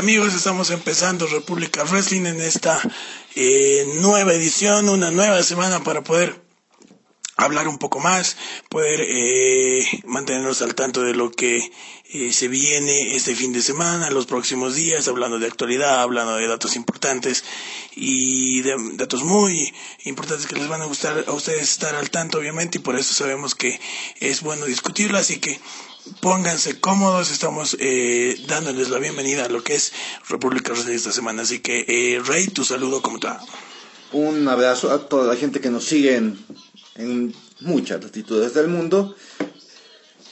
Amigos, 0.00 0.32
estamos 0.32 0.70
empezando 0.70 1.26
República 1.26 1.84
Wrestling 1.84 2.24
en 2.24 2.40
esta 2.40 2.80
eh, 3.34 3.86
nueva 4.00 4.32
edición, 4.32 4.88
una 4.88 5.10
nueva 5.10 5.42
semana 5.42 5.84
para 5.84 6.02
poder 6.02 6.40
hablar 7.36 7.68
un 7.68 7.76
poco 7.76 8.00
más, 8.00 8.38
poder 8.70 9.02
eh, 9.02 9.84
mantenernos 10.06 10.62
al 10.62 10.74
tanto 10.74 11.02
de 11.02 11.12
lo 11.12 11.30
que 11.30 11.70
eh, 12.12 12.32
se 12.32 12.48
viene 12.48 13.14
este 13.14 13.36
fin 13.36 13.52
de 13.52 13.60
semana, 13.60 14.08
los 14.08 14.24
próximos 14.24 14.74
días, 14.74 15.06
hablando 15.06 15.38
de 15.38 15.46
actualidad, 15.46 16.00
hablando 16.00 16.36
de 16.36 16.48
datos 16.48 16.76
importantes 16.76 17.44
y 17.94 18.62
de 18.62 18.76
datos 18.94 19.22
muy 19.22 19.70
importantes 20.06 20.46
que 20.46 20.56
les 20.56 20.68
van 20.68 20.80
a 20.80 20.86
gustar 20.86 21.26
a 21.26 21.32
ustedes 21.32 21.70
estar 21.70 21.94
al 21.94 22.08
tanto, 22.08 22.38
obviamente, 22.38 22.78
y 22.78 22.80
por 22.80 22.98
eso 22.98 23.12
sabemos 23.12 23.54
que 23.54 23.78
es 24.18 24.40
bueno 24.40 24.64
discutirlo, 24.64 25.18
así 25.18 25.40
que 25.40 25.60
pónganse 26.20 26.80
cómodos, 26.80 27.30
estamos 27.30 27.76
eh, 27.80 28.40
dándoles 28.46 28.90
la 28.90 28.98
bienvenida 28.98 29.44
a 29.44 29.48
lo 29.48 29.62
que 29.62 29.74
es 29.74 29.92
República 30.28 30.72
de 30.72 30.94
esta 30.94 31.12
semana, 31.12 31.42
así 31.42 31.60
que 31.60 31.84
eh, 31.88 32.20
Rey, 32.24 32.48
tu 32.48 32.64
saludo, 32.64 33.02
¿cómo 33.02 33.16
está? 33.16 33.40
Un 34.12 34.46
abrazo 34.48 34.90
a 34.90 35.08
toda 35.08 35.32
la 35.32 35.38
gente 35.38 35.60
que 35.60 35.70
nos 35.70 35.84
sigue 35.84 36.16
en 36.16 36.44
en 37.00 37.34
muchas 37.60 38.02
latitudes 38.02 38.54
del 38.54 38.68
mundo. 38.68 39.14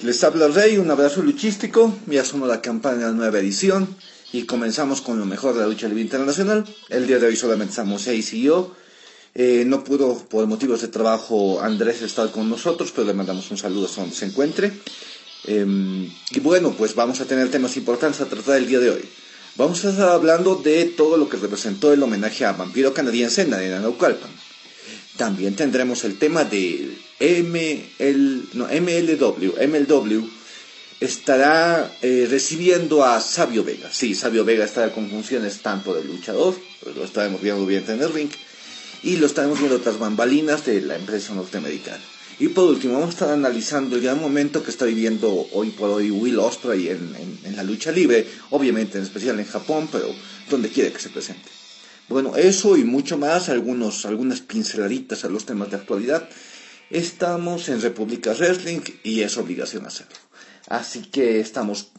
Les 0.00 0.22
habla 0.22 0.48
Rey, 0.48 0.77
un 0.78 0.91
abrazo 0.91 1.22
luchístico, 1.22 1.94
ya 2.06 2.24
somos 2.24 2.48
la 2.48 2.61
campaña 2.61 2.98
de 2.98 3.05
la 3.06 3.12
nueva 3.12 3.39
edición 3.39 3.96
y 4.33 4.44
comenzamos 4.44 5.00
con 5.00 5.19
lo 5.19 5.24
mejor 5.24 5.55
de 5.55 5.61
la 5.61 5.66
lucha 5.66 5.89
libre 5.89 6.02
internacional. 6.02 6.64
El 6.89 7.06
día 7.06 7.19
de 7.19 7.27
hoy 7.27 7.36
solamente 7.36 7.70
estamos 7.70 8.02
seis 8.02 8.33
y 8.33 8.42
yo. 8.42 8.74
Eh, 9.34 9.64
no 9.66 9.84
pudo, 9.84 10.19
por 10.28 10.46
motivos 10.46 10.80
de 10.83 10.89
trabajo, 10.89 11.61
Andrés 11.61 12.02
estar 12.02 12.30
con 12.30 12.48
nosotros, 12.48 12.92
pero 12.92 13.06
le 13.06 13.14
mandamos 13.14 13.50
un 13.50 13.58
saludo 13.58 13.86
a 13.86 14.00
donde 14.00 14.14
se 14.14 14.27
encuentre. 14.27 14.72
Em, 15.44 16.11
y 16.31 16.41
bueno, 16.41 16.75
pues 16.77 16.94
vamos 16.94 17.20
a 17.20 17.25
tener 17.25 17.50
temas 17.50 17.77
importantes 17.77 18.20
a 18.20 18.27
tratar 18.27 18.56
el 18.56 18.67
día 18.67 18.81
de 18.81 18.91
hoy. 18.91 19.05
Vamos 19.56 19.84
a 19.84 19.91
estar 19.91 20.11
hablando 20.11 20.56
de 20.56 20.84
todo 20.84 21.17
lo 21.17 21.28
que 21.28 21.36
representó 21.36 21.92
el 21.92 22.02
homenaje 22.02 22.45
a 22.45 22.52
Vampiro 22.52 22.95
Canadiense 22.95 23.42
en 23.42 23.55
Arena 23.55 23.80
Naucalpan. 23.80 24.30
También 25.17 25.57
tendremos 25.57 26.05
el 26.05 26.17
tema 26.17 26.45
de 26.45 26.96
ML, 27.18 28.48
no, 28.55 28.67
MLW. 28.67 29.55
MLW 29.67 30.29
estará 31.01 31.92
eh, 32.02 32.27
recibiendo 32.30 33.05
a 33.05 33.20
Sabio 33.20 33.64
Vega. 33.64 33.91
Sí, 33.92 34.14
Sabio 34.14 34.45
Vega 34.45 34.64
estará 34.64 34.92
con 34.92 35.11
funciones 35.11 35.61
tanto 35.61 35.95
de 35.95 36.05
luchador, 36.05 36.55
pues 36.83 36.96
lo 36.96 37.05
estaremos 37.05 37.41
viendo 37.41 37.67
bien 37.67 37.85
en 37.89 38.01
el 38.01 38.12
ring, 38.12 38.30
y 39.02 39.17
lo 39.17 39.27
estaremos 39.27 39.58
viendo 39.58 39.77
otras 39.77 39.98
bambalinas 39.98 40.64
de 40.67 40.80
la 40.83 40.96
empresa 40.96 41.35
norteamericana. 41.35 42.02
Y 42.40 42.48
por 42.48 42.68
último, 42.68 42.94
vamos 42.94 43.08
a 43.08 43.12
estar 43.12 43.30
analizando 43.30 43.96
el 43.96 44.02
gran 44.02 44.20
momento 44.20 44.62
que 44.62 44.70
está 44.70 44.84
viviendo 44.84 45.48
hoy 45.52 45.70
por 45.70 45.90
hoy 45.90 46.10
Will 46.10 46.38
Ospreay 46.38 46.88
en, 46.88 47.38
en 47.42 47.56
la 47.56 47.64
lucha 47.64 47.90
libre, 47.90 48.26
obviamente 48.50 48.96
en 48.96 49.04
especial 49.04 49.40
en 49.40 49.46
Japón, 49.46 49.88
pero 49.90 50.06
donde 50.48 50.68
quiera 50.68 50.92
que 50.92 51.00
se 51.00 51.10
presente. 51.10 51.48
Bueno, 52.08 52.36
eso 52.36 52.76
y 52.76 52.84
mucho 52.84 53.18
más, 53.18 53.48
algunos, 53.48 54.06
algunas 54.06 54.40
pinceladitas 54.40 55.24
a 55.24 55.28
los 55.28 55.44
temas 55.44 55.70
de 55.70 55.76
actualidad. 55.76 56.28
Estamos 56.90 57.68
en 57.68 57.82
República 57.82 58.32
Wrestling 58.32 58.80
y 59.02 59.20
es 59.20 59.36
obligación 59.36 59.84
hacerlo. 59.84 60.16
Así 60.68 61.02
que 61.02 61.40
estamos 61.40 61.92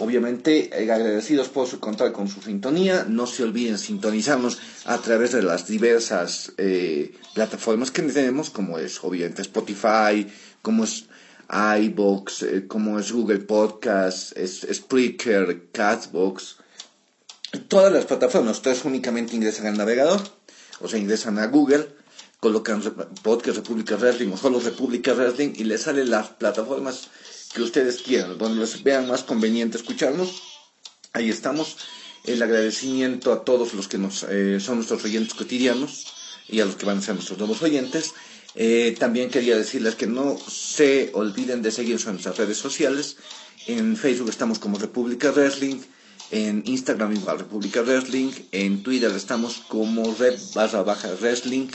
obviamente 0.00 0.70
agradecidos 0.74 1.48
por 1.48 1.68
su 1.68 1.78
contar 1.78 2.12
con 2.12 2.28
su 2.28 2.42
sintonía. 2.42 3.06
No 3.08 3.26
se 3.26 3.44
olviden 3.44 3.78
sintonizarnos 3.78 4.58
a 4.84 4.98
través 4.98 5.32
de 5.32 5.42
las 5.42 5.66
diversas 5.66 6.52
eh, 6.58 7.14
plataformas 7.34 7.90
que 7.90 8.02
tenemos, 8.02 8.50
como 8.50 8.78
es 8.78 9.02
obviamente 9.04 9.42
Spotify, 9.42 10.26
como 10.62 10.84
es 10.84 11.06
iBox, 11.50 12.42
eh, 12.42 12.66
como 12.66 12.98
es 12.98 13.12
Google 13.12 13.40
Podcast, 13.40 14.36
es 14.36 14.66
Spreaker, 14.72 15.68
Catbox 15.72 16.56
todas 17.68 17.92
las 17.92 18.06
plataformas. 18.06 18.58
Ustedes 18.58 18.84
únicamente 18.84 19.36
ingresan 19.36 19.66
al 19.66 19.76
navegador, 19.76 20.20
o 20.80 20.88
sea, 20.88 20.98
ingresan 20.98 21.38
a 21.38 21.46
Google, 21.46 21.88
colocan 22.38 22.82
Podcast 23.22 23.58
República 23.58 23.96
Wrestling 23.96 24.32
o 24.32 24.36
solo 24.36 24.60
República 24.60 25.12
Wrestling 25.12 25.52
y 25.56 25.64
les 25.64 25.82
salen 25.82 26.10
las 26.10 26.28
plataformas 26.28 27.08
que 27.52 27.62
ustedes 27.62 28.02
quieran, 28.02 28.38
donde 28.38 28.60
les 28.60 28.82
vean 28.82 29.08
más 29.08 29.22
conveniente 29.22 29.76
escucharnos. 29.76 30.42
Ahí 31.12 31.30
estamos. 31.30 31.76
El 32.24 32.42
agradecimiento 32.42 33.32
a 33.32 33.44
todos 33.44 33.74
los 33.74 33.88
que 33.88 33.98
nos, 33.98 34.24
eh, 34.24 34.60
son 34.60 34.76
nuestros 34.76 35.04
oyentes 35.04 35.34
cotidianos 35.34 36.06
y 36.48 36.60
a 36.60 36.64
los 36.64 36.76
que 36.76 36.86
van 36.86 36.98
a 36.98 37.02
ser 37.02 37.14
nuestros 37.14 37.38
nuevos 37.38 37.62
oyentes. 37.62 38.12
Eh, 38.54 38.94
también 38.98 39.30
quería 39.30 39.56
decirles 39.56 39.94
que 39.94 40.06
no 40.06 40.38
se 40.38 41.10
olviden 41.14 41.62
de 41.62 41.70
seguirnos 41.70 42.06
en 42.06 42.12
nuestras 42.12 42.36
redes 42.36 42.58
sociales. 42.58 43.16
En 43.66 43.96
Facebook 43.96 44.28
estamos 44.28 44.58
como 44.58 44.78
República 44.78 45.30
Wrestling 45.30 45.80
en 46.30 46.62
Instagram 46.66 47.12
igual 47.12 47.38
República 47.38 47.82
Wrestling, 47.82 48.30
en 48.52 48.82
Twitter 48.82 49.10
estamos 49.12 49.62
como 49.68 50.14
red 50.14 50.38
barra 50.54 50.82
baja 50.82 51.08
wrestling, 51.20 51.68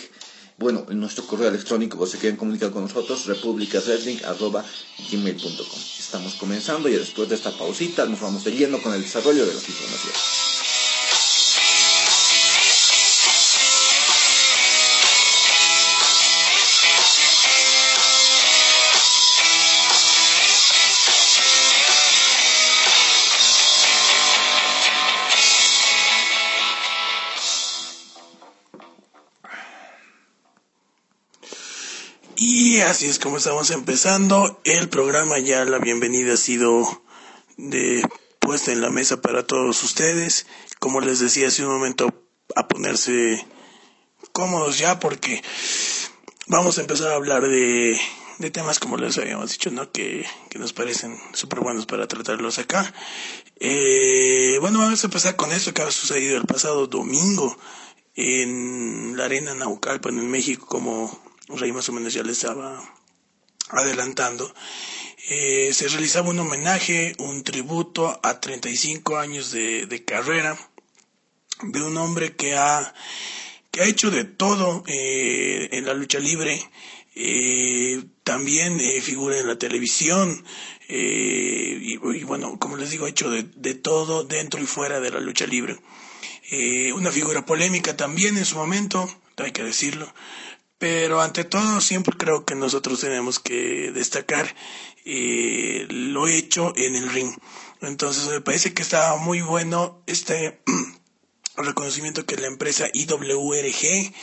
bueno, 0.58 0.86
en 0.90 1.00
nuestro 1.00 1.26
correo 1.26 1.48
electrónico, 1.50 1.98
por 1.98 2.08
si 2.08 2.18
quieren 2.18 2.38
comunicar 2.38 2.72
con 2.72 2.84
nosotros, 2.84 3.26
republicawrestling.gmail.com. 3.26 5.80
Estamos 6.00 6.36
comenzando 6.36 6.88
y 6.88 6.94
después 6.94 7.28
de 7.30 7.36
esta 7.36 7.52
pausita 7.52 8.06
nos 8.06 8.22
vamos 8.22 8.46
de 8.46 8.52
lleno 8.52 8.82
con 8.82 8.94
el 8.94 9.02
desarrollo 9.02 9.46
de 9.46 9.54
las 9.54 9.68
informaciones. 9.68 10.35
Así 32.90 33.08
es 33.08 33.20
como 33.20 33.38
estamos 33.38 33.72
empezando 33.72 34.62
el 34.64 34.90
programa. 34.90 35.40
Ya 35.40 35.66
la 35.66 35.80
bienvenida 35.80 36.34
ha 36.34 36.38
sido 36.38 37.04
de, 37.58 38.08
puesta 38.40 38.72
en 38.72 38.82
la 38.82 38.90
mesa 38.90 39.22
para 39.22 39.46
todos 39.46 39.84
ustedes. 39.84 40.46
Como 40.80 41.02
les 41.02 41.20
decía 41.20 41.48
hace 41.48 41.66
un 41.66 41.72
momento, 41.72 42.14
a 42.56 42.68
ponerse 42.68 43.46
cómodos 44.32 44.78
ya 44.78 45.00
porque 45.00 45.42
vamos 46.48 46.78
a 46.78 46.82
empezar 46.82 47.12
a 47.12 47.16
hablar 47.16 47.48
de, 47.48 48.00
de 48.38 48.52
temas 48.52 48.80
como 48.80 48.98
les 48.98 49.18
habíamos 49.18 49.52
dicho, 49.52 49.72
¿no? 49.72 49.92
Que, 49.92 50.26
que 50.50 50.60
nos 50.60 50.74
parecen 50.74 51.18
súper 51.34 51.62
buenos 51.62 51.86
para 51.88 52.08
tratarlos 52.08 52.60
acá. 52.60 52.94
Eh, 53.60 54.58
bueno, 54.62 54.80
vamos 54.80 55.04
a 55.04 55.08
empezar 55.08 55.36
con 55.36 55.52
esto 55.52 55.74
que 55.74 55.82
ha 55.82 55.92
sucedido 55.92 56.38
el 56.38 56.46
pasado 56.46 56.86
domingo 56.88 57.58
en 58.14 59.18
la 59.18 59.26
arena 59.26 59.56
Naucalpan 59.56 60.20
en 60.20 60.30
México 60.30 60.68
como 60.68 61.35
Rey 61.48 61.72
más 61.72 61.88
o 61.90 61.92
menos 61.92 62.14
ya 62.14 62.24
le 62.24 62.32
estaba 62.32 62.84
adelantando, 63.70 64.54
eh, 65.28 65.72
se 65.74 65.88
realizaba 65.88 66.30
un 66.30 66.40
homenaje, 66.40 67.16
un 67.18 67.44
tributo 67.44 68.20
a 68.22 68.40
35 68.40 69.18
años 69.18 69.52
de, 69.52 69.88
de 69.88 70.06
carrera 70.06 70.58
de 71.64 71.82
un 71.82 71.98
hombre 71.98 72.36
que 72.36 72.56
ha, 72.56 72.94
que 73.72 73.82
ha 73.82 73.86
hecho 73.86 74.12
de 74.12 74.26
todo 74.26 74.84
eh, 74.88 75.70
en 75.72 75.86
la 75.86 75.96
lucha 75.96 76.20
libre, 76.20 76.62
eh, 77.16 78.04
también 78.24 78.80
figura 79.02 79.40
en 79.40 79.48
la 79.48 79.58
televisión, 79.58 80.44
y, 80.88 81.96
y, 81.96 82.24
bueno, 82.24 82.60
como 82.60 82.78
les 82.78 82.92
digo, 82.92 83.08
ha 83.08 83.10
hecho 83.10 83.32
de, 83.32 83.44
de, 83.44 83.74
todo 83.74 84.24
dentro 84.24 84.62
y 84.62 84.68
fuera 84.68 85.00
de 85.00 85.10
la 85.10 85.20
lucha 85.20 85.48
libre. 85.48 85.80
una 86.94 87.12
figura 87.12 87.44
polémica 87.44 87.98
también 87.98 88.38
en 88.38 88.46
su 88.46 88.58
momento, 88.58 89.10
hay 89.38 89.52
que 89.52 89.64
decirlo, 89.64 90.14
pero 90.78 91.22
ante 91.22 91.44
todo, 91.44 91.82
siempre 91.82 92.18
creo 92.18 92.46
que 92.46 92.56
nosotros 92.56 93.00
tenemos 93.00 93.40
que 93.40 93.92
destacar 93.92 94.56
eh, 95.06 95.88
lo 95.90 96.28
hecho 96.28 96.74
en 96.76 96.96
el 96.96 97.10
ring. 97.10 97.34
Entonces, 97.82 98.28
me 98.30 98.42
parece 98.42 98.74
que 98.74 98.82
está 98.82 99.16
muy 99.18 99.42
bueno 99.42 100.02
este 100.08 100.62
reconocimiento 101.58 102.26
que 102.26 102.38
la 102.38 102.48
empresa 102.48 102.88
IWRG, 102.94 104.14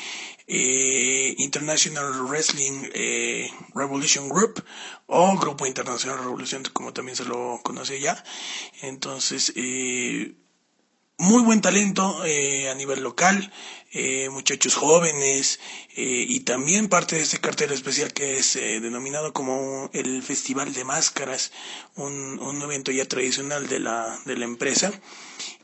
eh, 0.49 1.35
International 1.39 2.27
Wrestling 2.27 2.91
eh, 2.93 3.51
Revolution 3.75 4.29
Group, 4.29 4.65
o 5.07 5.37
Grupo 5.39 5.67
Internacional 5.67 6.19
Revolución, 6.19 6.63
como 6.73 6.93
también 6.93 7.17
se 7.17 7.25
lo 7.25 7.61
conoce 7.63 8.01
ya. 8.01 8.23
Entonces, 8.83 9.53
eh, 9.57 10.35
muy 11.19 11.43
buen 11.43 11.61
talento 11.61 12.23
a 12.23 12.75
nivel 12.75 13.03
local, 13.03 13.53
eh, 13.93 14.29
muchachos 14.31 14.75
jóvenes 14.75 15.61
eh, 15.97 16.25
y 16.29 16.41
también 16.41 16.89
parte 16.89 17.17
de 17.17 17.23
este 17.23 17.39
cartel 17.39 17.73
especial 17.73 18.13
que 18.13 18.39
es 18.39 18.55
denominado 18.55 19.33
como 19.33 19.91
el 19.93 20.23
Festival 20.23 20.73
de 20.73 20.85
Máscaras, 20.85 21.53
un, 21.97 22.39
un, 22.41 22.63
evento 22.63 22.91
ya 22.91 23.07
tradicional 23.07 23.69
de 23.69 23.81
la, 23.81 24.19
de 24.25 24.37
la 24.37 24.45
empresa. 24.45 24.93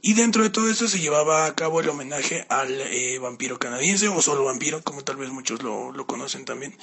Y 0.03 0.15
dentro 0.15 0.43
de 0.43 0.51
todo 0.51 0.71
esto 0.71 0.89
se 0.89 1.01
llevaba 1.01 1.47
a 1.47 1.55
cabo 1.55 1.81
el 1.81 1.89
homenaje 1.89 2.47
al 2.49 2.83
vampiro 3.21 3.59
canadiense, 3.59 4.09
o 4.09 4.23
solo 4.23 4.45
vampiro, 4.45 4.83
como 4.83 5.03
tal 5.05 5.17
vez 5.17 5.31
muchos 5.31 5.63
lo, 5.63 5.93
lo 5.93 6.07
conocen 6.07 6.45
también, 6.45 6.77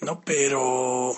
¿no? 0.00 0.20
Pero 0.22 1.16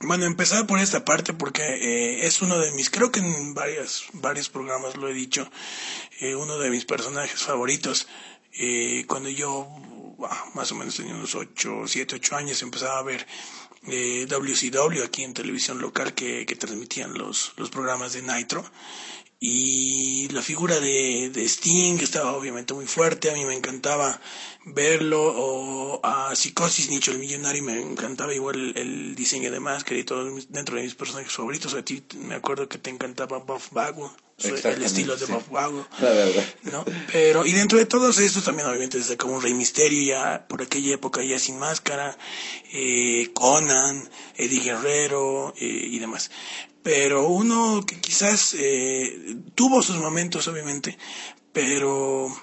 Bueno, 0.00 0.26
empezar 0.26 0.64
por 0.66 0.78
esta 0.78 1.04
parte 1.04 1.32
porque 1.32 1.62
eh, 1.62 2.26
es 2.26 2.40
uno 2.40 2.56
de 2.58 2.70
mis, 2.70 2.88
creo 2.88 3.10
que 3.10 3.18
en 3.18 3.52
varias, 3.54 4.04
varios 4.12 4.48
programas 4.48 4.96
lo 4.96 5.08
he 5.08 5.12
dicho, 5.12 5.50
eh, 6.20 6.36
uno 6.36 6.56
de 6.58 6.70
mis 6.70 6.84
personajes 6.84 7.42
favoritos. 7.42 8.06
Eh, 8.52 9.04
cuando 9.06 9.28
yo 9.28 9.68
más 10.54 10.72
o 10.72 10.74
menos 10.74 10.96
tenía 10.96 11.14
unos 11.14 11.34
8, 11.34 11.82
7, 11.86 12.16
8 12.16 12.36
años 12.36 12.62
empezaba 12.62 12.98
a 12.98 13.02
ver 13.02 13.26
WCW 13.82 15.04
aquí 15.04 15.22
en 15.22 15.32
televisión 15.32 15.80
local 15.80 16.12
que, 16.12 16.44
que 16.44 16.56
transmitían 16.56 17.14
los, 17.14 17.52
los 17.56 17.70
programas 17.70 18.12
de 18.12 18.22
Nitro 18.22 18.64
y 19.40 20.28
la 20.30 20.42
figura 20.42 20.80
de, 20.80 21.30
de, 21.30 21.44
Sting 21.44 21.98
estaba 22.00 22.36
obviamente 22.36 22.74
muy 22.74 22.86
fuerte, 22.86 23.30
a 23.30 23.34
mí 23.34 23.44
me 23.44 23.54
encantaba 23.54 24.20
verlo, 24.64 25.22
o 25.22 26.00
a 26.02 26.34
Psicosis, 26.34 26.90
Nicho 26.90 27.12
el 27.12 27.18
Millonario, 27.18 27.62
me 27.62 27.80
encantaba 27.80 28.34
igual 28.34 28.72
el, 28.76 29.14
diseño 29.14 29.52
de 29.52 29.60
máscara 29.60 29.98
y 29.98 30.04
todo 30.04 30.24
dentro 30.48 30.76
de 30.76 30.82
mis 30.82 30.96
personajes 30.96 31.32
favoritos, 31.32 31.74
a 31.74 31.84
ti 31.84 32.02
me 32.16 32.34
acuerdo 32.34 32.68
que 32.68 32.78
te 32.78 32.90
encantaba 32.90 33.38
Buff 33.38 33.68
Bagwell, 33.70 34.10
el 34.38 34.82
estilo 34.82 35.16
de 35.16 35.26
Buff 35.26 35.48
Bagwell, 35.50 35.86
¿no? 36.72 36.84
Pero, 37.12 37.46
y 37.46 37.52
dentro 37.52 37.78
de 37.78 37.86
todos 37.86 38.18
estos 38.18 38.42
también 38.42 38.66
obviamente 38.68 38.98
desde 38.98 39.16
como 39.16 39.36
un 39.36 39.42
Rey 39.42 39.54
Misterio 39.54 40.02
ya, 40.02 40.48
por 40.48 40.62
aquella 40.62 40.94
época 40.94 41.22
ya 41.22 41.38
sin 41.38 41.60
máscara, 41.60 42.18
eh, 42.72 43.30
Conan, 43.34 44.10
Eddie 44.36 44.62
Guerrero 44.62 45.54
eh, 45.56 45.64
y 45.64 45.98
demás 46.00 46.28
pero 46.88 47.28
uno 47.28 47.84
que 47.86 48.00
quizás 48.00 48.56
eh, 48.58 49.36
tuvo 49.54 49.82
sus 49.82 49.96
momentos, 49.96 50.48
obviamente, 50.48 50.96
pero 51.52 52.34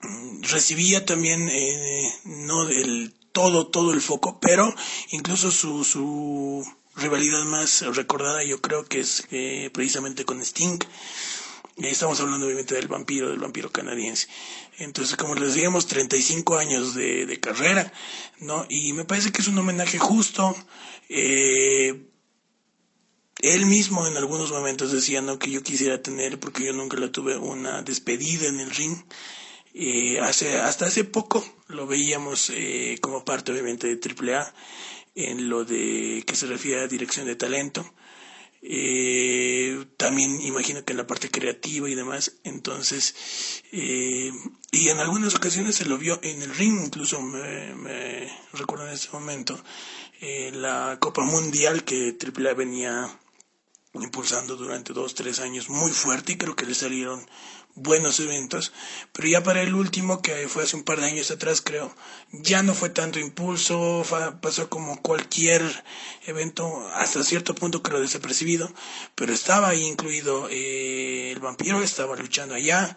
mm, 0.00 0.42
recibía 0.42 1.06
también 1.06 1.48
eh, 1.48 2.12
no 2.24 2.66
del 2.66 3.14
todo, 3.30 3.68
todo 3.68 3.92
el 3.92 4.00
foco, 4.00 4.40
pero 4.40 4.74
incluso 5.12 5.52
su, 5.52 5.84
su 5.84 6.66
rivalidad 6.96 7.44
más 7.44 7.82
recordada 7.94 8.42
yo 8.42 8.60
creo 8.60 8.84
que 8.84 8.98
es 8.98 9.28
eh, 9.30 9.70
precisamente 9.72 10.24
con 10.24 10.40
Sting. 10.40 10.80
Estamos 11.76 12.18
hablando 12.18 12.46
obviamente 12.46 12.74
del 12.74 12.88
vampiro, 12.88 13.30
del 13.30 13.38
vampiro 13.38 13.70
canadiense. 13.70 14.26
Entonces, 14.78 15.16
como 15.16 15.36
les 15.36 15.54
decíamos, 15.54 15.86
35 15.86 16.56
años 16.56 16.96
de, 16.96 17.26
de 17.26 17.38
carrera, 17.38 17.92
¿no? 18.40 18.66
Y 18.68 18.92
me 18.92 19.04
parece 19.04 19.30
que 19.30 19.40
es 19.40 19.46
un 19.46 19.58
homenaje 19.58 20.00
justo. 20.00 20.52
Eh, 21.08 22.08
él 23.42 23.66
mismo 23.66 24.06
en 24.06 24.16
algunos 24.16 24.50
momentos 24.50 24.92
decía 24.92 25.20
no 25.20 25.38
que 25.38 25.50
yo 25.50 25.62
quisiera 25.62 26.00
tener 26.00 26.38
porque 26.40 26.64
yo 26.64 26.72
nunca 26.72 26.96
la 26.96 27.12
tuve 27.12 27.36
una 27.36 27.82
despedida 27.82 28.48
en 28.48 28.60
el 28.60 28.70
ring 28.70 28.96
eh, 29.74 30.20
hace 30.20 30.58
hasta 30.58 30.86
hace 30.86 31.04
poco 31.04 31.44
lo 31.68 31.86
veíamos 31.86 32.50
eh, 32.50 32.98
como 33.00 33.24
parte 33.24 33.52
obviamente 33.52 33.86
de 33.86 33.98
AAA 33.98 34.54
en 35.14 35.48
lo 35.48 35.64
de 35.64 36.24
que 36.26 36.36
se 36.36 36.46
refiere 36.46 36.82
a 36.82 36.88
dirección 36.88 37.26
de 37.26 37.36
talento. 37.36 37.94
Eh, 38.64 39.86
también 39.96 40.40
imagino 40.42 40.84
que 40.84 40.92
en 40.92 40.98
la 40.98 41.06
parte 41.06 41.30
creativa 41.30 41.88
y 41.88 41.94
demás. 41.94 42.36
Entonces 42.44 43.14
y 43.72 44.88
en 44.88 44.98
algunas 44.98 45.34
ocasiones 45.34 45.76
se 45.76 45.86
lo 45.86 45.96
vio 45.96 46.20
en 46.22 46.42
el 46.42 46.54
ring 46.54 46.78
incluso 46.84 47.20
me, 47.22 47.74
me 47.74 48.30
recuerdo 48.52 48.86
en 48.86 48.94
este 48.94 49.08
momento 49.12 49.58
la 50.52 50.98
Copa 51.00 51.24
Mundial 51.24 51.82
que 51.84 52.16
AAA 52.20 52.54
venía 52.54 53.18
impulsando 53.94 54.56
durante 54.56 54.92
dos, 54.92 55.14
tres 55.14 55.40
años 55.40 55.68
muy 55.68 55.92
fuerte 55.92 56.32
y 56.32 56.36
creo 56.36 56.56
que 56.56 56.64
le 56.64 56.74
salieron 56.74 57.26
buenos 57.74 58.20
eventos, 58.20 58.72
pero 59.12 59.28
ya 59.28 59.42
para 59.42 59.62
el 59.62 59.74
último, 59.74 60.20
que 60.20 60.48
fue 60.48 60.62
hace 60.62 60.76
un 60.76 60.82
par 60.82 61.00
de 61.00 61.06
años 61.06 61.30
atrás 61.30 61.62
creo, 61.62 61.94
ya 62.30 62.62
no 62.62 62.74
fue 62.74 62.90
tanto 62.90 63.18
impulso, 63.18 64.04
pasó 64.40 64.68
como 64.68 65.00
cualquier 65.00 65.62
evento, 66.26 66.86
hasta 66.94 67.22
cierto 67.24 67.54
punto 67.54 67.82
creo 67.82 68.00
desapercibido, 68.00 68.72
pero 69.14 69.32
estaba 69.32 69.68
ahí 69.68 69.84
incluido 69.84 70.48
eh, 70.50 71.32
el 71.32 71.40
vampiro, 71.40 71.82
estaba 71.82 72.16
luchando 72.16 72.54
allá, 72.54 72.96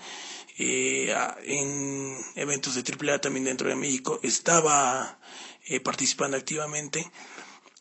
eh, 0.58 1.14
en 1.46 2.18
eventos 2.36 2.76
de 2.76 2.84
AAA 2.84 3.20
también 3.20 3.46
dentro 3.46 3.70
de 3.70 3.76
México, 3.76 4.20
estaba 4.24 5.20
eh, 5.68 5.80
participando 5.80 6.38
activamente, 6.38 7.10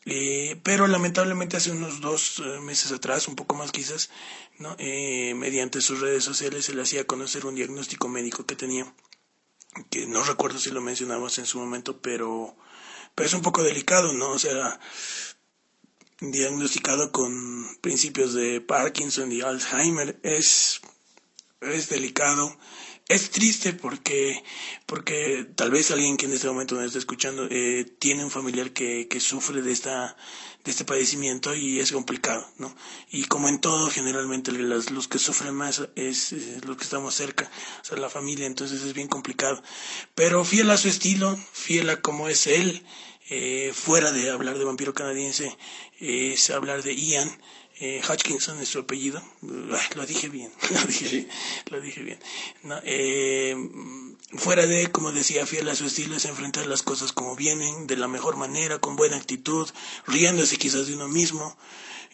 eh, 0.05 0.59
pero 0.63 0.85
lamentablemente 0.87 1.57
hace 1.57 1.71
unos 1.71 1.99
dos 1.99 2.39
eh, 2.39 2.59
meses 2.59 2.91
atrás, 2.91 3.27
un 3.27 3.35
poco 3.35 3.55
más 3.55 3.71
quizás, 3.71 4.11
¿no? 4.59 4.75
Eh, 4.77 5.33
mediante 5.35 5.81
sus 5.81 5.99
redes 5.99 6.23
sociales 6.23 6.65
se 6.65 6.75
le 6.75 6.83
hacía 6.83 7.07
conocer 7.07 7.45
un 7.47 7.55
diagnóstico 7.55 8.07
médico 8.07 8.45
que 8.45 8.55
tenía, 8.55 8.93
que 9.89 10.05
no 10.05 10.23
recuerdo 10.23 10.59
si 10.59 10.69
lo 10.69 10.81
mencionamos 10.81 11.39
en 11.39 11.47
su 11.47 11.59
momento, 11.59 12.01
pero, 12.01 12.55
pero 13.15 13.27
es 13.27 13.33
un 13.33 13.41
poco 13.41 13.63
delicado, 13.63 14.13
¿no? 14.13 14.29
O 14.29 14.39
sea, 14.39 14.79
diagnosticado 16.19 17.11
con 17.11 17.75
principios 17.81 18.35
de 18.35 18.61
Parkinson 18.61 19.31
y 19.31 19.41
Alzheimer, 19.41 20.19
es, 20.21 20.81
es 21.61 21.89
delicado 21.89 22.55
es 23.07 23.29
triste 23.29 23.73
porque, 23.73 24.43
porque 24.85 25.47
tal 25.55 25.71
vez 25.71 25.91
alguien 25.91 26.17
que 26.17 26.25
en 26.25 26.33
este 26.33 26.47
momento 26.47 26.75
nos 26.75 26.85
está 26.85 26.99
escuchando 26.99 27.47
eh, 27.49 27.85
tiene 27.99 28.23
un 28.23 28.31
familiar 28.31 28.71
que, 28.71 29.07
que 29.07 29.19
sufre 29.19 29.61
de 29.61 29.71
esta 29.71 30.15
de 30.65 30.71
este 30.71 30.83
padecimiento 30.83 31.53
y 31.55 31.79
es 31.79 31.91
complicado, 31.91 32.45
¿no? 32.57 32.75
Y 33.11 33.25
como 33.25 33.47
en 33.47 33.61
todo, 33.61 33.91
generalmente 33.91 34.51
los, 34.51 34.89
los 34.89 35.07
que 35.07 35.19
sufren 35.19 35.53
más 35.53 35.87
es, 35.95 36.33
los 36.65 36.75
que 36.75 36.83
estamos 36.83 37.13
cerca, 37.13 37.49
o 37.81 37.85
sea, 37.85 37.97
la 37.97 38.09
familia, 38.09 38.47
entonces 38.47 38.81
es 38.81 38.93
bien 38.93 39.07
complicado. 39.07 39.61
Pero 40.15 40.43
fiel 40.43 40.71
a 40.71 40.77
su 40.77 40.89
estilo, 40.89 41.37
fiel 41.53 41.87
a 41.91 42.01
cómo 42.01 42.29
es 42.29 42.47
él, 42.47 42.83
eh, 43.29 43.73
fuera 43.75 44.11
de 44.11 44.31
hablar 44.31 44.57
de 44.57 44.65
vampiro 44.65 44.95
canadiense, 44.95 45.55
es 45.99 46.49
hablar 46.49 46.81
de 46.81 46.95
Ian, 46.95 47.29
eh, 47.77 48.01
Hutchinson 48.09 48.61
es 48.61 48.69
su 48.69 48.79
apellido, 48.79 49.21
lo 49.41 50.05
dije 50.05 50.29
bien, 50.29 50.49
lo 50.71 50.81
dije 50.87 51.09
bien, 51.09 51.29
lo 51.71 51.81
dije 51.81 52.01
bien. 52.03 52.19
Eh, 52.85 53.55
fuera 54.37 54.65
de, 54.65 54.89
como 54.91 55.11
decía, 55.11 55.45
fiel 55.45 55.67
a 55.67 55.75
su 55.75 55.85
estilo, 55.85 56.15
es 56.15 56.23
enfrentar 56.23 56.67
las 56.67 56.83
cosas 56.83 57.11
como 57.11 57.35
vienen, 57.35 57.85
de 57.85 57.97
la 57.97 58.07
mejor 58.07 58.37
manera, 58.37 58.79
con 58.79 58.95
buena 58.95 59.17
actitud, 59.17 59.69
riéndose 60.07 60.57
quizás 60.57 60.87
de 60.87 60.95
uno 60.95 61.09
mismo, 61.09 61.57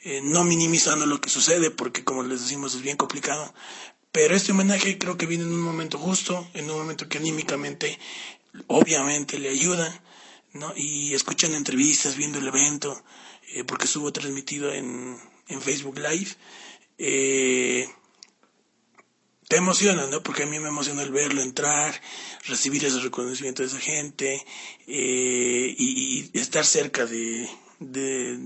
eh, 0.03 0.21
no 0.23 0.43
minimizando 0.43 1.05
lo 1.05 1.21
que 1.21 1.29
sucede, 1.29 1.69
porque 1.69 2.03
como 2.03 2.23
les 2.23 2.41
decimos 2.41 2.73
es 2.73 2.81
bien 2.81 2.97
complicado. 2.97 3.53
Pero 4.11 4.35
este 4.35 4.53
homenaje 4.53 4.97
creo 4.97 5.15
que 5.15 5.27
viene 5.27 5.43
en 5.43 5.53
un 5.53 5.61
momento 5.61 5.99
justo, 5.99 6.49
en 6.55 6.71
un 6.71 6.77
momento 6.77 7.07
que 7.07 7.19
anímicamente, 7.19 7.99
obviamente, 8.65 9.37
le 9.37 9.49
ayuda, 9.49 10.03
¿no? 10.53 10.73
Y 10.75 11.13
escuchan 11.13 11.53
entrevistas, 11.53 12.17
viendo 12.17 12.39
el 12.39 12.47
evento, 12.47 13.03
porque 13.67 13.85
estuvo 13.85 14.11
transmitido 14.11 14.73
en, 14.73 15.17
en 15.51 15.61
Facebook 15.61 15.97
Live, 15.99 16.31
eh, 17.03 17.89
te 19.47 19.57
emociona, 19.57 20.05
¿no? 20.05 20.21
Porque 20.21 20.43
a 20.43 20.45
mí 20.45 20.59
me 20.59 20.69
emociona 20.69 21.01
el 21.01 21.11
verlo 21.11 21.41
entrar, 21.41 21.99
recibir 22.45 22.85
ese 22.85 22.99
reconocimiento 22.99 23.63
de 23.63 23.69
esa 23.69 23.79
gente 23.79 24.45
eh, 24.87 25.75
y, 25.77 26.29
estar 26.33 26.63
cerca 26.63 27.07
de, 27.07 27.49
de, 27.79 28.37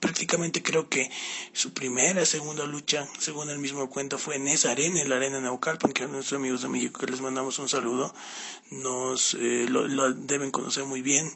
prácticamente 0.00 0.60
creo 0.60 0.88
que 0.88 1.08
su 1.52 1.72
primera, 1.72 2.26
segunda 2.26 2.66
lucha, 2.66 3.08
según 3.20 3.48
el 3.48 3.60
mismo 3.60 3.88
cuento, 3.88 4.18
fue 4.18 4.36
en 4.36 4.48
esa 4.48 4.72
arena, 4.72 5.00
en 5.00 5.08
la 5.08 5.16
arena 5.16 5.40
Naucalpan, 5.40 5.92
que 5.92 6.02
a 6.02 6.08
nuestros 6.08 6.38
amigos 6.38 6.62
de 6.62 6.68
México 6.68 6.98
que 6.98 7.06
les 7.06 7.20
mandamos 7.20 7.60
un 7.60 7.68
saludo, 7.68 8.12
nos 8.70 9.34
eh, 9.34 9.66
lo, 9.68 10.12
deben 10.12 10.50
conocer 10.50 10.84
muy 10.84 11.00
bien. 11.00 11.32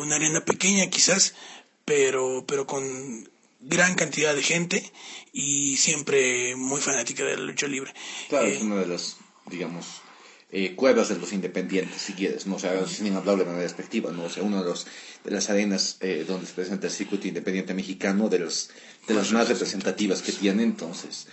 una 0.00 0.14
arena 0.14 0.44
pequeña 0.44 0.88
quizás, 0.88 1.34
pero, 1.84 2.44
pero 2.46 2.66
con 2.68 3.28
gran 3.60 3.94
cantidad 3.94 4.34
de 4.34 4.42
gente 4.42 4.92
y 5.32 5.76
siempre 5.76 6.54
muy 6.56 6.80
fanática 6.80 7.24
de 7.24 7.36
la 7.36 7.42
lucha 7.42 7.66
libre. 7.66 7.92
Claro, 8.28 8.46
es 8.46 8.60
eh, 8.60 8.64
una 8.64 8.76
de 8.76 8.86
las, 8.86 9.16
digamos, 9.46 9.86
eh, 10.50 10.74
cuevas 10.74 11.08
de 11.08 11.16
los 11.16 11.32
independientes, 11.32 12.00
si 12.00 12.14
quieres, 12.14 12.46
¿no? 12.46 12.56
O 12.56 12.58
sea, 12.58 12.86
sin 12.86 13.14
hablar 13.14 13.36
de 13.36 13.44
manera 13.44 13.62
despectiva, 13.62 14.12
¿no? 14.12 14.24
O 14.24 14.30
sea, 14.30 14.42
una 14.42 14.62
de, 14.62 14.68
los, 14.68 14.86
de 15.24 15.30
las 15.30 15.50
arenas 15.50 15.98
eh, 16.00 16.24
donde 16.26 16.46
se 16.46 16.54
presenta 16.54 16.86
el 16.86 16.92
circuito 16.92 17.28
independiente 17.28 17.74
mexicano, 17.74 18.28
de, 18.28 18.38
los, 18.38 18.70
de 19.06 19.14
las 19.14 19.30
más 19.32 19.48
representativas 19.48 20.22
que 20.22 20.32
tiene, 20.32 20.62
entonces, 20.62 21.26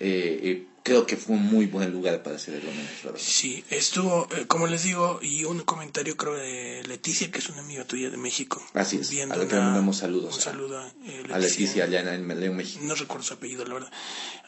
eh, 0.00 0.66
creo 0.82 1.06
que 1.06 1.16
fue 1.16 1.36
un 1.36 1.44
muy 1.44 1.66
buen 1.66 1.92
lugar 1.92 2.22
para 2.22 2.36
hacer 2.36 2.54
el 2.54 2.66
homenaje. 2.66 3.08
Sí, 3.16 3.64
estuvo, 3.70 4.26
eh, 4.36 4.46
como 4.46 4.66
les 4.66 4.82
digo, 4.82 5.18
y 5.22 5.44
un 5.44 5.60
comentario 5.60 6.16
creo 6.16 6.34
de 6.34 6.82
Leticia, 6.86 7.30
que 7.30 7.38
es 7.38 7.48
una 7.48 7.60
amiga 7.60 7.84
tuya 7.84 8.10
de 8.10 8.16
México. 8.16 8.62
Así 8.74 8.96
es, 8.96 9.10
a 9.10 9.26
la 9.26 9.46
que 9.46 9.54
le 9.54 9.60
mandamos 9.60 9.98
saludos. 9.98 10.34
Un 10.36 10.40
saludo 10.40 10.78
a, 10.78 10.88
eh, 11.06 11.24
Leticia, 11.38 11.84
allá 11.84 12.14
en, 12.14 12.26
León, 12.40 12.56
México. 12.56 12.80
No 12.84 12.94
recuerdo 12.94 13.24
su 13.24 13.34
apellido, 13.34 13.64
la 13.64 13.74
verdad. 13.74 13.92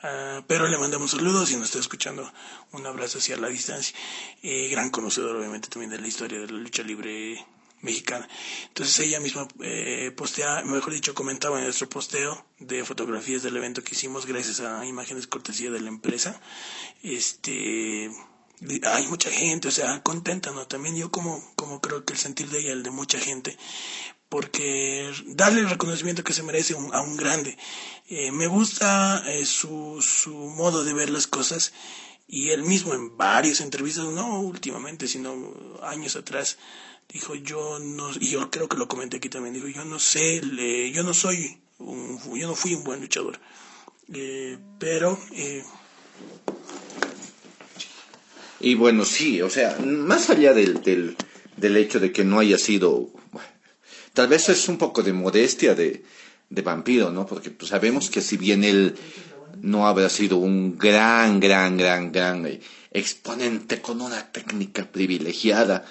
Ah, 0.03 0.43
pero 0.47 0.67
le 0.67 0.79
mandamos 0.79 1.11
saludos 1.13 1.51
y 1.51 1.57
nos 1.57 1.67
está 1.67 1.79
escuchando. 1.79 2.31
Un 2.73 2.87
abrazo 2.87 3.19
hacia 3.19 3.37
la 3.37 3.49
distancia. 3.49 3.97
Eh, 4.43 4.69
gran 4.71 4.91
conocedor, 4.91 5.37
obviamente, 5.37 5.69
también 5.69 5.91
de 5.91 6.01
la 6.01 6.09
historia 6.09 6.41
de 6.41 6.47
la 6.47 6.59
lucha 6.59 6.83
libre 6.83 7.45
mexicana. 7.83 8.27
Entonces 8.69 8.99
ella 9.01 9.21
misma 9.21 9.47
eh, 9.61 10.13
postea, 10.17 10.63
mejor 10.65 10.95
dicho, 10.95 11.15
comentaba 11.15 11.59
en 11.59 11.65
nuestro 11.65 11.89
posteo 11.89 12.47
de 12.59 12.85
fotografías 12.85 13.43
del 13.43 13.57
evento 13.57 13.85
que 13.85 13.95
hicimos 13.95 14.25
gracias 14.25 14.61
a 14.61 14.87
imágenes 14.87 15.27
cortesía 15.27 15.71
de 15.71 15.81
la 15.81 15.89
empresa. 15.89 16.41
Este, 17.03 18.11
hay 18.85 19.07
mucha 19.09 19.31
gente, 19.31 19.69
o 19.69 19.73
sea, 19.73 20.03
contenta, 20.03 20.53
¿no? 20.53 20.67
También 20.67 20.97
yo 20.97 21.11
como, 21.11 21.45
como 21.57 21.81
creo 21.81 22.05
que 22.05 22.15
el 22.15 22.19
sentir 22.19 22.49
de 22.49 22.61
ella, 22.61 22.73
el 22.73 22.83
de 22.83 22.91
mucha 22.91 23.19
gente, 23.19 23.59
porque 24.29 25.13
darle 25.27 25.61
el 25.61 25.71
reconocimiento 25.71 26.25
que 26.25 26.33
se 26.33 26.43
merece 26.43 26.75
a 26.75 27.01
un 27.03 27.17
grande. 27.17 27.59
Eh, 28.09 28.31
me 28.33 28.47
gusta 28.47 29.23
eh, 29.27 29.45
su, 29.45 30.01
su 30.01 30.35
modo 30.35 30.85
de 30.85 30.95
ver 30.95 31.11
las 31.11 31.27
cosas 31.27 31.73
y 32.27 32.49
él 32.49 32.63
mismo 32.63 32.95
en 32.95 33.17
varias 33.17 33.61
entrevistas, 33.61 34.07
no 34.07 34.41
últimamente, 34.41 35.07
sino 35.07 35.53
años 35.83 36.17
atrás, 36.17 36.57
dijo 37.13 37.35
yo 37.35 37.79
no, 37.79 38.11
y 38.19 38.31
yo 38.31 38.51
creo 38.51 38.69
que 38.69 38.77
lo 38.77 38.89
comenté 38.89 39.19
aquí 39.19 39.29
también, 39.29 39.55
dijo 39.55 39.69
yo 39.69 39.85
no 39.85 39.99
sé, 39.99 40.41
yo 40.93 41.03
no 41.03 41.15
soy, 41.15 41.59
un, 41.79 42.19
yo 42.39 42.47
no 42.49 42.55
fui 42.55 42.75
un 42.75 42.85
buen 42.85 43.01
luchador, 43.01 43.39
eh, 44.13 44.59
pero... 44.79 45.19
y 48.61 48.75
bueno, 48.75 49.05
sí, 49.05 49.43
o 49.43 49.51
sea, 49.51 49.79
más 49.79 50.31
allá 50.31 50.55
del, 50.55 50.83
del, 50.83 51.17
del 51.57 51.77
hecho 51.77 52.01
de 52.01 52.13
que 52.13 52.25
no 52.25 52.39
haya 52.39 52.59
sido 52.59 53.11
Tal 54.13 54.29
vez 54.29 54.49
es 54.51 54.69
un 54.69 54.77
poco 54.77 55.03
de 55.03 55.13
modestia 55.13 55.75
de, 55.75 56.05
de 56.51 56.63
Vampiro, 56.63 57.11
¿no? 57.11 57.27
Porque 57.27 57.51
pues, 57.51 57.71
sabemos 57.71 58.11
que 58.11 58.21
si 58.21 58.37
bien 58.37 58.63
él 58.63 58.95
no 59.63 59.87
habrá 59.87 60.09
sido 60.11 60.37
un 60.37 60.77
gran, 60.77 61.41
gran, 61.41 61.79
gran, 61.79 62.13
gran 62.13 62.61
exponente 62.91 63.81
con 63.81 64.03
una 64.03 64.31
técnica 64.31 64.85
privilegiada, 64.85 65.87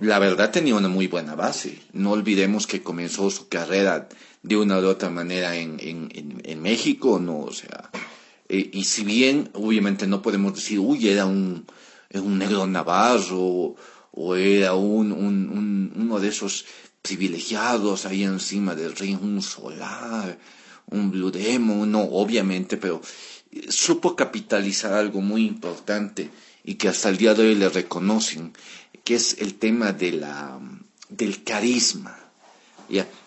la 0.00 0.18
verdad 0.18 0.50
tenía 0.50 0.74
una 0.74 0.88
muy 0.88 1.06
buena 1.06 1.34
base. 1.34 1.78
No 1.92 2.12
olvidemos 2.12 2.66
que 2.66 2.82
comenzó 2.82 3.30
su 3.30 3.48
carrera 3.48 4.08
de 4.42 4.56
una 4.56 4.78
u 4.78 4.86
otra 4.86 5.10
manera 5.10 5.56
en, 5.56 5.78
en, 5.80 6.42
en, 6.44 6.62
México, 6.62 7.20
¿no? 7.20 7.40
O 7.40 7.52
sea, 7.52 7.90
eh, 8.48 8.70
y 8.72 8.84
si 8.84 9.04
bien 9.04 9.50
obviamente 9.54 10.06
no 10.06 10.20
podemos 10.20 10.54
decir, 10.54 10.78
uy, 10.80 11.08
era 11.08 11.26
un, 11.26 11.64
un 12.14 12.38
negro 12.38 12.66
navarro 12.66 13.76
o 14.10 14.36
era 14.36 14.74
un, 14.74 15.12
un, 15.12 15.92
uno 15.94 16.20
de 16.20 16.28
esos 16.28 16.64
privilegiados 17.00 18.06
ahí 18.06 18.24
encima 18.24 18.74
del 18.74 18.94
ring, 18.94 19.22
un 19.22 19.42
solar, 19.42 20.38
un 20.86 21.10
Blue 21.10 21.30
Demon, 21.30 21.90
no, 21.90 22.02
obviamente, 22.02 22.76
pero 22.76 23.00
supo 23.68 24.16
capitalizar 24.16 24.92
algo 24.92 25.20
muy 25.20 25.46
importante 25.46 26.30
y 26.64 26.74
que 26.74 26.88
hasta 26.88 27.08
el 27.08 27.16
día 27.16 27.34
de 27.34 27.42
hoy 27.42 27.54
le 27.54 27.68
reconocen, 27.68 28.52
que 29.04 29.14
es 29.14 29.38
el 29.38 29.54
tema 29.54 29.92
de 29.92 30.12
la, 30.12 30.60
del 31.08 31.42
carisma. 31.44 32.18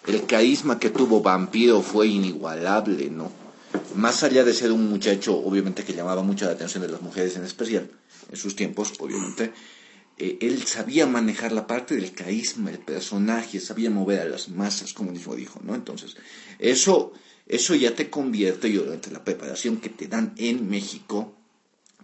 El 0.07 0.25
carisma 0.27 0.79
que 0.79 0.91
tuvo 0.91 1.21
Vampiro 1.21 1.81
fue 1.81 2.07
inigualable, 2.07 3.09
¿no? 3.09 3.31
Más 3.95 4.23
allá 4.23 4.43
de 4.43 4.53
ser 4.53 4.71
un 4.71 4.89
muchacho, 4.89 5.35
obviamente, 5.37 5.83
que 5.83 5.93
llamaba 5.93 6.21
mucho 6.21 6.45
la 6.45 6.51
atención 6.51 6.83
de 6.83 6.89
las 6.89 7.01
mujeres 7.01 7.35
en 7.35 7.43
especial, 7.43 7.89
en 8.29 8.37
sus 8.37 8.55
tiempos, 8.55 8.93
obviamente, 8.99 9.53
eh, 10.17 10.37
él 10.41 10.63
sabía 10.65 11.07
manejar 11.07 11.51
la 11.51 11.67
parte 11.67 11.95
del 11.95 12.13
carisma, 12.13 12.71
el 12.71 12.79
personaje, 12.79 13.59
sabía 13.59 13.89
mover 13.89 14.21
a 14.21 14.25
las 14.25 14.49
masas, 14.49 14.93
como 14.93 15.11
mismo 15.11 15.35
dijo, 15.35 15.59
¿no? 15.63 15.75
Entonces, 15.75 16.15
eso, 16.59 17.13
eso 17.47 17.75
ya 17.75 17.95
te 17.95 18.09
convierte, 18.09 18.69
y 18.69 18.73
durante 18.73 19.11
la 19.11 19.23
preparación 19.23 19.77
que 19.77 19.89
te 19.89 20.07
dan 20.07 20.33
en 20.37 20.69
México, 20.69 21.35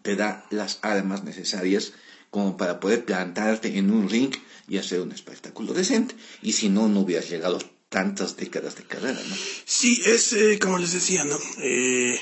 te 0.02 0.16
da 0.16 0.46
las 0.50 0.80
armas 0.82 1.24
necesarias 1.24 1.94
como 2.32 2.58
para 2.58 2.80
poder 2.80 3.06
plantarte 3.06 3.78
en 3.78 3.92
un 3.92 4.10
ring 4.10 4.34
y 4.68 4.78
hacer 4.78 5.02
un 5.02 5.12
espectáculo 5.12 5.74
decente. 5.74 6.16
Y 6.42 6.54
si 6.54 6.70
no, 6.70 6.88
no 6.88 7.02
hubieras 7.02 7.30
llegado 7.30 7.60
tantas 7.90 8.38
décadas 8.38 8.76
de 8.78 8.84
carrera, 8.84 9.22
¿no? 9.30 9.36
Sí, 9.66 10.02
es 10.06 10.34
eh, 10.34 10.58
como 10.60 10.80
les 10.80 10.94
decía, 10.94 11.24
¿no? 11.26 11.38
Eh, 11.60 12.20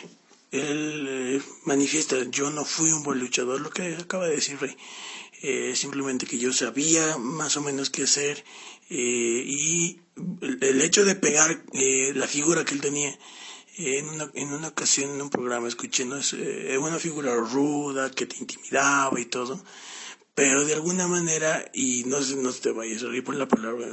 él 0.52 1.42
manifiesta, 1.66 2.18
yo 2.32 2.50
no 2.50 2.66
fui 2.66 2.92
un 2.92 3.04
buen 3.04 3.20
luchador, 3.20 3.62
lo 3.62 3.70
que 3.70 3.96
acaba 3.96 4.28
de 4.28 4.36
decir 4.36 4.60
Rey. 4.60 4.76
Eh, 5.42 5.74
simplemente 5.74 6.26
que 6.26 6.38
yo 6.38 6.52
sabía 6.52 7.18
más 7.18 7.56
o 7.56 7.62
menos 7.62 7.90
qué 7.90 8.04
hacer 8.04 8.44
eh, 8.90 9.44
y 9.46 10.02
el, 10.42 10.82
hecho 10.82 11.06
de 11.06 11.16
pegar 11.16 11.64
eh, 11.72 12.12
la 12.14 12.28
figura 12.28 12.66
que 12.66 12.74
él 12.74 12.82
tenía 12.82 13.18
en 13.78 14.10
una, 14.10 14.30
en 14.34 14.52
una 14.52 14.68
ocasión 14.68 15.12
en 15.12 15.22
un 15.22 15.30
programa 15.30 15.70
escuché 15.70 16.04
¿no? 16.04 16.18
es 16.18 16.34
una 16.34 17.00
figura 17.00 17.34
ruda 17.36 18.12
que 18.12 18.26
te 18.26 18.36
intimidaba 18.36 19.18
y 19.18 19.26
todo 19.26 19.64
pero 20.40 20.64
de 20.64 20.74
alguna 20.74 21.06
manera 21.06 21.70
y 21.74 22.06
no 22.06 22.22
no 22.22 22.54
te 22.54 22.72
vayas 22.72 23.04
a 23.04 23.08
reír 23.08 23.26
por 23.26 23.36
la 23.36 23.50
palabra 23.50 23.88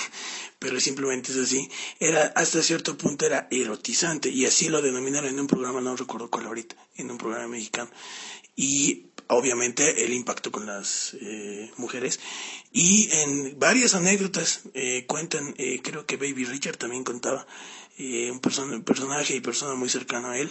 pero 0.60 0.78
simplemente 0.78 1.32
es 1.32 1.38
así 1.38 1.68
era 1.98 2.26
hasta 2.36 2.62
cierto 2.62 2.96
punto 2.96 3.26
era 3.26 3.48
erotizante 3.50 4.28
y 4.28 4.46
así 4.46 4.68
lo 4.68 4.82
denominaron 4.82 5.30
en 5.30 5.40
un 5.40 5.48
programa 5.48 5.80
no 5.80 5.96
recuerdo 5.96 6.30
cuál 6.30 6.46
ahorita 6.46 6.76
en 6.96 7.10
un 7.10 7.18
programa 7.18 7.48
mexicano. 7.48 7.90
Y 8.54 9.06
obviamente 9.28 10.04
el 10.04 10.12
impacto 10.12 10.52
con 10.52 10.66
las 10.66 11.16
eh, 11.20 11.70
mujeres. 11.76 12.20
Y 12.72 13.08
en 13.12 13.58
varias 13.58 13.94
anécdotas 13.94 14.62
eh, 14.74 15.06
cuentan 15.06 15.54
eh, 15.58 15.80
creo 15.82 16.06
que 16.06 16.16
Baby 16.16 16.44
Richard 16.44 16.76
también 16.76 17.04
contaba 17.04 17.46
un, 17.98 18.40
personaje 18.84 19.34
y 19.34 19.40
persona 19.40 19.74
muy 19.74 19.88
cercana 19.88 20.32
a 20.32 20.38
él 20.38 20.50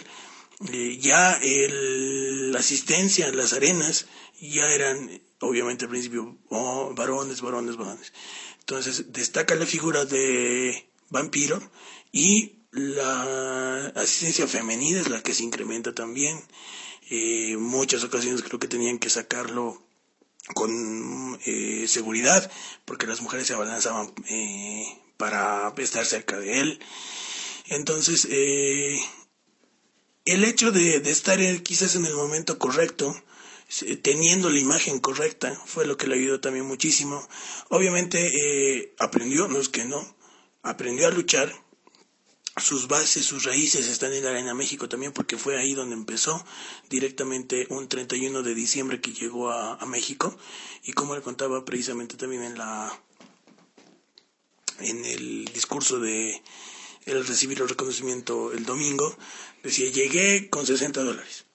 ya 0.60 1.34
el, 1.42 2.52
la 2.52 2.58
asistencia 2.58 3.28
en 3.28 3.36
las 3.36 3.52
arenas 3.52 4.06
ya 4.40 4.72
eran 4.72 5.22
obviamente 5.40 5.84
al 5.84 5.90
principio 5.90 6.36
oh, 6.50 6.92
varones 6.94 7.40
varones 7.40 7.76
varones 7.76 8.12
entonces 8.60 9.12
destaca 9.12 9.54
la 9.54 9.66
figura 9.66 10.04
de 10.04 10.86
vampiro 11.08 11.60
y 12.12 12.56
la 12.72 13.86
asistencia 13.96 14.46
femenina 14.46 15.00
es 15.00 15.08
la 15.08 15.22
que 15.22 15.34
se 15.34 15.44
incrementa 15.44 15.94
también 15.94 16.38
eh, 17.10 17.56
muchas 17.56 18.04
ocasiones 18.04 18.42
creo 18.42 18.60
que 18.60 18.68
tenían 18.68 18.98
que 18.98 19.10
sacarlo 19.10 19.82
con 20.54 21.38
eh, 21.46 21.86
seguridad 21.88 22.50
porque 22.84 23.06
las 23.06 23.20
mujeres 23.20 23.46
se 23.46 23.54
abalanzaban 23.54 24.12
eh, 24.28 24.86
para 25.16 25.72
estar 25.78 26.04
cerca 26.06 26.38
de 26.38 26.60
él. 26.60 26.80
Entonces, 27.66 28.26
eh, 28.30 28.98
el 30.24 30.44
hecho 30.44 30.72
de, 30.72 30.96
estar 31.10 31.38
quizás 31.62 31.96
en 31.96 32.06
el 32.06 32.14
momento 32.14 32.58
correcto, 32.58 33.14
teniendo 34.02 34.50
la 34.50 34.58
imagen 34.58 34.98
correcta, 35.00 35.54
fue 35.66 35.86
lo 35.86 35.96
que 35.96 36.06
le 36.06 36.16
ayudó 36.16 36.40
también 36.40 36.66
muchísimo. 36.66 37.26
Obviamente 37.68 38.94
aprendió, 38.98 39.48
no 39.48 39.58
es 39.58 39.68
que 39.68 39.84
no, 39.84 40.16
aprendió 40.62 41.06
a 41.06 41.10
luchar, 41.10 41.52
sus 42.56 42.88
bases, 42.88 43.24
sus 43.24 43.44
raíces 43.44 43.86
están 43.86 44.12
en 44.12 44.24
la 44.24 44.30
Arena 44.30 44.54
México 44.54 44.88
también 44.88 45.12
porque 45.12 45.36
fue 45.36 45.56
ahí 45.56 45.74
donde 45.74 45.94
empezó 45.94 46.44
directamente 46.88 47.66
un 47.70 47.88
31 47.88 48.42
de 48.42 48.54
diciembre 48.54 49.00
que 49.00 49.12
llegó 49.12 49.50
a, 49.50 49.78
México 49.86 50.36
y 50.84 50.92
como 50.92 51.14
le 51.14 51.22
contaba 51.22 51.64
precisamente 51.64 52.16
también 52.16 52.44
en 52.44 52.58
la 52.58 53.00
en 54.78 55.04
el 55.04 55.46
discurso 55.46 55.98
de 55.98 56.40
el 57.06 57.26
recibir 57.26 57.60
el 57.60 57.68
reconocimiento 57.68 58.52
el 58.52 58.64
domingo 58.64 59.16
decía 59.62 59.90
llegué 59.90 60.48
con 60.50 60.66
60 60.66 61.02
dólares. 61.02 61.46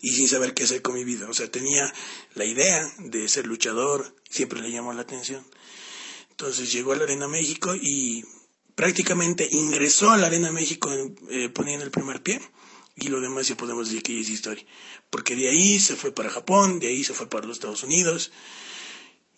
Y 0.00 0.10
sin 0.10 0.28
saber 0.28 0.54
qué 0.54 0.64
hacer 0.64 0.82
con 0.82 0.94
mi 0.94 1.04
vida. 1.04 1.28
O 1.28 1.34
sea 1.34 1.50
tenía 1.50 1.92
la 2.34 2.44
idea 2.44 2.92
de 2.98 3.28
ser 3.28 3.46
luchador 3.46 4.14
siempre 4.28 4.60
le 4.60 4.70
llamó 4.70 4.92
la 4.92 5.02
atención. 5.02 5.44
Entonces 6.30 6.70
llegó 6.70 6.92
a 6.92 6.96
la 6.96 7.04
Arena 7.04 7.26
México 7.28 7.74
y 7.74 8.24
prácticamente 8.74 9.48
ingresó 9.50 10.10
a 10.10 10.16
la 10.16 10.28
Arena 10.28 10.52
México 10.52 10.90
eh, 11.30 11.48
poniendo 11.48 11.84
el 11.84 11.90
primer 11.90 12.22
pie. 12.22 12.40
Y 12.94 13.08
lo 13.08 13.20
demás 13.20 13.46
ya 13.48 13.56
podemos 13.56 13.88
decir 13.88 14.02
que 14.02 14.20
es 14.20 14.28
historia. 14.28 14.64
Porque 15.10 15.36
de 15.36 15.48
ahí 15.48 15.78
se 15.78 15.96
fue 15.96 16.12
para 16.12 16.30
Japón, 16.30 16.80
de 16.80 16.88
ahí 16.88 17.04
se 17.04 17.14
fue 17.14 17.28
para 17.28 17.46
los 17.46 17.56
Estados 17.56 17.82
Unidos. 17.84 18.32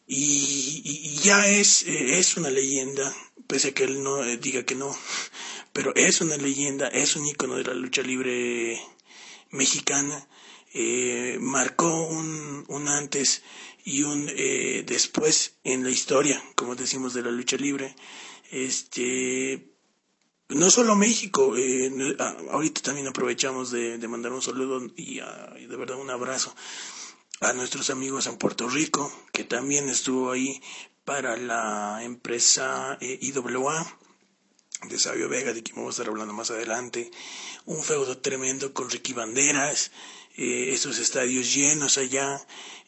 Y, 0.06 1.20
ya 1.22 1.46
es, 1.46 1.84
eh, 1.84 2.18
es 2.18 2.36
una 2.36 2.50
leyenda, 2.50 3.14
pese 3.46 3.68
a 3.68 3.74
que 3.74 3.84
él 3.84 4.02
no 4.02 4.24
eh, 4.24 4.38
diga 4.38 4.64
que 4.64 4.74
no, 4.74 4.96
pero 5.72 5.94
es 5.94 6.20
una 6.20 6.36
leyenda, 6.36 6.88
es 6.88 7.16
un 7.16 7.26
icono 7.26 7.56
de 7.56 7.64
la 7.64 7.74
lucha 7.74 8.02
libre 8.02 8.80
mexicana. 9.50 10.28
marcó 11.40 12.06
un, 12.06 12.64
un, 12.68 12.88
antes 12.88 13.42
y 13.84 14.02
un 14.02 14.26
después 14.86 15.54
en 15.64 15.82
la 15.84 15.90
historia, 15.90 16.42
como 16.54 16.74
decimos, 16.76 17.14
de 17.14 17.22
la 17.22 17.30
lucha 17.30 17.56
libre 17.56 17.94
este 18.50 19.70
no 20.48 20.68
solo 20.68 20.96
México, 20.96 21.56
eh, 21.56 22.16
ahorita 22.50 22.82
también 22.82 23.06
aprovechamos 23.06 23.70
de, 23.70 23.96
mandar 24.08 24.32
un 24.32 24.42
saludo 24.42 24.82
y, 24.96 25.20
de 25.20 25.76
verdad 25.76 25.96
un 25.96 26.10
abrazo 26.10 26.54
a 27.40 27.52
nuestros 27.52 27.88
amigos 27.90 28.26
en 28.26 28.36
Puerto 28.36 28.68
Rico, 28.68 29.12
que 29.32 29.44
también 29.44 29.88
estuvo 29.88 30.32
ahí 30.32 30.60
para 31.04 31.36
la 31.36 32.00
empresa 32.02 32.98
eh, 33.00 33.18
IWA 33.22 33.98
de 34.88 34.98
Sabio 34.98 35.28
Vega, 35.28 35.52
de 35.52 35.62
quien 35.62 35.76
vamos 35.76 35.98
a 35.98 36.02
estar 36.02 36.08
hablando 36.08 36.34
más 36.34 36.50
adelante. 36.50 37.10
Un 37.66 37.82
feudo 37.82 38.18
tremendo 38.18 38.72
con 38.72 38.90
Ricky 38.90 39.12
Banderas, 39.12 39.92
eh, 40.36 40.70
estos 40.72 40.98
estadios 40.98 41.54
llenos 41.54 41.98
allá. 41.98 42.40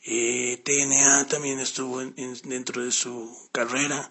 TNA 0.04 1.28
también 1.28 1.60
estuvo 1.60 2.00
dentro 2.00 2.84
de 2.84 2.90
su 2.90 3.48
carrera 3.52 4.10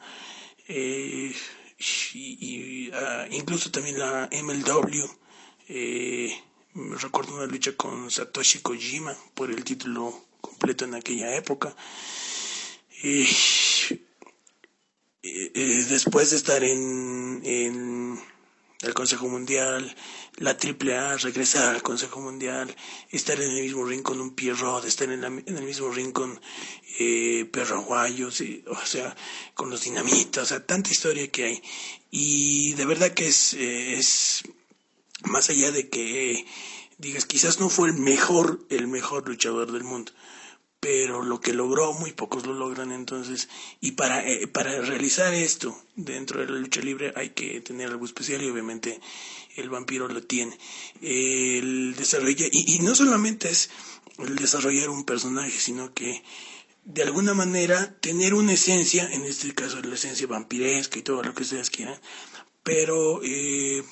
eh, 0.68 1.36
y, 2.14 2.90
ah, 2.94 3.28
incluso 3.32 3.72
también 3.72 4.00
la 4.00 4.30
MLW. 4.32 5.06
Eh, 5.68 6.34
recuerdo 7.02 7.36
una 7.36 7.46
lucha 7.46 7.76
con 7.76 8.10
Satoshi 8.10 8.60
Kojima 8.60 9.16
por 9.34 9.52
el 9.52 9.64
título 9.64 10.26
completo 10.40 10.86
en 10.86 10.96
aquella 10.96 11.36
época. 11.36 11.76
Eh, 15.24 15.86
después 15.90 16.32
de 16.32 16.38
estar 16.38 16.64
en, 16.64 17.42
en 17.44 18.20
el 18.82 18.94
Consejo 18.96 19.28
Mundial, 19.28 19.96
la 20.38 20.52
AAA, 20.52 21.18
regresar 21.18 21.76
al 21.76 21.84
Consejo 21.84 22.20
Mundial, 22.20 22.76
estar 23.12 23.40
en 23.40 23.52
el 23.52 23.62
mismo 23.62 23.86
ring 23.86 24.02
con 24.02 24.20
un 24.20 24.34
Pierrot, 24.34 24.86
estar 24.86 25.12
en, 25.12 25.24
el 25.24 25.64
mismo 25.64 25.92
ring 25.92 26.12
con 26.12 26.42
eh, 27.00 27.48
Perraguayos, 27.52 28.42
o 28.68 28.86
sea, 28.86 29.16
con 29.54 29.70
los 29.70 29.84
dinamitas, 29.84 30.44
o 30.44 30.48
sea, 30.48 30.66
tanta 30.66 30.90
historia 30.90 31.30
que 31.30 31.44
hay. 31.46 31.64
Y 32.10 32.74
de 32.74 32.86
verdad 32.86 33.12
que 33.12 33.28
es, 33.28 33.54
eh, 33.54 33.94
es 33.94 34.44
más 35.24 35.50
allá 35.52 35.72
de 35.72 35.90
que 35.90 36.46
digas, 36.98 37.26
quizás 37.26 37.60
no 37.60 37.70
fue 37.70 37.90
el 37.90 37.96
mejor, 37.96 38.66
el 38.70 38.88
mejor 38.88 39.28
luchador 39.28 39.72
del 39.72 39.84
mundo, 39.84 40.12
pero 40.82 41.22
lo 41.22 41.40
que 41.40 41.54
logró 41.54 41.94
muy 41.94 42.12
pocos 42.12 42.48
lo 42.48 42.54
logran 42.56 42.92
entonces 42.92 43.50
y 43.82 43.92
para 43.92 44.28
eh, 44.28 44.48
para 44.48 44.82
realizar 44.82 45.32
esto 45.32 45.80
dentro 45.96 46.42
de 46.42 46.48
la 46.48 46.58
lucha 46.58 46.82
libre 46.82 47.14
hay 47.16 47.30
que 47.30 47.62
tener 47.62 47.88
algo 47.90 48.04
especial 48.04 48.42
y 48.42 48.50
obviamente 48.50 49.00
el 49.58 49.70
vampiro 49.70 50.08
lo 50.08 50.24
tiene. 50.24 50.58
El 51.00 51.96
desarrollo 51.96 52.48
y, 52.52 52.76
y 52.76 52.80
no 52.80 52.96
solamente 52.96 53.50
es 53.50 53.70
el 54.18 54.36
desarrollar 54.36 54.90
un 54.90 55.06
personaje 55.06 55.60
sino 55.60 55.94
que 55.94 56.24
de 56.84 57.04
alguna 57.04 57.36
manera 57.36 57.96
tener 58.00 58.34
una 58.34 58.54
esencia 58.54 59.08
en 59.14 59.22
este 59.26 59.54
caso 59.54 59.80
la 59.84 59.94
esencia 59.94 60.26
vampiresca 60.26 60.98
y 60.98 61.04
todo 61.04 61.22
lo 61.22 61.36
que 61.36 61.44
ustedes 61.44 61.70
quieran 61.70 62.00
pero 62.64 63.22
eh, 63.24 63.84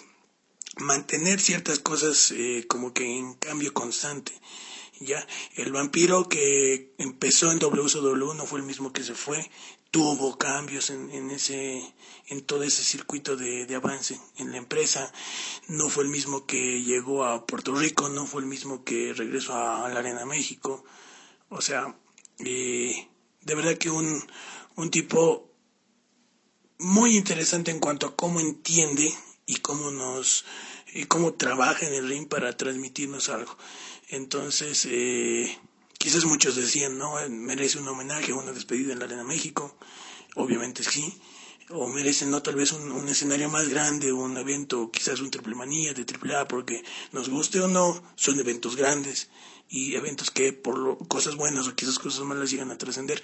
mantener 0.78 1.40
ciertas 1.40 1.78
cosas 1.78 2.32
eh, 2.32 2.66
como 2.68 2.94
que 2.94 3.06
en 3.06 3.36
cambio 3.36 3.76
constante 3.76 4.34
ya, 5.00 5.26
el 5.56 5.72
vampiro 5.72 6.28
que 6.28 6.94
empezó 6.98 7.52
en 7.52 7.60
WCW 7.60 8.34
no 8.34 8.46
fue 8.46 8.60
el 8.60 8.66
mismo 8.66 8.92
que 8.92 9.04
se 9.04 9.14
fue, 9.14 9.50
tuvo 9.92 10.38
cambios 10.38 10.90
en, 10.90 11.10
en 11.12 11.32
ese, 11.32 11.82
en 12.28 12.42
todo 12.42 12.64
ese 12.64 12.84
circuito 12.84 13.36
de, 13.36 13.66
de, 13.66 13.76
avance 13.76 14.20
en 14.38 14.52
la 14.52 14.58
empresa, 14.58 15.12
no 15.68 15.90
fue 15.90 16.04
el 16.04 16.10
mismo 16.10 16.46
que 16.46 16.84
llegó 16.84 17.26
a 17.26 17.46
Puerto 17.46 17.74
Rico, 17.76 18.10
no 18.10 18.26
fue 18.26 18.42
el 18.42 18.48
mismo 18.48 18.84
que 18.84 19.14
regresó 19.14 19.54
a, 19.54 19.90
la 19.90 20.00
Arena 20.00 20.26
México, 20.26 20.84
o 21.50 21.62
sea, 21.62 21.96
eh, 22.40 23.08
de 23.42 23.56
verdad 23.56 23.78
que 23.78 23.90
un, 23.90 24.24
un 24.76 24.92
tipo 24.92 25.50
muy 26.78 27.18
interesante 27.18 27.72
en 27.72 27.80
cuanto 27.80 28.08
a 28.08 28.16
cómo 28.16 28.40
entiende 28.40 29.14
y 29.46 29.58
cómo 29.58 29.92
nos 29.92 30.46
y 30.94 31.06
cómo 31.06 31.34
trabaja 31.34 31.86
en 31.86 31.94
el 31.94 32.08
ring 32.08 32.28
para 32.28 32.56
transmitirnos 32.56 33.30
algo. 33.30 33.58
Entonces, 34.10 34.88
eh, 34.90 35.56
quizás 36.00 36.26
muchos 36.26 36.56
decían, 36.56 36.98
¿no? 36.98 37.14
Merece 37.30 37.78
un 37.78 37.88
homenaje, 37.88 38.34
una 38.34 38.52
despedida 38.52 38.94
en 38.94 39.00
la 39.00 39.06
Arena 39.06 39.24
México. 39.24 39.78
Obviamente 40.36 40.84
sí. 40.84 41.14
O 41.70 41.88
merece, 41.88 42.26
¿no? 42.26 42.42
Tal 42.42 42.56
vez 42.56 42.72
un, 42.72 43.08
escenario 43.08 43.50
más 43.50 43.70
grande, 43.70 44.12
un 44.12 44.36
evento, 44.38 44.90
quizás 44.92 45.20
un 45.20 45.30
triple 45.30 45.54
manía 45.54 45.94
de 45.94 46.06
triple 46.06 46.36
A, 46.36 46.48
porque 46.48 46.84
nos 47.12 47.30
guste 47.30 47.62
o 47.62 47.68
no, 47.68 48.02
son 48.16 48.40
eventos 48.40 48.76
grandes 48.76 49.30
y 49.70 49.94
eventos 49.94 50.32
que 50.32 50.52
por 50.52 51.08
cosas 51.08 51.36
buenas 51.36 51.68
o 51.68 51.76
quizás 51.76 52.00
cosas 52.00 52.22
malas 52.22 52.50
llegan 52.50 52.72
a 52.72 52.80
trascender. 52.80 53.22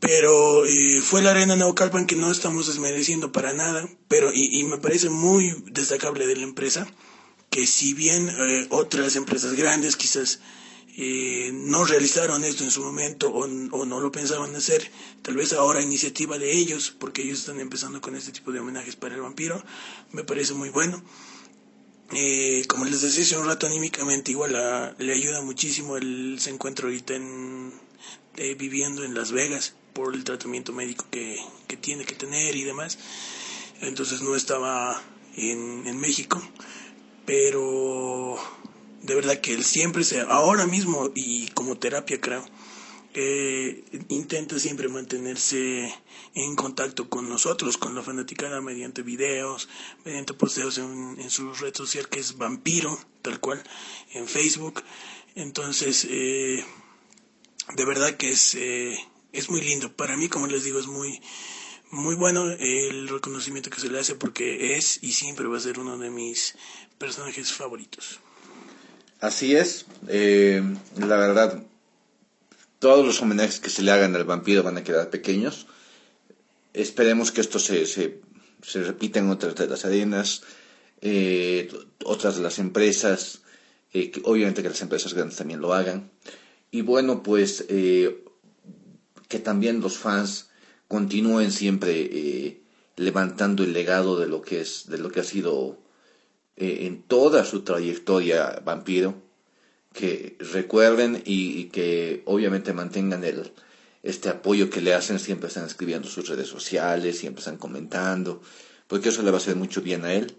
Pero 0.00 0.64
eh, 0.64 1.02
fue 1.02 1.20
la 1.20 1.32
arena 1.32 1.56
Naucalpan 1.56 2.06
que 2.06 2.16
no 2.16 2.30
estamos 2.30 2.68
desmereciendo 2.68 3.32
para 3.32 3.52
nada, 3.52 3.86
pero 4.08 4.32
y, 4.32 4.58
y 4.58 4.64
me 4.64 4.78
parece 4.78 5.10
muy 5.10 5.54
destacable 5.66 6.26
de 6.26 6.36
la 6.36 6.44
empresa 6.44 6.86
que 7.56 7.66
si 7.66 7.94
bien 7.94 8.28
eh, 8.28 8.66
otras 8.68 9.16
empresas 9.16 9.54
grandes 9.54 9.96
quizás 9.96 10.40
eh, 10.98 11.48
no 11.54 11.86
realizaron 11.86 12.44
esto 12.44 12.64
en 12.64 12.70
su 12.70 12.82
momento 12.84 13.30
o, 13.30 13.46
no 13.46 13.98
lo 13.98 14.12
pensaban 14.12 14.54
hacer, 14.54 14.90
tal 15.22 15.36
vez 15.36 15.54
ahora 15.54 15.80
iniciativa 15.80 16.36
de 16.36 16.52
ellos, 16.52 16.94
porque 16.98 17.22
ellos 17.22 17.38
están 17.38 17.58
empezando 17.58 18.02
con 18.02 18.14
este 18.14 18.30
tipo 18.30 18.52
de 18.52 18.60
homenajes 18.60 18.94
para 18.94 19.14
el 19.14 19.22
vampiro, 19.22 19.64
me 20.12 20.22
parece 20.22 20.52
muy 20.52 20.68
bueno. 20.68 21.02
Eh, 22.12 22.66
como 22.68 22.84
les 22.84 23.00
decía 23.00 23.22
hace 23.22 23.38
un 23.38 23.46
rato, 23.46 23.66
anímicamente 23.66 24.32
igual 24.32 24.52
le 24.98 25.12
ayuda 25.14 25.40
muchísimo 25.40 25.96
el 25.96 26.36
se 26.38 26.50
encuentra 26.50 26.84
ahorita 26.84 27.14
en, 27.14 27.72
viviendo 28.58 29.02
en 29.02 29.14
Las 29.14 29.32
Vegas 29.32 29.72
por 29.94 30.14
el 30.14 30.24
tratamiento 30.24 30.74
médico 30.74 31.06
que, 31.10 31.38
que 31.68 31.78
tiene 31.78 32.04
que 32.04 32.16
tener 32.16 32.54
y 32.54 32.64
demás. 32.64 32.98
Entonces 33.80 34.20
no 34.20 34.36
estaba 34.36 35.02
en 35.38 35.98
México 35.98 36.42
pero 37.26 38.36
de 39.02 39.14
verdad 39.14 39.40
que 39.40 39.52
él 39.52 39.64
siempre 39.64 40.04
se, 40.04 40.20
ahora 40.20 40.66
mismo 40.66 41.10
y 41.14 41.48
como 41.48 41.76
terapia 41.76 42.20
creo, 42.20 42.44
eh, 43.18 43.82
intenta 44.08 44.58
siempre 44.58 44.88
mantenerse 44.88 45.92
en 46.34 46.54
contacto 46.54 47.08
con 47.08 47.28
nosotros, 47.28 47.78
con 47.78 47.94
la 47.94 48.02
fanaticada, 48.02 48.60
mediante 48.60 49.02
videos, 49.02 49.68
mediante 50.04 50.34
posteos 50.34 50.76
en, 50.78 51.16
en 51.18 51.30
su 51.30 51.52
red 51.54 51.74
social 51.74 52.08
que 52.08 52.20
es 52.20 52.36
Vampiro, 52.36 52.98
tal 53.22 53.40
cual, 53.40 53.62
en 54.12 54.28
Facebook. 54.28 54.82
Entonces, 55.34 56.06
eh, 56.10 56.62
de 57.74 57.84
verdad 57.86 58.16
que 58.18 58.30
es, 58.30 58.54
eh, 58.54 58.98
es 59.32 59.48
muy 59.48 59.62
lindo. 59.62 59.96
Para 59.96 60.16
mí, 60.16 60.28
como 60.28 60.46
les 60.46 60.64
digo, 60.64 60.78
es 60.78 60.86
muy, 60.86 61.20
muy 61.90 62.16
bueno 62.16 62.50
el 62.50 63.08
reconocimiento 63.08 63.70
que 63.70 63.80
se 63.80 63.88
le 63.88 63.98
hace 63.98 64.14
porque 64.14 64.76
es 64.76 64.98
y 65.02 65.12
siempre 65.12 65.46
va 65.46 65.56
a 65.56 65.60
ser 65.60 65.78
uno 65.78 65.96
de 65.96 66.10
mis 66.10 66.54
personajes 66.98 67.52
favoritos. 67.52 68.20
Así 69.20 69.56
es, 69.56 69.86
eh, 70.08 70.62
la 70.98 71.16
verdad, 71.16 71.62
todos 72.78 73.06
los 73.06 73.20
homenajes 73.22 73.60
que 73.60 73.70
se 73.70 73.82
le 73.82 73.90
hagan 73.90 74.14
al 74.14 74.24
vampiro 74.24 74.62
van 74.62 74.76
a 74.76 74.84
quedar 74.84 75.08
pequeños. 75.08 75.66
Esperemos 76.74 77.32
que 77.32 77.40
esto 77.40 77.58
se, 77.58 77.86
se, 77.86 78.20
repita 78.84 79.18
en 79.18 79.30
otras 79.30 79.54
de 79.54 79.66
las 79.66 79.86
arenas, 79.86 80.42
eh, 81.00 81.72
otras 82.04 82.36
de 82.36 82.42
las 82.42 82.58
empresas, 82.58 83.40
eh, 83.94 84.12
obviamente 84.24 84.62
que 84.62 84.68
las 84.68 84.82
empresas 84.82 85.14
grandes 85.14 85.38
también 85.38 85.60
lo 85.60 85.72
hagan. 85.72 86.10
Y 86.70 86.82
bueno, 86.82 87.22
pues 87.22 87.64
que 87.66 89.38
también 89.42 89.80
los 89.80 89.96
fans 89.96 90.50
continúen 90.88 91.52
siempre 91.52 92.60
levantando 92.96 93.64
el 93.64 93.72
legado 93.72 94.20
de 94.20 94.26
lo 94.26 94.42
que 94.42 94.60
es, 94.60 94.86
de 94.88 94.98
lo 94.98 95.10
que 95.10 95.20
ha 95.20 95.24
sido 95.24 95.78
eh, 96.56 96.86
en 96.86 97.02
toda 97.02 97.44
su 97.44 97.62
trayectoria 97.62 98.60
vampiro, 98.64 99.14
que 99.92 100.36
recuerden 100.52 101.22
y, 101.24 101.64
que 101.64 102.22
obviamente 102.26 102.72
mantengan 102.72 103.24
el, 103.24 103.52
este 104.02 104.28
apoyo 104.28 104.68
que 104.68 104.82
le 104.82 104.94
hacen, 104.94 105.18
siempre 105.18 105.48
están 105.48 105.64
escribiendo 105.64 106.08
sus 106.08 106.28
redes 106.28 106.48
sociales, 106.48 107.18
siempre 107.18 107.40
están 107.40 107.56
comentando, 107.56 108.42
porque 108.88 109.08
eso 109.08 109.22
le 109.22 109.30
va 109.30 109.38
a 109.38 109.40
hacer 109.40 109.56
mucho 109.56 109.80
bien 109.80 110.04
a 110.04 110.12
él. 110.12 110.36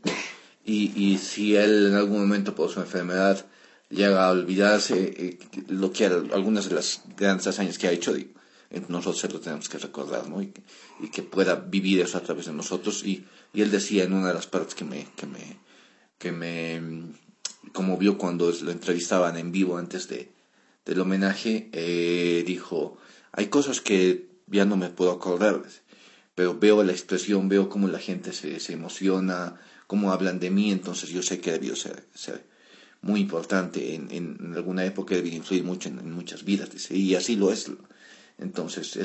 Y, 0.63 0.91
y 0.95 1.17
si 1.17 1.56
él 1.56 1.88
en 1.88 1.95
algún 1.95 2.19
momento 2.19 2.53
por 2.53 2.69
su 2.69 2.80
enfermedad 2.80 3.45
llega 3.89 4.25
a 4.25 4.32
olvidarse 4.32 5.13
eh, 5.17 5.39
lo 5.69 5.91
que 5.91 6.06
algunas 6.06 6.69
de 6.69 6.75
las 6.75 7.01
grandes 7.15 7.47
hazañas 7.47 7.77
que 7.77 7.88
ha 7.88 7.91
hecho, 7.91 8.13
nosotros 8.89 9.34
lo 9.34 9.39
tenemos 9.39 9.69
que 9.69 9.77
recordar, 9.77 10.27
¿no? 10.30 10.41
Y, 10.41 10.53
y, 10.99 11.08
que 11.10 11.23
pueda 11.23 11.56
vivir 11.56 12.01
eso 12.01 12.17
a 12.17 12.21
través 12.21 12.45
de 12.47 12.53
nosotros. 12.53 13.03
Y, 13.06 13.25
y 13.53 13.62
él 13.62 13.71
decía 13.71 14.03
en 14.03 14.13
una 14.13 14.27
de 14.27 14.34
las 14.34 14.47
partes 14.47 14.75
que 14.75 14.84
me, 14.84 15.08
que 15.15 15.25
me, 15.25 15.58
que 16.17 16.32
me 16.32 16.82
conmovió 17.73 18.17
cuando 18.17 18.51
lo 18.51 18.71
entrevistaban 18.71 19.38
en 19.38 19.51
vivo 19.51 19.77
antes 19.77 20.08
de, 20.08 20.32
del 20.86 20.99
homenaje, 20.99 21.69
eh, 21.73 22.43
dijo, 22.45 22.97
hay 23.32 23.47
cosas 23.47 23.82
que 23.82 24.27
ya 24.47 24.65
no 24.65 24.77
me 24.77 24.89
puedo 24.89 25.12
acordar, 25.12 25.62
pero 26.34 26.58
veo 26.58 26.84
la 26.84 26.91
expresión, 26.91 27.49
veo 27.49 27.69
cómo 27.69 27.88
la 27.88 27.99
gente 27.99 28.34
se, 28.34 28.60
se 28.60 28.73
emociona, 28.73 29.60
cómo 29.86 30.12
hablan 30.12 30.39
de 30.39 30.49
mí, 30.49 30.71
entonces 30.71 31.10
yo 31.10 31.21
sé 31.21 31.39
que 31.39 31.51
debió 31.51 31.75
ser, 31.75 32.06
ser 32.13 32.45
muy 33.01 33.21
importante 33.21 33.95
en, 33.95 34.10
en, 34.12 34.53
alguna 34.56 34.86
época, 34.86 35.15
debió 35.15 35.34
influir 35.34 35.63
mucho 35.63 35.89
en, 35.89 36.12
muchas 36.12 36.43
vidas, 36.43 36.71
dice, 36.71 36.95
y 36.95 37.15
así 37.15 37.36
lo 37.36 37.51
es. 37.51 37.71
Entonces, 38.38 38.99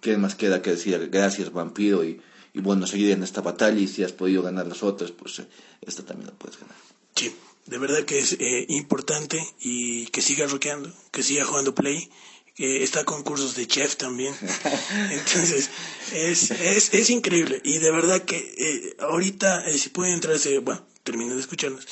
¿qué 0.00 0.16
más 0.16 0.34
queda 0.34 0.62
que 0.62 0.70
decir? 0.70 1.08
Gracias, 1.10 1.52
vampiro, 1.52 2.04
y 2.04 2.20
y 2.54 2.60
bueno, 2.60 2.86
seguir 2.86 3.10
en 3.10 3.24
esta 3.24 3.40
batalla 3.40 3.78
y 3.78 3.88
si 3.88 4.04
has 4.04 4.12
podido 4.12 4.42
ganar 4.42 4.66
las 4.66 4.82
otras, 4.84 5.10
pues 5.10 5.40
eh, 5.40 5.46
esta 5.82 6.04
también 6.04 6.28
la 6.28 6.38
puedes 6.38 6.58
ganar. 6.58 6.76
Sí, 7.16 7.34
de 7.66 7.78
verdad 7.78 8.04
que 8.04 8.20
es 8.20 8.36
eh, 8.38 8.64
importante 8.68 9.44
y 9.60 10.06
que 10.06 10.22
siga 10.22 10.46
rockeando, 10.46 10.92
que 11.10 11.24
siga 11.24 11.44
jugando 11.44 11.74
play, 11.74 12.08
que 12.54 12.84
está 12.84 13.04
con 13.04 13.24
cursos 13.24 13.56
de 13.56 13.66
chef 13.66 13.96
también. 13.96 14.32
Entonces, 15.10 15.68
es, 16.12 16.52
es, 16.52 16.94
es 16.94 17.10
increíble 17.10 17.60
y 17.64 17.78
de 17.78 17.90
verdad 17.90 18.22
que 18.22 18.36
eh, 18.36 18.96
ahorita 19.00 19.68
si 19.76 19.88
pueden 19.88 20.14
entrarse, 20.14 20.58
bueno, 20.60 20.86
terminen 21.02 21.34
de 21.34 21.40
escucharnos, 21.40 21.86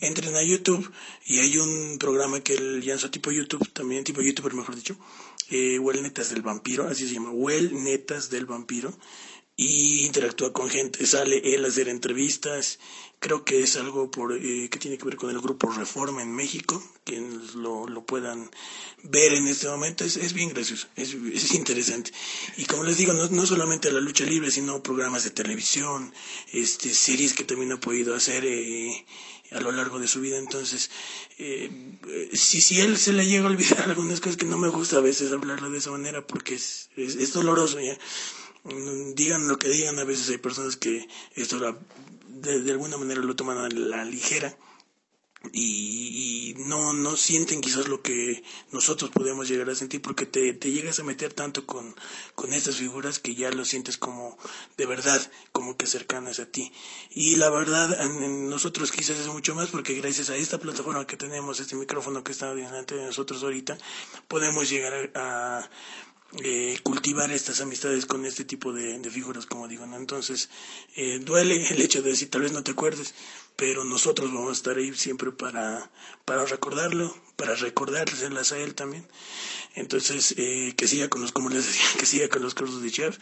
entren 0.00 0.34
a 0.34 0.42
YouTube 0.42 0.90
y 1.26 1.38
hay 1.38 1.58
un 1.58 1.96
programa 1.98 2.40
que 2.40 2.54
él 2.54 2.84
lanzó 2.84 3.08
tipo 3.08 3.30
YouTube, 3.30 3.66
también 3.72 4.02
tipo 4.02 4.20
YouTuber 4.20 4.54
mejor 4.54 4.74
dicho, 4.74 4.96
eh, 5.50 5.78
Well 5.78 6.02
Netas 6.02 6.30
del 6.30 6.42
Vampiro, 6.42 6.88
así 6.88 7.06
se 7.06 7.14
llama, 7.14 7.30
Well 7.30 7.82
Netas 7.84 8.30
del 8.30 8.46
Vampiro 8.46 8.92
y 9.60 10.06
interactúa 10.06 10.52
con 10.52 10.70
gente, 10.70 11.04
sale 11.04 11.42
él 11.44 11.64
a 11.64 11.68
hacer 11.68 11.88
entrevistas, 11.88 12.78
creo 13.18 13.44
que 13.44 13.60
es 13.60 13.74
algo 13.74 14.08
por, 14.08 14.32
eh, 14.32 14.68
que 14.70 14.78
tiene 14.78 14.96
que 14.96 15.04
ver 15.04 15.16
con 15.16 15.30
el 15.30 15.40
grupo 15.40 15.68
Reforma 15.68 16.22
en 16.22 16.32
México, 16.32 16.80
quienes 17.02 17.56
lo, 17.56 17.88
lo 17.88 18.06
puedan 18.06 18.48
ver 19.02 19.32
en 19.32 19.48
este 19.48 19.66
momento, 19.66 20.04
es, 20.04 20.16
es 20.16 20.32
bien 20.32 20.50
gracioso, 20.50 20.86
es, 20.94 21.12
es, 21.12 21.54
interesante. 21.54 22.12
Y 22.56 22.66
como 22.66 22.84
les 22.84 22.98
digo, 22.98 23.12
no, 23.14 23.26
no 23.26 23.46
solamente 23.46 23.90
la 23.90 23.98
lucha 23.98 24.24
libre, 24.24 24.52
sino 24.52 24.80
programas 24.80 25.24
de 25.24 25.30
televisión, 25.30 26.14
este, 26.52 26.94
series 26.94 27.34
que 27.34 27.42
también 27.42 27.72
ha 27.72 27.80
podido 27.80 28.14
hacer 28.14 28.44
eh, 28.44 29.04
a 29.50 29.58
lo 29.58 29.72
largo 29.72 29.98
de 29.98 30.06
su 30.06 30.20
vida, 30.20 30.38
entonces, 30.38 30.88
eh, 31.38 31.68
si, 32.32 32.60
si 32.60 32.80
él 32.80 32.96
se 32.96 33.12
le 33.12 33.26
llega 33.26 33.48
a 33.48 33.50
olvidar 33.50 33.80
algunas 33.88 34.20
cosas 34.20 34.36
que 34.36 34.46
no 34.46 34.56
me 34.56 34.68
gusta 34.68 34.98
a 34.98 35.00
veces 35.00 35.32
hablarlo 35.32 35.68
de 35.68 35.78
esa 35.78 35.90
manera, 35.90 36.24
porque 36.24 36.54
es, 36.54 36.90
es, 36.96 37.16
es 37.16 37.32
doloroso 37.32 37.80
ya 37.80 37.98
digan 39.14 39.48
lo 39.48 39.58
que 39.58 39.68
digan, 39.68 39.98
a 39.98 40.04
veces 40.04 40.28
hay 40.30 40.38
personas 40.38 40.76
que 40.76 41.06
esto 41.34 41.58
de, 42.28 42.60
de, 42.62 42.70
alguna 42.72 42.96
manera 42.96 43.20
lo 43.20 43.36
toman 43.36 43.58
a 43.58 43.68
la 43.68 44.04
ligera 44.04 44.56
y, 45.52 46.50
y, 46.50 46.54
no, 46.66 46.92
no 46.92 47.16
sienten 47.16 47.60
quizás 47.60 47.86
lo 47.86 48.02
que 48.02 48.42
nosotros 48.72 49.10
podemos 49.10 49.48
llegar 49.48 49.70
a 49.70 49.74
sentir 49.74 50.02
porque 50.02 50.26
te, 50.26 50.52
te 50.52 50.72
llegas 50.72 50.98
a 50.98 51.04
meter 51.04 51.32
tanto 51.32 51.64
con, 51.64 51.94
con 52.34 52.52
estas 52.52 52.76
figuras 52.76 53.20
que 53.20 53.36
ya 53.36 53.50
lo 53.50 53.64
sientes 53.64 53.96
como 53.96 54.36
de 54.76 54.86
verdad, 54.86 55.20
como 55.52 55.76
que 55.76 55.86
cercanas 55.86 56.40
a 56.40 56.46
ti. 56.46 56.72
Y 57.10 57.36
la 57.36 57.50
verdad, 57.50 58.00
en, 58.02 58.50
nosotros 58.50 58.90
quizás 58.90 59.18
es 59.20 59.28
mucho 59.28 59.54
más 59.54 59.68
porque 59.68 59.94
gracias 59.94 60.30
a 60.30 60.36
esta 60.36 60.58
plataforma 60.58 61.06
que 61.06 61.16
tenemos, 61.16 61.60
este 61.60 61.76
micrófono 61.76 62.24
que 62.24 62.32
está 62.32 62.52
delante 62.54 62.96
de 62.96 63.06
nosotros 63.06 63.42
ahorita, 63.44 63.78
podemos 64.26 64.68
llegar 64.68 65.12
a 65.14 65.70
eh, 66.44 66.78
cultivar 66.82 67.30
estas 67.30 67.60
amistades 67.62 68.04
con 68.04 68.26
este 68.26 68.44
tipo 68.44 68.72
de, 68.72 68.98
figuras, 69.10 69.46
como 69.46 69.66
digo, 69.66 69.86
¿no? 69.86 69.96
Entonces, 69.96 70.50
eh, 70.94 71.20
duele 71.20 71.66
el 71.70 71.80
hecho 71.80 72.02
de 72.02 72.10
decir, 72.10 72.30
tal 72.30 72.42
vez 72.42 72.52
no 72.52 72.62
te 72.62 72.72
acuerdes, 72.72 73.14
pero 73.56 73.84
nosotros 73.84 74.32
vamos 74.32 74.50
a 74.50 74.52
estar 74.52 74.76
ahí 74.76 74.94
siempre 74.94 75.32
para, 75.32 75.90
para 76.24 76.44
recordarlo, 76.44 77.16
para 77.36 77.54
recordárselas 77.54 78.52
a 78.52 78.58
él 78.58 78.74
también. 78.74 79.06
Entonces, 79.74 80.34
eh, 80.36 80.74
que 80.76 80.86
siga 80.86 81.08
con 81.08 81.22
los, 81.22 81.32
como 81.32 81.48
les 81.48 81.66
decía, 81.66 81.86
que 81.98 82.06
siga 82.06 82.28
con 82.28 82.42
los 82.42 82.54
cursos 82.54 82.82
de 82.82 82.90
chef, 82.90 83.18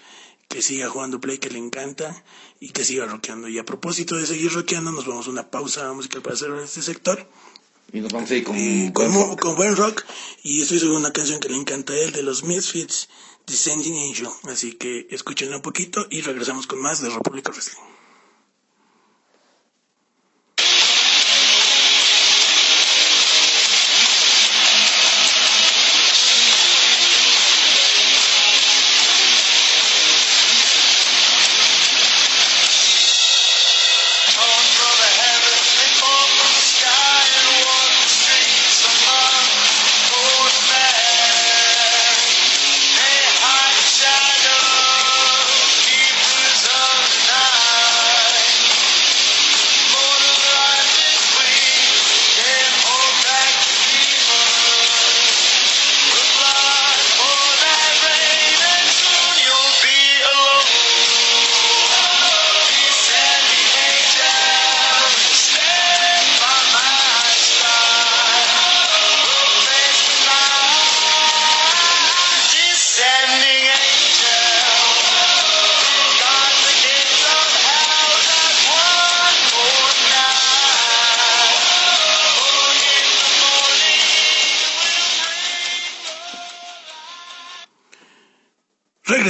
que 0.49 0.63
siga 0.63 0.89
jugando 0.89 1.21
play 1.21 1.39
que 1.39 1.51
le 1.51 1.59
encanta 1.59 2.25
y 2.61 2.71
que 2.71 2.85
siga 2.85 3.07
rockeando. 3.07 3.49
Y 3.49 3.59
a 3.59 3.65
propósito 3.65 4.17
de 4.17 4.27
seguir 4.27 4.53
rockeando, 4.53 4.91
nos 4.91 5.07
vamos 5.07 5.27
a 5.27 5.31
una 5.31 5.51
pausa 5.51 5.93
musical 5.93 6.23
para 6.23 6.35
hacer 6.35 6.51
este 6.55 6.83
sector. 6.83 7.29
Y 7.97 8.01
nos 8.01 8.13
vamos 8.13 8.31
a 8.31 8.35
ir 8.35 8.45
con, 8.45 8.55
eh, 8.57 8.91
con, 8.93 9.11
rock. 9.11 9.41
con, 9.41 9.57
buen 9.57 9.75
rock. 9.75 10.05
Y 10.43 10.61
estoy 10.61 10.79
sobre 10.79 10.97
una 10.97 11.15
canción 11.15 11.41
que 11.41 11.49
le 11.49 11.57
encanta 11.57 11.95
a 11.95 11.99
él 11.99 12.13
de 12.13 12.23
los 12.23 12.45
Misfits, 12.45 13.09
Descending 13.47 14.11
Angel. 14.11 14.29
Así 14.43 14.75
que 14.75 15.07
escúchenla 15.11 15.57
un 15.57 15.63
poquito 15.63 16.07
y 16.11 16.21
regresamos 16.21 16.67
con 16.67 16.79
más 16.83 17.01
de 17.01 17.09
República 17.09 17.53
Wrestling. 17.53 17.96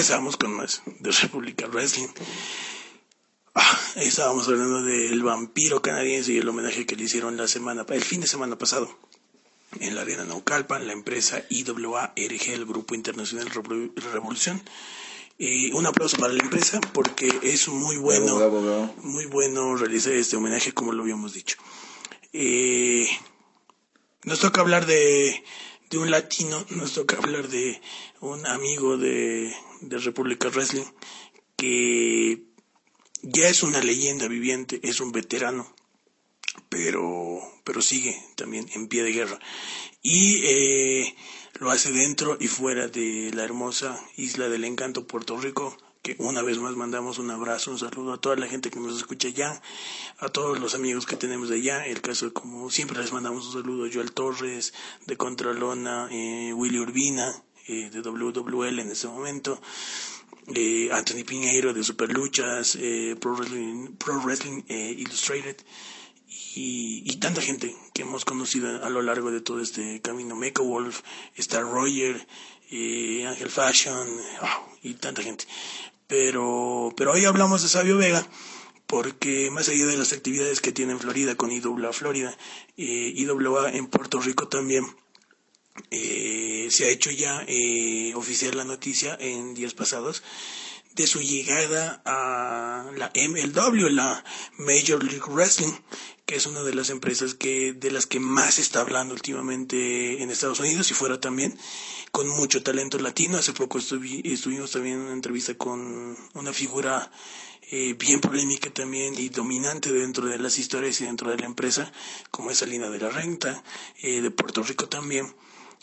Regresamos 0.06 0.36
con 0.36 0.52
más 0.52 0.82
de 1.00 1.10
República 1.10 1.66
Wrestling. 1.66 2.06
Ah, 3.56 3.78
estábamos 3.96 4.46
hablando 4.46 4.84
del 4.84 5.20
vampiro 5.24 5.82
canadiense 5.82 6.32
y 6.32 6.38
el 6.38 6.48
homenaje 6.48 6.86
que 6.86 6.94
le 6.94 7.02
hicieron 7.02 7.36
la 7.36 7.48
semana, 7.48 7.84
el 7.88 8.04
fin 8.04 8.20
de 8.20 8.28
semana 8.28 8.56
pasado 8.56 8.88
en 9.80 9.96
la 9.96 10.02
arena 10.02 10.24
Naucalpan, 10.24 10.86
la 10.86 10.92
empresa 10.92 11.42
IWA 11.50 12.12
RG, 12.14 12.50
el 12.52 12.66
Grupo 12.66 12.94
Internacional 12.94 13.50
Revolución. 13.50 14.62
Y 15.38 15.72
un 15.72 15.86
aplauso 15.86 16.18
para 16.18 16.32
la 16.32 16.44
empresa 16.44 16.80
porque 16.92 17.40
es 17.42 17.66
muy 17.66 17.96
bueno, 17.96 18.36
bravo, 18.36 18.62
bravo. 18.62 18.94
muy 19.02 19.26
bueno 19.26 19.74
realizar 19.74 20.12
este 20.12 20.36
homenaje 20.36 20.72
como 20.72 20.92
lo 20.92 21.02
habíamos 21.02 21.34
dicho. 21.34 21.56
Eh, 22.32 23.08
nos 24.22 24.38
toca 24.38 24.60
hablar 24.60 24.86
de, 24.86 25.42
un 25.96 26.10
latino, 26.10 26.64
nos 26.70 26.94
toca 26.94 27.16
hablar 27.16 27.48
de 27.48 27.80
un 28.20 28.46
amigo 28.46 28.96
de, 28.96 29.54
de 29.80 29.98
República 29.98 30.48
Wrestling 30.48 30.84
que 31.56 32.42
ya 33.22 33.48
es 33.48 33.62
una 33.62 33.80
leyenda 33.80 34.28
viviente, 34.28 34.80
es 34.82 35.00
un 35.00 35.12
veterano, 35.12 35.74
pero, 36.68 37.40
pero 37.64 37.80
sigue 37.82 38.16
también 38.36 38.68
en 38.74 38.88
pie 38.88 39.02
de 39.02 39.12
guerra. 39.12 39.38
Y 40.02 40.42
eh, 40.44 41.14
lo 41.58 41.70
hace 41.70 41.92
dentro 41.92 42.36
y 42.38 42.48
fuera 42.48 42.88
de 42.88 43.30
la 43.34 43.44
hermosa 43.44 44.00
isla 44.16 44.48
del 44.48 44.64
encanto, 44.64 45.06
Puerto 45.06 45.36
Rico, 45.38 45.76
que 46.06 46.14
una 46.22 46.40
vez 46.42 46.58
más 46.58 46.76
mandamos 46.76 47.18
un 47.18 47.32
abrazo, 47.32 47.72
un 47.72 47.80
saludo 47.80 48.12
a 48.12 48.20
toda 48.20 48.36
la 48.36 48.46
gente 48.46 48.70
que 48.70 48.78
nos 48.78 48.96
escucha 48.96 49.26
allá, 49.26 49.60
a 50.18 50.28
todos 50.28 50.60
los 50.60 50.76
amigos 50.76 51.04
que 51.04 51.16
tenemos 51.16 51.50
allá, 51.50 51.84
el 51.84 52.00
caso 52.00 52.32
como 52.32 52.70
siempre 52.70 53.00
les 53.00 53.12
mandamos 53.12 53.46
un 53.46 53.52
saludo, 53.60 53.88
Joel 53.92 54.12
Torres, 54.12 54.72
de 55.06 55.16
Contralona, 55.16 56.06
eh, 56.12 56.52
Willy 56.54 56.78
Urbina, 56.78 57.42
eh, 57.66 57.90
de 57.90 58.02
WWL 58.02 58.78
en 58.78 58.90
ese 58.92 59.08
momento, 59.08 59.60
eh, 60.54 60.90
Anthony 60.92 61.24
Piñeiro 61.26 61.74
de 61.74 61.82
Superluchas, 61.82 62.76
eh, 62.80 63.16
Pro 63.20 63.34
Wrestling, 63.34 63.96
Pro 63.96 64.20
Wrestling 64.20 64.62
eh, 64.68 64.94
Illustrated 64.96 65.56
y, 66.54 67.02
y, 67.04 67.16
tanta 67.16 67.42
gente 67.42 67.74
que 67.92 68.02
hemos 68.02 68.24
conocido 68.24 68.84
a 68.84 68.90
lo 68.90 69.02
largo 69.02 69.32
de 69.32 69.40
todo 69.40 69.60
este 69.60 70.00
camino, 70.02 70.36
Mecha 70.36 70.62
Wolf, 70.62 71.00
Star 71.34 71.64
Roger, 71.64 72.24
eh, 72.70 73.26
Angel 73.26 73.50
Fashion 73.50 74.06
oh, 74.42 74.76
y 74.82 74.94
tanta 74.94 75.22
gente. 75.22 75.46
Pero, 76.06 76.92
pero 76.96 77.12
hoy 77.12 77.24
hablamos 77.24 77.62
de 77.62 77.68
Sabio 77.68 77.96
Vega 77.96 78.26
porque 78.86 79.50
más 79.50 79.68
allá 79.68 79.86
de 79.86 79.96
las 79.96 80.12
actividades 80.12 80.60
que 80.60 80.72
tiene 80.72 80.92
en 80.92 81.00
Florida 81.00 81.34
con 81.34 81.50
IWA 81.50 81.92
Florida, 81.92 82.36
eh, 82.76 83.12
IWA 83.16 83.72
en 83.72 83.88
Puerto 83.88 84.20
Rico 84.20 84.48
también, 84.48 84.86
eh, 85.90 86.68
se 86.70 86.86
ha 86.86 86.88
hecho 86.88 87.10
ya 87.10 87.44
eh, 87.48 88.12
oficial 88.14 88.56
la 88.56 88.64
noticia 88.64 89.16
en 89.20 89.54
días 89.54 89.74
pasados 89.74 90.22
de 90.96 91.06
su 91.06 91.20
llegada 91.20 92.02
a 92.04 92.90
la 92.96 93.12
MLW, 93.14 93.88
la 93.90 94.24
Major 94.58 95.02
League 95.04 95.28
Wrestling, 95.28 95.72
que 96.24 96.34
es 96.34 96.46
una 96.46 96.62
de 96.62 96.74
las 96.74 96.90
empresas 96.90 97.34
que 97.34 97.72
de 97.72 97.90
las 97.92 98.06
que 98.06 98.18
más 98.18 98.54
se 98.54 98.62
está 98.62 98.80
hablando 98.80 99.14
últimamente 99.14 100.22
en 100.22 100.30
Estados 100.30 100.58
Unidos 100.58 100.90
y 100.90 100.94
fuera 100.94 101.20
también, 101.20 101.56
con 102.10 102.28
mucho 102.28 102.62
talento 102.62 102.98
latino. 102.98 103.38
Hace 103.38 103.52
poco 103.52 103.78
estuvi, 103.78 104.22
estuvimos 104.24 104.72
también 104.72 104.96
en 104.96 105.02
una 105.02 105.12
entrevista 105.12 105.54
con 105.54 106.16
una 106.34 106.52
figura 106.52 107.12
eh, 107.70 107.94
bien 107.98 108.20
polémica 108.20 108.70
también 108.70 109.14
y 109.18 109.28
dominante 109.28 109.92
dentro 109.92 110.26
de 110.26 110.38
las 110.38 110.58
historias 110.58 111.00
y 111.00 111.04
dentro 111.04 111.30
de 111.30 111.36
la 111.38 111.46
empresa, 111.46 111.92
como 112.30 112.50
es 112.50 112.58
Salina 112.58 112.90
de 112.90 112.98
la 112.98 113.10
Renta, 113.10 113.62
eh, 114.02 114.20
de 114.20 114.30
Puerto 114.30 114.62
Rico 114.62 114.88
también 114.88 115.32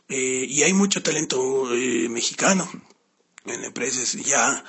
eh, 0.10 0.46
y 0.48 0.64
hay 0.64 0.74
mucho 0.74 1.02
talento 1.02 1.74
eh, 1.74 2.10
mexicano 2.10 2.70
en 3.46 3.62
la 3.62 3.68
empresa. 3.68 4.02
Es 4.02 4.14
ya 4.14 4.64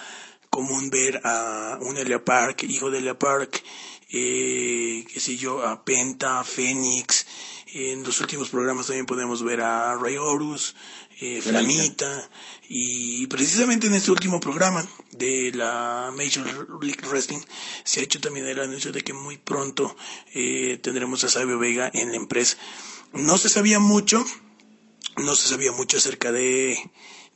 común 0.54 0.88
ver 0.88 1.20
a 1.24 1.78
un 1.80 1.96
Elia 1.96 2.24
Park, 2.24 2.62
hijo 2.68 2.88
de 2.88 2.98
Elia 2.98 3.18
Park, 3.18 3.60
eh, 4.10 5.04
qué 5.12 5.18
sé 5.18 5.36
yo, 5.36 5.66
a 5.66 5.84
Penta, 5.84 6.44
Fénix. 6.44 7.26
En 7.72 8.04
los 8.04 8.20
últimos 8.20 8.50
programas 8.50 8.86
también 8.86 9.04
podemos 9.04 9.42
ver 9.42 9.62
a 9.62 9.96
Ray 9.96 10.16
Horus, 10.16 10.76
eh, 11.20 11.42
Flamita, 11.42 12.30
y 12.68 13.26
precisamente 13.26 13.88
en 13.88 13.94
este 13.94 14.12
último 14.12 14.38
programa 14.38 14.86
de 15.10 15.50
la 15.52 16.12
Major 16.16 16.46
League 16.80 17.04
Wrestling 17.08 17.40
se 17.82 17.98
ha 17.98 18.04
hecho 18.04 18.20
también 18.20 18.46
el 18.46 18.60
anuncio 18.60 18.92
de 18.92 19.02
que 19.02 19.12
muy 19.12 19.38
pronto 19.38 19.96
eh, 20.34 20.78
tendremos 20.80 21.24
a 21.24 21.28
Sabio 21.28 21.58
Vega 21.58 21.90
en 21.92 22.10
la 22.10 22.16
empresa. 22.16 22.56
No 23.12 23.38
se 23.38 23.48
sabía 23.48 23.80
mucho, 23.80 24.24
no 25.16 25.34
se 25.34 25.48
sabía 25.48 25.72
mucho 25.72 25.96
acerca 25.96 26.30
de 26.30 26.78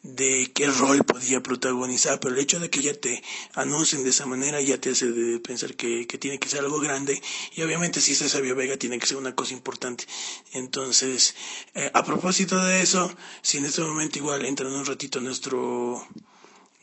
de 0.03 0.51
qué 0.55 0.67
rol 0.69 1.05
podía 1.05 1.43
protagonizar, 1.43 2.21
pero 2.21 2.35
el 2.35 2.41
hecho 2.41 2.61
de 2.61 2.71
que 2.71 2.81
ya 2.83 2.95
te 2.95 3.23
anuncien 3.55 4.05
de 4.05 4.11
esa 4.11 4.27
manera 4.27 4.61
ya 4.61 4.79
te 4.81 4.91
hace 4.91 5.11
de 5.11 5.41
pensar 5.41 5.75
que, 5.75 6.07
que 6.07 6.19
tiene 6.19 6.39
que 6.39 6.49
ser 6.49 6.61
algo 6.61 6.81
grande 6.81 7.21
y 7.55 7.63
obviamente 7.63 8.01
si 8.01 8.13
es 8.13 8.19
Sabio 8.19 8.55
Vega 8.57 8.77
tiene 8.77 8.99
que 8.99 9.07
ser 9.07 9.17
una 9.17 9.35
cosa 9.35 9.55
importante. 9.55 10.05
Entonces, 10.53 11.35
eh, 11.75 11.91
a 11.95 12.05
propósito 12.05 12.63
de 12.65 12.83
eso, 12.83 13.13
si 13.43 13.59
en 13.59 13.67
este 13.67 13.83
momento 13.83 14.19
igual 14.19 14.45
entran 14.45 14.73
un 14.73 14.87
ratito 14.87 15.21
nuestro 15.21 16.07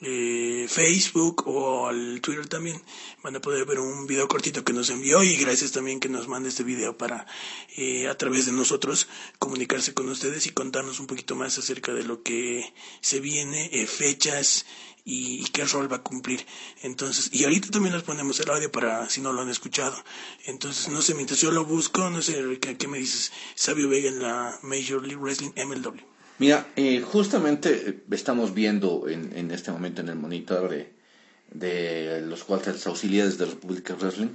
eh, 0.01 0.65
Facebook 0.69 1.47
o 1.47 1.87
al 1.87 2.19
Twitter 2.19 2.47
también 2.47 2.81
van 3.23 3.35
a 3.37 3.41
poder 3.41 3.65
ver 3.65 3.79
un 3.79 4.05
video 4.07 4.27
cortito 4.27 4.65
que 4.65 4.73
nos 4.73 4.89
envió 4.89 5.23
y 5.23 5.37
gracias 5.37 5.71
también 5.71 6.01
que 6.01 6.09
nos 6.09 6.27
mande 6.27 6.49
este 6.49 6.63
video 6.63 6.97
para 6.97 7.25
eh, 7.77 8.07
a 8.09 8.17
través 8.17 8.45
de 8.45 8.51
nosotros 8.51 9.07
comunicarse 9.39 9.93
con 9.93 10.09
ustedes 10.09 10.47
y 10.47 10.51
contarnos 10.51 10.99
un 10.99 11.07
poquito 11.07 11.35
más 11.35 11.57
acerca 11.57 11.93
de 11.93 12.03
lo 12.03 12.23
que 12.23 12.73
se 12.99 13.21
viene, 13.21 13.69
eh, 13.71 13.87
fechas 13.87 14.65
y, 15.05 15.45
qué 15.53 15.63
rol 15.65 15.89
va 15.91 15.97
a 15.97 16.03
cumplir. 16.03 16.45
Entonces, 16.81 17.29
y 17.31 17.43
ahorita 17.43 17.69
también 17.69 17.93
les 17.93 18.03
ponemos 18.03 18.39
el 18.39 18.49
audio 18.49 18.71
para 18.71 19.07
si 19.09 19.21
no 19.21 19.31
lo 19.31 19.41
han 19.41 19.49
escuchado. 19.49 19.95
Entonces, 20.45 20.89
no 20.89 21.01
sé, 21.01 21.13
mientras 21.13 21.39
yo 21.39 21.51
lo 21.51 21.63
busco, 21.63 22.09
no 22.09 22.21
sé, 22.21 22.59
¿qué, 22.59 22.75
qué 22.75 22.87
me 22.87 22.97
dices? 22.97 23.31
Sabio 23.53 23.87
Vega 23.87 24.09
en 24.09 24.21
la 24.21 24.59
Major 24.63 25.01
League 25.01 25.21
Wrestling 25.21 25.51
MLW. 25.55 26.14
Mira, 26.37 26.67
eh, 26.75 27.01
justamente 27.01 27.89
eh, 27.89 28.03
estamos 28.11 28.53
viendo 28.53 29.07
en, 29.07 29.35
en, 29.37 29.51
este 29.51 29.71
momento 29.71 30.01
en 30.01 30.09
el 30.09 30.15
monitor 30.15 30.69
de, 30.69 30.93
de 31.51 32.21
los 32.21 32.43
cuartos 32.43 32.85
auxiliares 32.87 33.37
de 33.37 33.45
República 33.45 33.95
Wrestling 33.95 34.33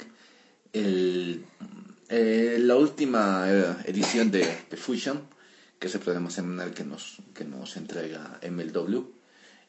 el, 0.72 1.44
eh, 2.08 2.56
la 2.60 2.76
última 2.76 3.48
edición 3.84 4.30
de, 4.30 4.46
de, 4.70 4.76
Fusion, 4.76 5.20
que 5.78 5.88
es 5.88 5.94
el 5.94 6.00
programa 6.00 6.30
semanal 6.30 6.72
que 6.72 6.84
nos, 6.84 7.18
que 7.34 7.44
nos 7.44 7.76
entrega 7.76 8.40
MLW. 8.42 9.04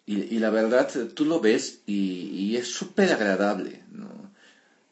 Y, 0.05 0.35
y 0.35 0.39
la 0.39 0.49
verdad, 0.49 0.89
tú 1.13 1.25
lo 1.25 1.39
ves 1.39 1.81
y, 1.85 2.29
y 2.29 2.57
es 2.57 2.67
súper 2.71 3.11
agradable. 3.13 3.83
¿no? 3.91 4.31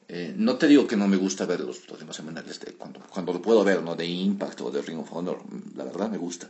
Eh, 0.07 0.33
no 0.35 0.57
te 0.57 0.67
digo 0.67 0.87
que 0.87 0.97
no 0.97 1.07
me 1.07 1.17
gusta 1.17 1.45
ver 1.45 1.61
los 1.61 1.79
programas 1.79 2.15
semanales 2.15 2.59
de, 2.59 2.73
cuando, 2.73 2.99
cuando 3.01 3.33
lo 3.33 3.41
puedo 3.41 3.63
ver, 3.63 3.81
¿no? 3.81 3.95
de 3.95 4.05
Impact 4.05 4.61
o 4.61 4.71
de 4.71 4.81
Ring 4.81 4.99
of 4.99 5.13
Honor. 5.13 5.41
La 5.75 5.83
verdad 5.83 6.09
me 6.09 6.17
gusta. 6.17 6.49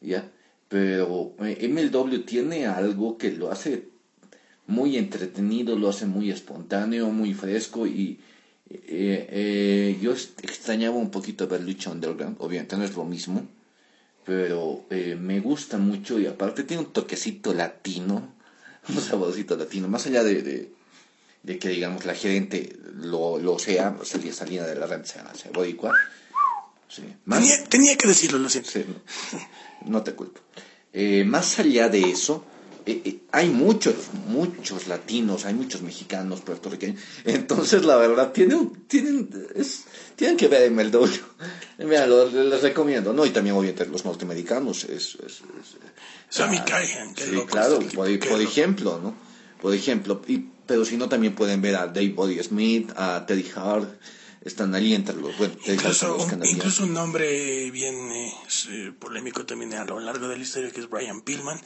¿Ya? 0.00 0.30
Pero 0.68 1.34
eh, 1.40 1.68
MLW 1.68 2.20
tiene 2.20 2.66
algo 2.66 3.18
que 3.18 3.32
lo 3.32 3.50
hace 3.50 3.88
muy 4.66 4.96
entretenido, 4.96 5.76
lo 5.76 5.88
hace 5.88 6.06
muy 6.06 6.30
espontáneo, 6.30 7.10
muy 7.10 7.34
fresco 7.34 7.88
y 7.88 8.20
eh, 8.70 9.26
eh, 9.30 9.98
yo 10.00 10.12
extrañaba 10.12 10.96
un 10.96 11.10
poquito 11.10 11.48
ver 11.48 11.62
Lucha 11.62 11.90
Underground, 11.90 12.36
obviamente 12.38 12.76
no 12.76 12.84
es 12.84 12.94
lo 12.94 13.04
mismo, 13.04 13.48
pero 14.24 14.84
me 14.90 15.40
gusta 15.40 15.76
mucho 15.76 16.20
y 16.20 16.26
aparte 16.26 16.62
tiene 16.62 16.84
un 16.84 16.92
toquecito 16.92 17.52
latino, 17.52 18.32
un 18.88 19.00
saborcito 19.00 19.56
latino, 19.56 19.88
más 19.88 20.06
allá 20.06 20.22
de, 20.22 20.70
de, 21.42 21.58
que 21.58 21.68
digamos 21.68 22.04
la 22.04 22.14
gerente 22.14 22.78
lo, 22.94 23.40
lo 23.40 23.58
sea, 23.58 23.96
salía, 24.04 24.32
salía 24.32 24.64
de 24.64 24.76
la 24.76 24.86
rancha 24.86 25.24
boricua. 25.52 25.92
Sí. 26.86 27.02
tenía, 27.68 27.96
que 27.96 28.08
decirlo, 28.08 28.38
lo 28.38 28.48
siento. 28.48 28.70
Sí, 28.70 28.84
no 28.86 28.94
te 30.02 30.14
culpo. 30.14 30.40
Eh, 30.92 31.24
más 31.24 31.58
allá 31.58 31.88
de 31.88 32.00
eso, 32.00 32.44
eh, 32.86 33.02
eh, 33.04 33.20
hay 33.30 33.48
muchos, 33.50 33.94
muchos 34.26 34.88
latinos, 34.88 35.44
hay 35.44 35.54
muchos 35.54 35.82
mexicanos, 35.82 36.40
puertorriqueños. 36.40 37.00
Entonces, 37.24 37.84
la 37.84 37.96
verdad, 37.96 38.32
tienen, 38.32 38.84
tienen, 38.86 39.28
tienen 40.16 40.36
que 40.36 40.48
ver 40.48 40.70
MLW. 40.70 41.06
Mira, 41.78 42.06
les 42.06 42.62
recomiendo, 42.62 43.12
¿no? 43.12 43.24
Y 43.24 43.30
también, 43.30 43.56
obviamente, 43.56 43.86
los 43.86 44.04
norteamericanos. 44.04 44.84
Es, 44.84 45.16
es, 45.24 45.42
Sammy 46.28 46.58
Callahan, 46.60 47.14
Sí, 47.16 47.40
claro, 47.46 47.78
por, 47.94 48.08
ejemplo, 48.40 49.00
¿no? 49.02 49.14
Por 49.60 49.74
ejemplo, 49.74 50.22
y, 50.26 50.46
pero 50.66 50.84
si 50.84 50.96
no, 50.96 51.08
también 51.08 51.34
pueden 51.34 51.60
ver 51.60 51.76
a 51.76 51.86
Dave 51.86 52.10
Body 52.10 52.42
Smith, 52.42 52.92
a 52.96 53.24
Teddy 53.26 53.46
Hart 53.54 53.88
están 54.42 54.74
ahí 54.74 54.94
entre 54.94 55.16
los, 55.16 55.36
bueno, 55.36 55.54
incluso, 55.66 56.16
un, 56.16 56.46
incluso 56.46 56.84
un 56.84 56.94
nombre 56.94 57.70
bien 57.70 58.10
eh, 58.12 58.92
polémico 58.98 59.44
también 59.44 59.74
a 59.74 59.84
lo 59.84 60.00
largo 60.00 60.28
de 60.28 60.36
la 60.36 60.42
historia 60.42 60.70
que 60.70 60.80
es 60.80 60.88
Brian 60.88 61.20
Pillman. 61.20 61.60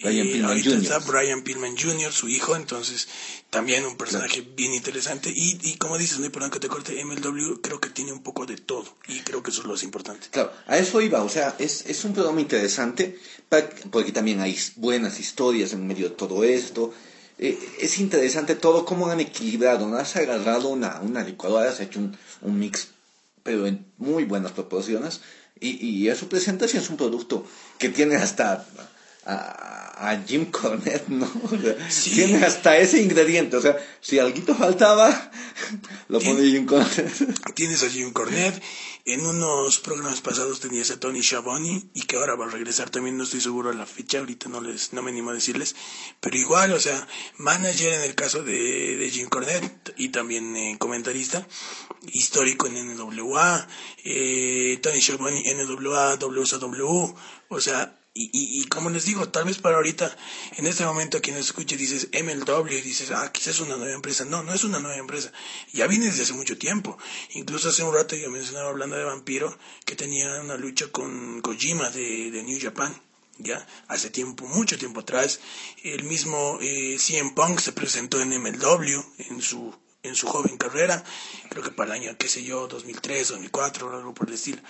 Brian 0.00 0.28
eh, 0.28 0.32
Pillman 0.32 0.62
Jr. 0.62 0.78
está 0.82 0.98
Brian 1.00 1.42
Pillman 1.42 1.76
Jr., 1.76 2.12
su 2.12 2.28
hijo, 2.28 2.56
entonces 2.56 3.08
también 3.50 3.84
un 3.84 3.96
personaje 3.96 4.40
bien 4.40 4.72
interesante. 4.72 5.30
Y, 5.34 5.58
y 5.62 5.76
como 5.76 5.98
dices, 5.98 6.18
no 6.18 6.24
hay 6.24 6.50
que 6.50 6.60
te 6.60 6.68
corte, 6.68 7.04
MLW 7.04 7.60
creo 7.60 7.80
que 7.80 7.90
tiene 7.90 8.12
un 8.12 8.22
poco 8.22 8.46
de 8.46 8.56
todo 8.56 8.86
y 9.08 9.20
creo 9.20 9.42
que 9.42 9.50
eso 9.50 9.60
es 9.60 9.66
lo 9.66 9.72
más 9.72 9.82
importante. 9.82 10.28
Claro, 10.30 10.52
a 10.66 10.78
eso 10.78 11.00
iba, 11.00 11.22
o 11.22 11.28
sea, 11.28 11.56
es, 11.58 11.84
es 11.86 12.04
un 12.04 12.14
programa 12.14 12.40
interesante 12.40 13.18
porque 13.90 14.12
también 14.12 14.40
hay 14.40 14.58
buenas 14.76 15.18
historias 15.20 15.72
en 15.72 15.86
medio 15.86 16.08
de 16.08 16.14
todo 16.14 16.44
esto. 16.44 16.94
Eh, 17.38 17.58
es 17.80 17.98
interesante 17.98 18.54
todo 18.54 18.84
cómo 18.84 19.08
han 19.08 19.20
equilibrado. 19.20 19.86
Has 19.96 20.16
agarrado 20.16 20.68
una, 20.68 21.00
una 21.00 21.22
licuadora, 21.22 21.70
has 21.70 21.80
hecho 21.80 22.00
un, 22.00 22.16
un 22.42 22.58
mix, 22.58 22.88
pero 23.42 23.66
en 23.66 23.86
muy 23.98 24.24
buenas 24.24 24.52
proporciones, 24.52 25.20
y, 25.60 25.84
y 25.86 26.08
a 26.08 26.16
su 26.16 26.28
presentación 26.28 26.82
es 26.82 26.90
un 26.90 26.96
producto 26.96 27.44
que 27.78 27.88
tiene 27.88 28.16
hasta 28.16 28.64
a, 29.24 29.87
a 30.00 30.16
Jim 30.24 30.46
Cornette, 30.46 31.08
¿no? 31.08 31.26
Tiene 32.04 32.44
hasta 32.44 32.78
ese 32.78 33.02
ingrediente, 33.02 33.56
o 33.56 33.60
sea, 33.60 33.76
si 34.00 34.18
algo 34.18 34.54
faltaba, 34.54 35.30
lo 36.08 36.20
pone 36.20 36.42
Jim 36.42 36.66
Cornette. 36.66 37.26
Tienes 37.54 37.82
a 37.82 37.90
Jim 37.90 38.12
Cornette, 38.12 38.62
en 39.04 39.26
unos 39.26 39.80
programas 39.80 40.20
pasados 40.20 40.60
tenías 40.60 40.90
a 40.90 41.00
Tony 41.00 41.22
Schiavone 41.22 41.82
y 41.94 42.02
que 42.02 42.16
ahora 42.16 42.36
va 42.36 42.46
a 42.46 42.50
regresar 42.50 42.90
también, 42.90 43.16
no 43.16 43.24
estoy 43.24 43.40
seguro 43.40 43.70
de 43.70 43.76
la 43.76 43.86
fecha, 43.86 44.18
ahorita 44.18 44.48
no 44.48 44.60
les 44.60 44.92
no 44.92 45.02
me 45.02 45.10
animo 45.10 45.30
a 45.30 45.34
decirles, 45.34 45.74
pero 46.20 46.36
igual, 46.36 46.72
o 46.72 46.80
sea, 46.80 47.08
manager 47.38 47.94
en 47.94 48.02
el 48.02 48.14
caso 48.14 48.42
de, 48.42 48.96
de 48.96 49.10
Jim 49.10 49.28
Cornette 49.28 49.94
y 49.96 50.10
también 50.10 50.56
eh, 50.56 50.76
comentarista 50.78 51.46
histórico 52.12 52.68
en 52.68 52.96
NWA, 52.96 53.66
eh, 54.04 54.78
Tony 54.82 55.00
Schiavone 55.00 55.42
NWA, 55.54 56.16
WSW, 56.16 57.14
o 57.48 57.60
sea, 57.60 57.97
y, 58.20 58.60
y, 58.60 58.64
como 58.66 58.90
les 58.90 59.04
digo, 59.04 59.28
tal 59.28 59.44
vez 59.44 59.58
para 59.58 59.76
ahorita, 59.76 60.14
en 60.56 60.66
este 60.66 60.84
momento, 60.84 61.20
quien 61.20 61.36
escuche 61.36 61.76
dices 61.76 62.08
MLW 62.12 62.82
dices, 62.82 63.10
ah, 63.12 63.30
quizás 63.32 63.54
es 63.54 63.60
una 63.60 63.76
nueva 63.76 63.94
empresa. 63.94 64.24
No, 64.24 64.42
no 64.42 64.52
es 64.52 64.64
una 64.64 64.80
nueva 64.80 64.96
empresa. 64.96 65.32
Ya 65.72 65.86
viene 65.86 66.06
desde 66.06 66.24
hace 66.24 66.32
mucho 66.32 66.58
tiempo. 66.58 66.98
Incluso 67.34 67.68
hace 67.68 67.82
un 67.82 67.94
rato 67.94 68.16
yo 68.16 68.30
mencionaba 68.30 68.70
hablando 68.70 68.96
de 68.96 69.04
Vampiro 69.04 69.56
que 69.84 69.94
tenía 69.94 70.40
una 70.40 70.56
lucha 70.56 70.88
con 70.88 71.40
Kojima 71.42 71.90
de, 71.90 72.30
de 72.30 72.42
New 72.42 72.58
Japan. 72.60 73.00
Ya, 73.38 73.64
hace 73.86 74.10
tiempo, 74.10 74.48
mucho 74.48 74.76
tiempo 74.78 75.00
atrás, 75.00 75.38
el 75.84 76.02
mismo 76.02 76.58
eh, 76.60 76.96
CM 76.98 77.30
Punk 77.34 77.60
se 77.60 77.70
presentó 77.70 78.20
en 78.20 78.30
MLW 78.30 79.00
en 79.30 79.40
su 79.40 79.72
en 80.02 80.14
su 80.16 80.26
joven 80.26 80.56
carrera, 80.56 81.04
creo 81.48 81.62
que 81.62 81.70
para 81.70 81.94
el 81.94 82.02
año, 82.02 82.16
qué 82.18 82.28
sé 82.28 82.42
yo, 82.42 82.66
2003, 82.66 83.28
2004, 83.28 83.96
algo 83.96 84.14
por 84.14 84.28
el 84.28 84.34
estilo. 84.34 84.60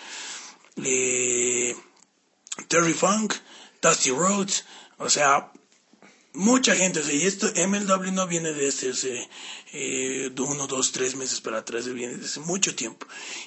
Eh, 0.85 1.75
Terry 2.67 2.95
Funk, 2.95 3.35
Dusty 3.81 4.11
Rhodes, 4.11 4.65
o 4.99 5.09
sea, 5.09 5.53
mucha 6.35 6.75
gente, 6.75 7.03
y 7.13 7.23
esto 7.23 7.47
MLW 7.47 8.13
no 8.13 8.27
viene 8.27 8.53
desde 8.53 8.91
hace 8.91 9.29
eh, 9.73 10.31
uno, 10.39 10.67
dos, 10.67 10.93
tres 10.93 11.15
meses 11.15 11.41
para 11.41 11.59
atrás, 11.59 11.93
viene 11.93 12.17
desde 12.17 12.41
mucho 12.41 12.75
tiempo. 12.75 13.07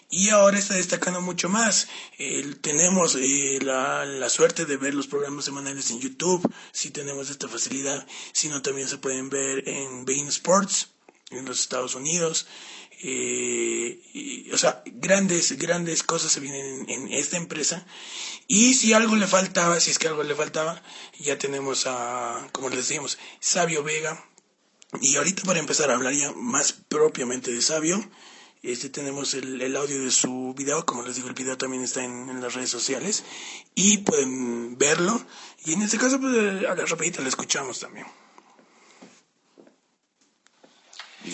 Y 0.09 0.29
ahora 0.29 0.57
está 0.59 0.75
destacando 0.75 1.21
mucho 1.21 1.49
más. 1.49 1.87
tenemos 2.61 3.15
eh, 3.15 3.59
la, 3.61 4.05
la, 4.05 4.29
suerte 4.29 4.65
de 4.65 4.77
ver 4.77 4.93
los 4.93 5.07
programas 5.07 5.45
semanales 5.45 5.91
en 5.91 5.99
YouTube, 5.99 6.49
si 6.71 6.91
tenemos 6.91 7.29
esta 7.29 7.47
facilidad, 7.47 8.05
sino 8.31 8.61
también 8.61 8.87
se 8.87 8.97
pueden 8.97 9.29
ver 9.29 9.67
en 9.67 10.05
Bein 10.05 10.27
Sports 10.27 10.89
en 11.31 11.45
los 11.45 11.59
Estados 11.59 11.95
Unidos. 11.95 12.47
Eh, 13.03 14.49
o 14.53 14.57
sea, 14.57 14.83
grandes, 14.85 15.57
grandes 15.57 16.03
cosas 16.03 16.31
se 16.31 16.39
vienen 16.39 16.85
en, 16.87 17.11
esta 17.11 17.37
empresa. 17.37 17.85
Y 18.53 18.73
si 18.73 18.91
algo 18.91 19.15
le 19.15 19.27
faltaba, 19.27 19.79
si 19.79 19.91
es 19.91 19.97
que 19.97 20.09
algo 20.09 20.23
le 20.23 20.35
faltaba, 20.35 20.83
ya 21.17 21.37
tenemos 21.37 21.87
a, 21.87 22.49
como 22.51 22.67
les 22.67 22.79
decíamos, 22.79 23.17
Sabio 23.39 23.81
Vega. 23.81 24.25
Y 24.99 25.15
ahorita 25.15 25.43
para 25.43 25.59
empezar 25.59 25.89
a 25.89 25.93
hablar 25.93 26.13
ya 26.13 26.33
más 26.33 26.73
propiamente 26.73 27.49
de 27.49 27.61
Sabio, 27.61 28.05
este 28.61 28.89
tenemos 28.89 29.35
el, 29.35 29.73
audio 29.77 30.03
de 30.03 30.11
su 30.11 30.53
video, 30.53 30.85
como 30.85 31.03
les 31.03 31.15
digo, 31.15 31.29
el 31.29 31.33
video 31.33 31.57
también 31.57 31.81
está 31.81 32.03
en, 32.03 32.41
las 32.41 32.53
redes 32.53 32.69
sociales 32.69 33.23
y 33.73 33.99
pueden 33.99 34.77
verlo. 34.77 35.25
Y 35.63 35.71
en 35.71 35.83
este 35.83 35.97
caso, 35.97 36.19
pues, 36.19 36.35
a 36.65 36.75
la 36.75 36.85
rapidita 36.85 37.21
la 37.21 37.29
escuchamos 37.29 37.79
también. 37.79 38.05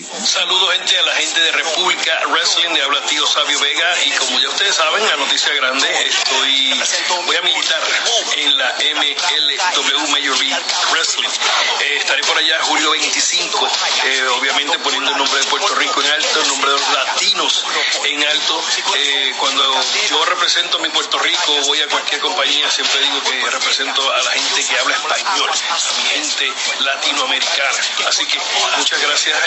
Saludos 0.07 0.73
gente 0.73 0.97
a 0.97 1.01
la 1.01 1.15
gente 1.15 1.41
de 1.41 1.51
República 1.51 2.19
Wrestling, 2.27 2.73
de 2.73 2.81
habla 2.81 3.01
tío 3.07 3.27
Sabio 3.27 3.59
Vega 3.59 4.03
y 4.05 4.11
como 4.11 4.39
ya 4.39 4.47
ustedes 4.47 4.75
saben, 4.75 5.05
la 5.05 5.17
noticia 5.17 5.53
grande, 5.53 5.87
estoy 6.07 6.81
voy 7.25 7.35
a 7.35 7.41
militar 7.41 7.81
en 8.37 8.57
la 8.57 8.73
MLW 8.95 10.07
Major 10.07 10.37
League 10.39 10.63
Wrestling. 10.91 11.27
Eh, 11.27 11.97
estaré 11.97 12.23
por 12.23 12.37
allá 12.37 12.57
julio 12.63 12.91
25, 12.91 13.67
eh, 14.05 14.27
obviamente 14.39 14.79
poniendo 14.79 15.11
el 15.11 15.17
nombre 15.17 15.39
de 15.39 15.45
Puerto 15.47 15.75
Rico 15.75 16.01
en 16.01 16.11
alto, 16.11 16.41
el 16.41 16.47
nombre 16.47 16.71
de 16.71 16.77
los 16.77 16.89
latinos 16.89 17.65
en 18.05 18.23
alto. 18.23 18.63
Eh, 18.95 19.33
cuando 19.39 19.81
yo 20.09 20.25
represento 20.25 20.77
a 20.77 20.81
mi 20.81 20.89
Puerto 20.89 21.19
Rico, 21.19 21.53
voy 21.65 21.81
a 21.81 21.87
cualquier 21.87 22.21
compañía, 22.21 22.71
siempre 22.71 23.01
digo 23.01 23.21
que 23.23 23.49
represento 23.51 24.13
a 24.13 24.21
la 24.21 24.31
gente 24.31 24.65
que 24.65 24.79
habla 24.79 24.95
español, 24.95 25.49
a 25.51 25.97
mi 25.97 26.09
gente 26.09 26.53
latinoamericana. 26.79 27.77
Así 28.07 28.25
que 28.25 28.39
muchas 28.77 29.01
gracias 29.01 29.37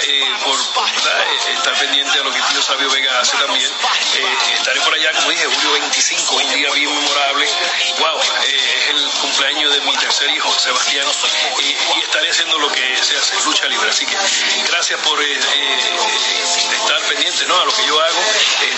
eh, 0.53 1.53
estar 1.55 1.79
pendiente 1.79 2.19
a 2.19 2.23
lo 2.23 2.33
que 2.33 2.41
Tío 2.41 2.63
Sabio 2.63 2.91
Vega 2.91 3.21
hace 3.21 3.37
también. 3.37 3.71
Eh, 3.71 4.55
estaré 4.55 4.81
por 4.81 4.95
allá, 4.95 5.13
como 5.13 5.31
dije, 5.31 5.47
julio 5.47 5.73
25, 5.73 6.37
un 6.37 6.55
día 6.55 6.71
bien 6.73 6.95
memorable. 6.95 7.49
Wow, 7.99 8.21
eh, 8.21 8.79
es 8.83 8.91
el 8.91 9.11
cumpleaños 9.21 9.73
de 9.73 9.81
mi 9.83 9.97
tercer 9.97 10.31
hijo, 10.31 10.53
Sebastián, 10.59 11.07
y, 11.61 12.01
estaré 12.03 12.31
haciendo 12.31 12.59
lo 12.59 12.71
que 12.73 12.97
se 13.03 13.17
hace, 13.17 13.45
lucha 13.45 13.67
libre. 13.69 13.91
Así 13.91 14.07
que 14.07 14.17
gracias 14.69 15.01
por 15.01 15.21
estar 15.23 17.01
pendiente 17.09 17.47
¿no? 17.47 17.61
a 17.61 17.65
lo 17.65 17.73
que 17.75 17.87
yo 17.87 18.01
hago. 18.01 18.23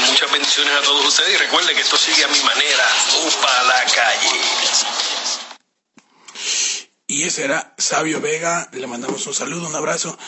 muchas 0.09 0.31
bendiciones 0.31 0.75
a 0.75 0.83
todos 0.83 1.07
ustedes 1.07 1.35
y 1.35 1.37
recuerden 1.37 1.75
que 1.75 1.83
esto 1.83 1.97
sigue 1.97 2.25
a 2.25 2.29
mi 2.29 2.41
manera. 2.41 2.87
Upa 3.25 3.63
la 3.65 3.85
calle. 3.85 4.41
Y 7.07 7.25
ese 7.25 7.45
era 7.45 7.75
Sabio 7.77 8.21
Vega, 8.23 8.71
le 8.73 8.87
mandamos 8.87 9.27
un 9.27 9.35
saludo, 9.35 9.67
un 9.67 9.75
abrazo. 9.75 10.19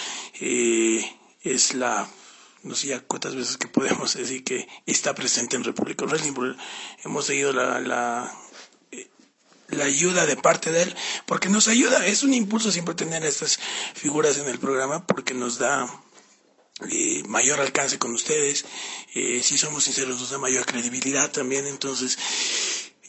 Eh, 0.40 1.02
es 1.44 1.74
la, 1.74 2.08
no 2.62 2.74
sé 2.74 2.88
ya 2.88 3.00
cuántas 3.00 3.34
veces 3.36 3.56
que 3.56 3.68
podemos 3.68 4.14
decir 4.14 4.42
que 4.42 4.66
está 4.86 5.14
presente 5.14 5.56
en 5.56 5.64
República 5.64 6.04
Wrestling, 6.06 6.56
hemos 7.04 7.26
seguido 7.26 7.52
la, 7.52 7.80
la, 7.80 8.34
eh, 8.90 9.08
la 9.68 9.84
ayuda 9.84 10.26
de 10.26 10.36
parte 10.36 10.72
de 10.72 10.82
él, 10.82 10.96
porque 11.26 11.48
nos 11.48 11.68
ayuda, 11.68 12.06
es 12.06 12.22
un 12.22 12.34
impulso 12.34 12.72
siempre 12.72 12.94
tener 12.94 13.24
estas 13.24 13.58
figuras 13.94 14.38
en 14.38 14.48
el 14.48 14.58
programa, 14.58 15.06
porque 15.06 15.34
nos 15.34 15.58
da 15.58 15.86
eh, 16.90 17.22
mayor 17.28 17.60
alcance 17.60 17.98
con 17.98 18.12
ustedes, 18.14 18.64
eh, 19.14 19.40
si 19.44 19.56
somos 19.58 19.84
sinceros 19.84 20.20
nos 20.20 20.30
da 20.30 20.38
mayor 20.38 20.66
credibilidad 20.66 21.30
también, 21.30 21.66
entonces 21.68 22.18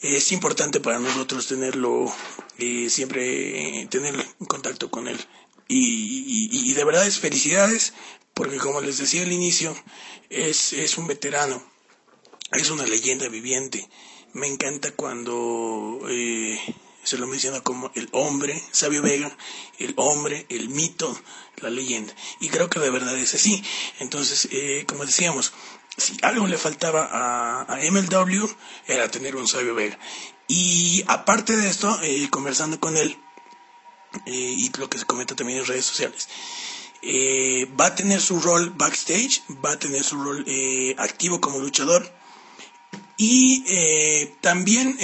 es 0.02 0.30
importante 0.30 0.78
para 0.78 0.98
nosotros 1.00 1.48
tenerlo, 1.48 2.12
eh, 2.58 2.88
siempre 2.90 3.86
tener 3.90 4.14
contacto 4.46 4.90
con 4.90 5.08
él. 5.08 5.18
Y, 5.68 5.78
y, 5.78 6.70
y, 6.70 6.74
de 6.74 6.84
verdad 6.84 7.08
es 7.08 7.18
felicidades 7.18 7.92
porque 8.36 8.58
como 8.58 8.82
les 8.82 8.98
decía 8.98 9.22
al 9.22 9.32
inicio, 9.32 9.74
es, 10.28 10.74
es 10.74 10.98
un 10.98 11.06
veterano, 11.06 11.62
es 12.52 12.68
una 12.68 12.84
leyenda 12.84 13.30
viviente. 13.30 13.88
Me 14.34 14.46
encanta 14.46 14.90
cuando 14.90 16.02
eh, 16.10 16.60
se 17.02 17.16
lo 17.16 17.26
menciona 17.26 17.62
como 17.62 17.90
el 17.94 18.10
hombre, 18.12 18.62
Sabio 18.72 19.00
Vega, 19.00 19.34
el 19.78 19.94
hombre, 19.96 20.44
el 20.50 20.68
mito, 20.68 21.18
la 21.62 21.70
leyenda. 21.70 22.14
Y 22.38 22.50
creo 22.50 22.68
que 22.68 22.78
de 22.78 22.90
verdad 22.90 23.16
es 23.16 23.32
así. 23.32 23.64
Entonces, 24.00 24.48
eh, 24.52 24.84
como 24.86 25.06
decíamos, 25.06 25.54
si 25.96 26.18
algo 26.20 26.46
le 26.46 26.58
faltaba 26.58 27.08
a, 27.10 27.78
MLW 27.90 28.46
era 28.86 29.10
tener 29.10 29.34
un 29.36 29.48
Sabio 29.48 29.74
Vega. 29.74 29.98
Y 30.46 31.04
aparte 31.06 31.56
de 31.56 31.70
esto, 31.70 31.98
eh, 32.02 32.28
conversando 32.28 32.78
con 32.80 32.98
él, 32.98 33.16
eh, 34.26 34.30
y 34.30 34.70
lo 34.76 34.90
que 34.90 34.98
se 34.98 35.06
comenta 35.06 35.34
también 35.34 35.60
en 35.60 35.66
redes 35.66 35.86
sociales, 35.86 36.28
eh, 37.02 37.68
va 37.78 37.86
a 37.86 37.94
tener 37.94 38.20
su 38.20 38.40
rol 38.40 38.70
backstage, 38.70 39.42
va 39.64 39.72
a 39.72 39.78
tener 39.78 40.02
su 40.02 40.22
rol 40.22 40.44
eh, 40.46 40.94
activo 40.98 41.40
como 41.40 41.58
luchador 41.58 42.10
y 43.16 43.64
eh, 43.68 44.34
también 44.40 44.98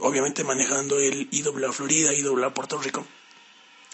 obviamente 0.00 0.44
manejando 0.44 0.98
el 0.98 1.28
IWA 1.30 1.72
Florida, 1.72 2.12
IWA 2.12 2.54
Puerto 2.54 2.78
Rico. 2.78 3.04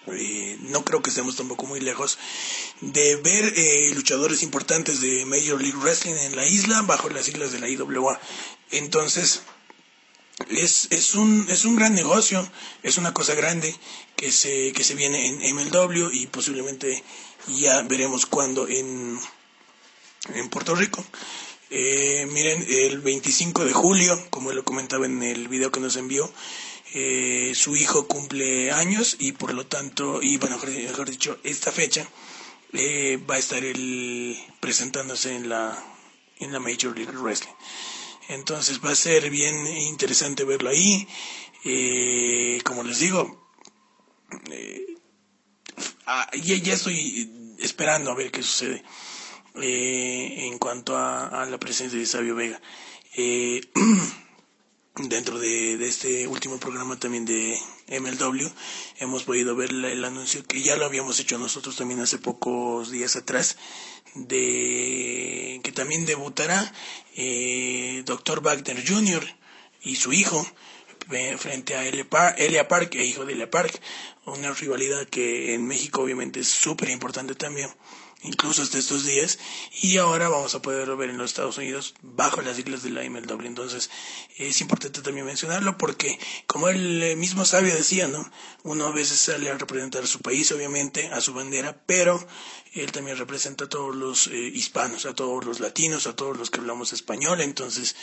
no 0.06 0.84
creo 0.84 1.02
que 1.02 1.10
estemos 1.10 1.36
tampoco 1.36 1.66
muy 1.66 1.80
lejos 1.80 2.18
de 2.80 3.16
ver 3.16 3.54
luchadores 3.94 4.42
importantes 4.42 5.00
de 5.00 5.24
Major 5.24 5.60
League 5.60 5.78
Wrestling 5.78 6.14
en 6.14 6.36
la 6.36 6.46
isla 6.46 6.82
bajo 6.82 7.08
las 7.08 7.26
siglas 7.26 7.52
de 7.52 7.60
la 7.60 7.68
IWA. 7.68 8.20
Entonces, 8.70 9.42
es, 10.50 10.88
es, 10.90 11.14
un, 11.14 11.46
es 11.48 11.64
un 11.64 11.76
gran 11.76 11.94
negocio, 11.94 12.46
es 12.82 12.98
una 12.98 13.12
cosa 13.12 13.34
grande 13.34 13.74
que 14.16 14.30
se, 14.30 14.72
que 14.72 14.84
se 14.84 14.94
viene 14.94 15.26
en 15.26 15.54
MLW 15.54 16.10
y 16.12 16.26
posiblemente 16.26 17.02
ya 17.48 17.82
veremos 17.82 18.26
cuándo 18.26 18.68
en, 18.68 19.18
en 20.34 20.48
Puerto 20.48 20.74
Rico. 20.74 21.04
Eh, 21.70 22.26
miren, 22.32 22.64
el 22.68 23.00
25 23.00 23.64
de 23.64 23.72
julio, 23.72 24.18
como 24.30 24.52
lo 24.52 24.64
comentaba 24.64 25.06
en 25.06 25.22
el 25.22 25.48
video 25.48 25.70
que 25.70 25.80
nos 25.80 25.96
envió, 25.96 26.30
eh, 26.94 27.52
su 27.54 27.76
hijo 27.76 28.06
cumple 28.06 28.70
años 28.72 29.16
y 29.18 29.32
por 29.32 29.52
lo 29.52 29.66
tanto, 29.66 30.22
y 30.22 30.38
bueno, 30.38 30.58
mejor 30.58 31.10
dicho, 31.10 31.38
esta 31.44 31.70
fecha 31.70 32.08
eh, 32.72 33.18
va 33.28 33.34
a 33.34 33.38
estar 33.38 33.62
él 33.62 34.38
presentándose 34.60 35.34
en 35.34 35.50
la, 35.50 35.84
en 36.38 36.52
la 36.52 36.60
Major 36.60 36.96
League 36.96 37.16
Wrestling. 37.16 37.52
Entonces 38.28 38.80
va 38.84 38.90
a 38.90 38.94
ser 38.94 39.30
bien 39.30 39.66
interesante 39.66 40.44
verlo 40.44 40.70
ahí. 40.70 41.08
como 42.64 42.82
les 42.82 42.98
digo, 43.00 43.50
ah, 46.06 46.28
ya, 46.42 46.74
estoy 46.74 47.56
esperando 47.58 48.10
a 48.10 48.14
ver 48.14 48.30
qué 48.30 48.42
sucede 48.42 48.82
eh, 49.56 50.46
en 50.46 50.58
cuanto 50.58 50.96
a, 50.96 51.46
la 51.50 51.58
presencia 51.58 51.98
de 51.98 52.06
Sabio 52.06 52.34
Vega. 52.34 52.60
Eh, 53.16 53.60
dentro 55.08 55.38
de, 55.38 55.74
este 55.86 56.26
último 56.26 56.58
programa 56.58 56.98
también 56.98 57.24
de 57.24 57.58
MLW 57.88 58.46
hemos 58.98 59.24
podido 59.24 59.56
ver 59.56 59.70
el 59.70 60.04
anuncio 60.04 60.44
que 60.44 60.62
ya 60.62 60.76
lo 60.76 60.84
habíamos 60.84 61.18
hecho 61.20 61.38
nosotros 61.38 61.76
también 61.76 62.00
hace 62.00 62.18
pocos 62.18 62.90
días 62.90 63.16
atrás 63.16 63.56
de 64.14 65.60
que 65.62 65.72
también 65.72 66.06
debutará 66.06 66.72
eh, 67.16 68.02
Dr. 68.04 68.40
Wagner 68.42 68.84
Jr. 68.86 69.26
y 69.82 69.96
su 69.96 70.12
hijo 70.12 70.46
frente 71.38 71.74
a 71.74 71.86
Elia 71.86 72.68
Park, 72.68 72.94
e 72.94 73.04
hijo 73.06 73.24
de 73.24 73.32
Elia 73.32 73.50
Park, 73.50 73.80
una 74.26 74.52
rivalidad 74.52 75.06
que 75.06 75.54
en 75.54 75.66
México 75.66 76.02
obviamente 76.02 76.40
es 76.40 76.48
súper 76.48 76.90
importante 76.90 77.34
también, 77.34 77.70
incluso 78.22 78.62
hasta 78.62 78.78
estos 78.78 79.04
días, 79.04 79.38
y 79.80 79.96
ahora 79.98 80.28
vamos 80.28 80.54
a 80.54 80.62
poderlo 80.62 80.96
ver 80.96 81.10
en 81.10 81.18
los 81.18 81.30
Estados 81.30 81.58
Unidos 81.58 81.94
bajo 82.02 82.42
las 82.42 82.56
siglas 82.56 82.82
de 82.82 82.90
la 82.90 83.08
MLW. 83.08 83.46
Entonces 83.46 83.90
es 84.36 84.60
importante 84.60 85.02
también 85.02 85.26
mencionarlo 85.26 85.78
porque, 85.78 86.18
como 86.46 86.68
él 86.68 87.16
mismo 87.16 87.44
sabio 87.44 87.74
decía, 87.74 88.08
¿no? 88.08 88.28
Uno 88.64 88.86
a 88.86 88.92
veces 88.92 89.18
sale 89.18 89.50
a 89.50 89.58
representar 89.58 90.02
a 90.02 90.06
su 90.06 90.20
país, 90.20 90.50
obviamente, 90.52 91.08
a 91.08 91.20
su 91.20 91.32
bandera, 91.32 91.82
pero 91.86 92.26
él 92.74 92.90
también 92.92 93.16
representa 93.18 93.64
a 93.64 93.68
todos 93.68 93.94
los 93.94 94.26
eh, 94.26 94.36
hispanos, 94.36 95.06
a 95.06 95.14
todos 95.14 95.44
los 95.44 95.60
latinos, 95.60 96.06
a 96.06 96.16
todos 96.16 96.36
los 96.36 96.50
que 96.50 96.60
hablamos 96.60 96.92
español, 96.92 97.40
entonces 97.40 97.96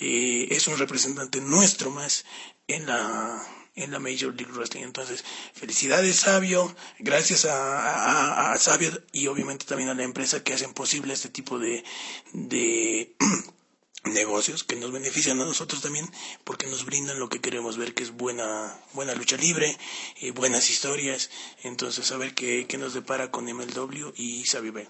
eh, 0.00 0.48
es 0.50 0.66
un 0.66 0.78
representante 0.78 1.40
nuestro 1.40 1.90
más 1.90 2.24
en 2.66 2.86
la 2.86 3.61
en 3.74 3.90
la 3.90 3.98
Major 3.98 4.34
League 4.34 4.52
Wrestling. 4.52 4.82
Entonces, 4.82 5.24
felicidades 5.54 6.16
Sabio, 6.16 6.74
gracias 6.98 7.46
a, 7.48 8.54
Sabio 8.58 8.90
y 9.12 9.26
obviamente 9.26 9.64
también 9.64 9.88
a 9.88 9.94
la 9.94 10.02
empresa 10.02 10.42
que 10.42 10.52
hacen 10.52 10.74
posible 10.74 11.12
este 11.12 11.28
tipo 11.28 11.58
de, 11.58 11.84
de 12.32 13.14
negocios 14.04 14.64
que 14.64 14.76
nos 14.76 14.92
benefician 14.92 15.40
a 15.40 15.44
nosotros 15.44 15.80
también 15.80 16.08
porque 16.44 16.66
nos 16.66 16.84
brindan 16.84 17.18
lo 17.18 17.28
que 17.28 17.40
queremos 17.40 17.76
ver 17.76 17.94
que 17.94 18.02
es 18.02 18.10
buena 18.10 18.76
buena 18.94 19.14
lucha 19.14 19.36
libre 19.36 19.76
eh, 20.20 20.32
buenas 20.32 20.70
historias. 20.70 21.30
Entonces 21.62 22.10
a 22.12 22.16
ver 22.18 22.34
qué, 22.34 22.66
qué, 22.68 22.78
nos 22.78 22.94
depara 22.94 23.30
con 23.30 23.44
MLW 23.44 24.12
y 24.16 24.44
Sabio 24.44 24.72
B. 24.72 24.86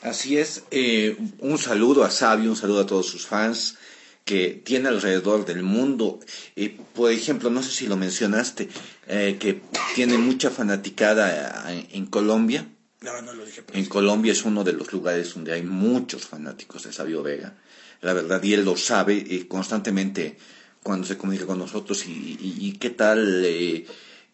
Así 0.00 0.38
es 0.38 0.64
eh, 0.72 1.16
un 1.38 1.58
saludo 1.58 2.02
a 2.04 2.10
Sabio 2.10 2.50
un 2.50 2.56
saludo 2.56 2.80
a 2.80 2.86
todos 2.86 3.06
sus 3.06 3.26
fans 3.26 3.76
que 4.24 4.60
tiene 4.64 4.88
alrededor 4.88 5.44
del 5.44 5.62
mundo. 5.62 6.20
Eh, 6.56 6.76
por 6.94 7.10
ejemplo, 7.10 7.50
no 7.50 7.62
sé 7.62 7.70
si 7.70 7.86
lo 7.86 7.96
mencionaste, 7.96 8.68
eh, 9.08 9.36
que 9.38 9.62
tiene 9.94 10.18
mucha 10.18 10.50
fanaticada 10.50 11.72
en, 11.72 12.06
Colombia. 12.06 12.66
No, 13.00 13.20
no 13.22 13.32
lo 13.32 13.44
dije. 13.44 13.62
En 13.72 13.86
Colombia 13.86 14.32
es 14.32 14.44
uno 14.44 14.64
de 14.64 14.72
los 14.72 14.92
lugares 14.92 15.34
donde 15.34 15.52
hay 15.52 15.62
muchos 15.62 16.26
fanáticos 16.26 16.84
de 16.84 16.92
Sabio 16.92 17.22
Vega. 17.22 17.56
La 18.00 18.12
verdad, 18.12 18.42
y 18.42 18.54
él 18.54 18.64
lo 18.64 18.76
sabe 18.76 19.24
eh, 19.28 19.46
constantemente 19.46 20.36
cuando 20.82 21.06
se 21.06 21.16
comunica 21.16 21.46
con 21.46 21.58
nosotros 21.58 22.04
y, 22.06 22.36
y, 22.40 22.72
qué 22.72 22.90
tal, 22.90 23.44
eh, 23.44 23.86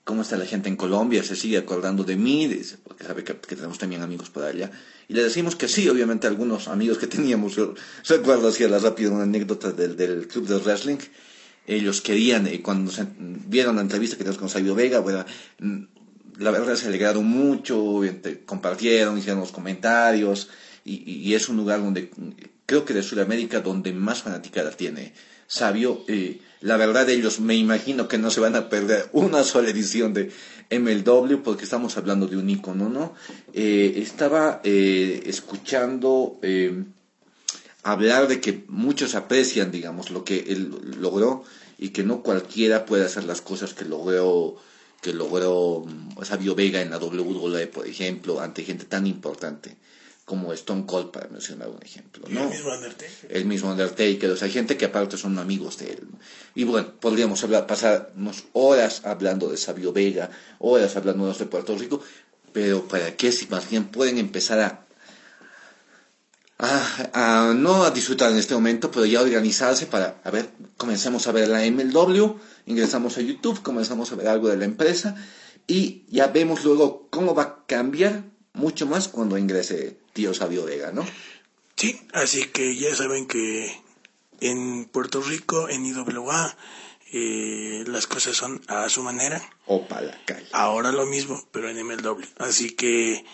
cómo 0.08 0.22
está 0.22 0.38
la 0.38 0.46
gente 0.46 0.70
en 0.70 0.76
Colombia, 0.76 1.22
se 1.22 1.36
sigue 1.36 1.58
acordando 1.58 2.02
de 2.02 2.16
mí, 2.16 2.50
porque 2.82 3.04
sabe 3.04 3.24
que, 3.24 3.34
tenemos 3.34 3.76
también 3.76 4.00
amigos 4.00 4.30
por 4.30 4.42
allá. 4.42 4.70
Y 5.06 5.12
le 5.12 5.22
decimos 5.22 5.54
que 5.54 5.68
sí, 5.68 5.86
obviamente 5.86 6.26
algunos 6.26 6.66
amigos 6.68 6.96
que 6.96 7.06
teníamos, 7.16 7.60
recuerdo 8.08 8.48
así 8.48 8.64
a 8.64 8.70
la 8.70 8.78
rápida 8.78 9.10
una 9.10 9.24
anécdota 9.24 9.70
del, 9.70 9.96
del 9.96 10.26
club 10.26 10.46
de 10.46 10.56
wrestling, 10.56 10.96
ellos 11.66 12.00
querían, 12.00 12.46
y 12.50 12.60
cuando 12.60 12.90
vieron 13.18 13.76
la 13.76 13.82
entrevista 13.82 14.16
que 14.16 14.24
teníamos 14.24 14.40
con 14.40 14.48
Sabio 14.48 14.74
Vega, 14.74 15.04
mm, 15.58 15.82
la 16.38 16.52
verdad 16.52 16.74
se 16.76 16.86
alegraron 16.86 17.26
mucho, 17.26 18.00
compartieron, 18.46 19.18
hicieron 19.18 19.40
los 19.40 19.52
comentarios 19.52 20.48
y, 20.86 21.34
es 21.34 21.50
un 21.50 21.58
lugar 21.58 21.82
donde 21.82 22.08
creo 22.64 22.86
que 22.86 22.94
de 22.94 23.02
Sudamérica 23.02 23.60
donde 23.60 23.92
más 23.92 24.22
fanaticada 24.22 24.70
tiene 24.70 25.12
Sabio. 25.46 26.02
Eh, 26.08 26.40
la 26.60 26.76
verdad 26.76 27.08
ellos 27.08 27.40
me 27.40 27.54
imagino 27.54 28.08
que 28.08 28.18
no 28.18 28.30
se 28.30 28.40
van 28.40 28.56
a 28.56 28.68
perder 28.68 29.08
una 29.12 29.44
sola 29.44 29.70
edición 29.70 30.14
de 30.14 30.30
MLW 30.70 31.42
porque 31.42 31.64
estamos 31.64 31.96
hablando 31.96 32.26
de 32.26 32.36
un 32.36 32.50
icono, 32.50 32.88
¿no? 32.88 33.14
Eh, 33.52 33.94
estaba 33.96 34.60
eh, 34.64 35.22
escuchando 35.26 36.38
hablar 37.82 38.28
de 38.28 38.40
que 38.40 38.64
muchos 38.68 39.14
aprecian, 39.14 39.70
digamos, 39.70 40.10
lo 40.10 40.24
que 40.24 40.44
él 40.48 40.72
logró 41.00 41.44
y 41.78 41.90
que 41.90 42.02
no 42.02 42.22
cualquiera 42.22 42.84
puede 42.84 43.04
hacer 43.04 43.24
las 43.24 43.40
cosas 43.40 43.72
que 43.74 43.84
logró 43.84 44.56
que 45.00 45.12
logró 45.12 45.84
mm, 45.86 46.24
Sabio 46.24 46.54
Vega 46.54 46.80
en 46.80 46.90
la 46.90 46.98
WWE, 46.98 47.68
por 47.68 47.86
ejemplo, 47.86 48.40
ante 48.40 48.64
gente 48.64 48.84
tan 48.84 49.06
importante 49.06 49.76
como 50.28 50.52
Stone 50.52 50.84
Cold, 50.86 51.10
para 51.10 51.26
mencionar 51.28 51.70
un 51.70 51.82
ejemplo. 51.82 52.22
¿no? 52.28 52.42
El 52.42 52.50
mismo 52.50 52.70
Undertaker. 52.70 53.36
El 53.36 53.44
mismo 53.46 53.70
Undertaker, 53.70 54.30
o 54.30 54.36
sea, 54.36 54.48
gente 54.50 54.76
que 54.76 54.84
aparte 54.84 55.16
son 55.16 55.38
amigos 55.38 55.78
de 55.78 55.92
él. 55.92 56.06
Y 56.54 56.64
bueno, 56.64 56.92
podríamos 57.00 57.42
hablar, 57.44 57.66
pasarnos 57.66 58.44
horas 58.52 59.06
hablando 59.06 59.48
de 59.48 59.56
Sabio 59.56 59.90
Vega, 59.94 60.30
horas 60.58 60.94
hablando 60.96 61.32
de 61.32 61.46
Puerto 61.46 61.74
Rico, 61.78 62.02
pero 62.52 62.86
¿para 62.86 63.16
qué 63.16 63.32
si 63.32 63.46
más 63.46 63.70
bien 63.70 63.86
pueden 63.86 64.18
empezar 64.18 64.60
a 64.60 64.84
a, 66.58 67.54
no 67.56 67.84
a 67.84 67.90
disfrutar 67.90 68.30
en 68.32 68.38
este 68.38 68.52
momento, 68.52 68.90
pero 68.90 69.06
ya 69.06 69.22
organizarse 69.22 69.86
para, 69.86 70.20
a 70.24 70.30
ver, 70.30 70.50
comenzamos 70.76 71.26
a 71.26 71.32
ver 71.32 71.48
la 71.48 71.60
MLW, 71.60 72.36
ingresamos 72.66 73.16
a 73.16 73.20
YouTube, 73.20 73.62
comenzamos 73.62 74.12
a 74.12 74.16
ver 74.16 74.28
algo 74.28 74.48
de 74.48 74.56
la 74.56 74.64
empresa 74.64 75.14
y 75.66 76.04
ya 76.08 76.26
vemos 76.26 76.64
luego 76.64 77.06
cómo 77.10 77.34
va 77.34 77.42
a 77.44 77.66
cambiar 77.66 78.24
mucho 78.58 78.86
más 78.86 79.08
cuando 79.08 79.38
ingrese 79.38 79.96
Tío 80.12 80.34
Sabio 80.34 80.64
Vega, 80.64 80.92
¿no? 80.92 81.06
Sí, 81.76 82.00
así 82.12 82.44
que 82.46 82.76
ya 82.76 82.94
saben 82.94 83.26
que 83.26 83.72
en 84.40 84.84
Puerto 84.86 85.22
Rico, 85.22 85.68
en 85.68 85.86
IWA, 85.86 86.56
eh, 87.12 87.84
las 87.86 88.06
cosas 88.06 88.36
son 88.36 88.60
a 88.66 88.88
su 88.88 89.02
manera. 89.02 89.40
O 89.66 89.86
para 89.86 90.02
la 90.02 90.24
calle. 90.24 90.46
Ahora 90.52 90.92
lo 90.92 91.06
mismo, 91.06 91.46
pero 91.52 91.70
en 91.70 91.86
MLW. 91.86 92.24
Así 92.38 92.70
que 92.70 93.24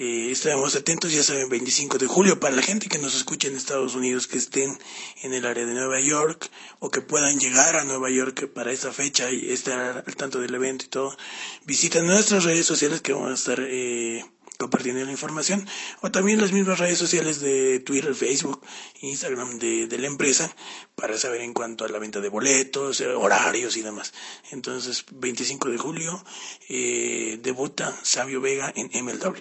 eh, 0.00 0.30
estaremos 0.30 0.76
atentos, 0.76 1.12
ya 1.12 1.24
saben, 1.24 1.48
25 1.48 1.98
de 1.98 2.06
julio, 2.06 2.38
para 2.38 2.54
la 2.54 2.62
gente 2.62 2.88
que 2.88 2.98
nos 2.98 3.16
escuche 3.16 3.48
en 3.48 3.56
Estados 3.56 3.96
Unidos, 3.96 4.28
que 4.28 4.38
estén 4.38 4.78
en 5.22 5.34
el 5.34 5.44
área 5.44 5.66
de 5.66 5.74
Nueva 5.74 5.98
York 5.98 6.48
o 6.78 6.90
que 6.90 7.00
puedan 7.00 7.40
llegar 7.40 7.74
a 7.74 7.84
Nueva 7.84 8.08
York 8.08 8.48
para 8.52 8.70
esa 8.70 8.92
fecha 8.92 9.30
y 9.32 9.50
estar 9.50 10.04
al 10.06 10.16
tanto 10.16 10.38
del 10.40 10.54
evento 10.54 10.84
y 10.84 10.88
todo, 10.88 11.16
visiten 11.64 12.06
nuestras 12.06 12.44
redes 12.44 12.64
sociales 12.64 13.00
que 13.00 13.12
vamos 13.12 13.30
a 13.30 13.34
estar 13.34 13.58
eh, 13.60 14.24
compartiendo 14.58 15.04
la 15.04 15.12
información 15.12 15.66
o 16.02 16.10
también 16.10 16.40
las 16.40 16.52
mismas 16.52 16.78
redes 16.78 16.98
sociales 16.98 17.40
de 17.40 17.80
Twitter, 17.80 18.14
Facebook, 18.14 18.60
Instagram 19.00 19.58
de, 19.58 19.88
la 19.98 20.06
empresa 20.06 20.54
para 20.94 21.16
saber 21.16 21.40
en 21.40 21.54
cuanto 21.54 21.84
a 21.84 21.88
la 21.88 21.98
venta 21.98 22.20
de 22.20 22.28
boletos, 22.28 23.00
eh, 23.00 23.06
horarios 23.08 23.76
y 23.76 23.82
demás. 23.82 24.12
Entonces, 24.50 25.04
25 25.12 25.70
de 25.70 25.78
julio 25.78 26.24
eh, 26.68 27.38
debuta 27.42 27.96
Sabio 28.02 28.40
Vega 28.40 28.72
en 28.74 28.90
MLW. 29.04 29.38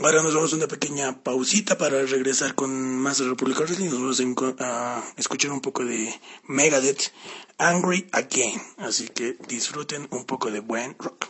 Ahora 0.00 0.22
nos 0.22 0.34
vamos 0.34 0.52
a 0.52 0.56
una 0.56 0.68
pequeña 0.68 1.22
pausita 1.22 1.76
para 1.76 2.02
regresar 2.04 2.54
con 2.54 2.70
más 2.98 3.18
de 3.18 3.28
República 3.28 3.60
Wrestling. 3.60 3.90
Nos 3.90 4.20
vamos 4.20 4.56
a, 4.60 5.02
escuchar 5.16 5.50
un 5.50 5.60
poco 5.60 5.84
de 5.84 6.18
Megadeth, 6.44 7.12
Angry 7.58 8.08
Again. 8.12 8.60
Así 8.78 9.08
que 9.08 9.36
disfruten 9.48 10.08
un 10.10 10.24
poco 10.24 10.50
de 10.50 10.60
buen 10.60 10.96
rock. 10.98 11.26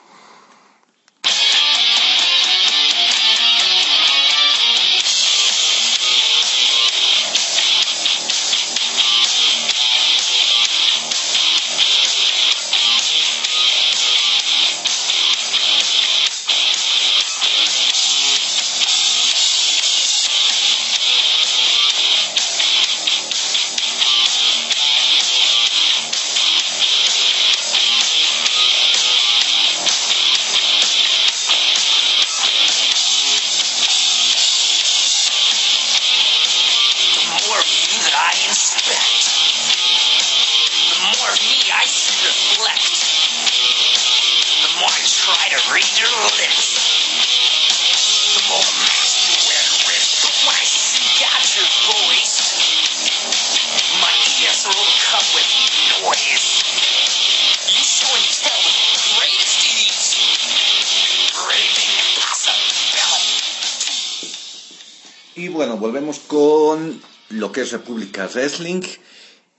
Con 66.73 67.03
lo 67.29 67.53
que 67.53 67.61
es 67.61 67.73
República 67.73 68.27
Wrestling. 68.29 68.81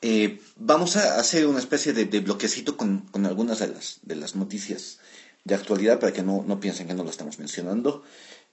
Eh, 0.01 0.39
vamos 0.55 0.95
a 0.95 1.19
hacer 1.19 1.45
una 1.45 1.59
especie 1.59 1.93
de, 1.93 2.19
bloquecito 2.21 2.75
con, 2.75 3.07
algunas 3.25 3.59
de 3.59 3.67
las, 3.67 3.99
de 4.01 4.15
las 4.15 4.35
noticias 4.35 4.97
de 5.43 5.53
actualidad 5.53 5.99
para 5.99 6.11
que 6.11 6.23
no, 6.23 6.43
no 6.47 6.59
piensen 6.59 6.87
que 6.87 6.95
no 6.95 7.03
lo 7.03 7.11
estamos 7.11 7.37
mencionando. 7.37 8.03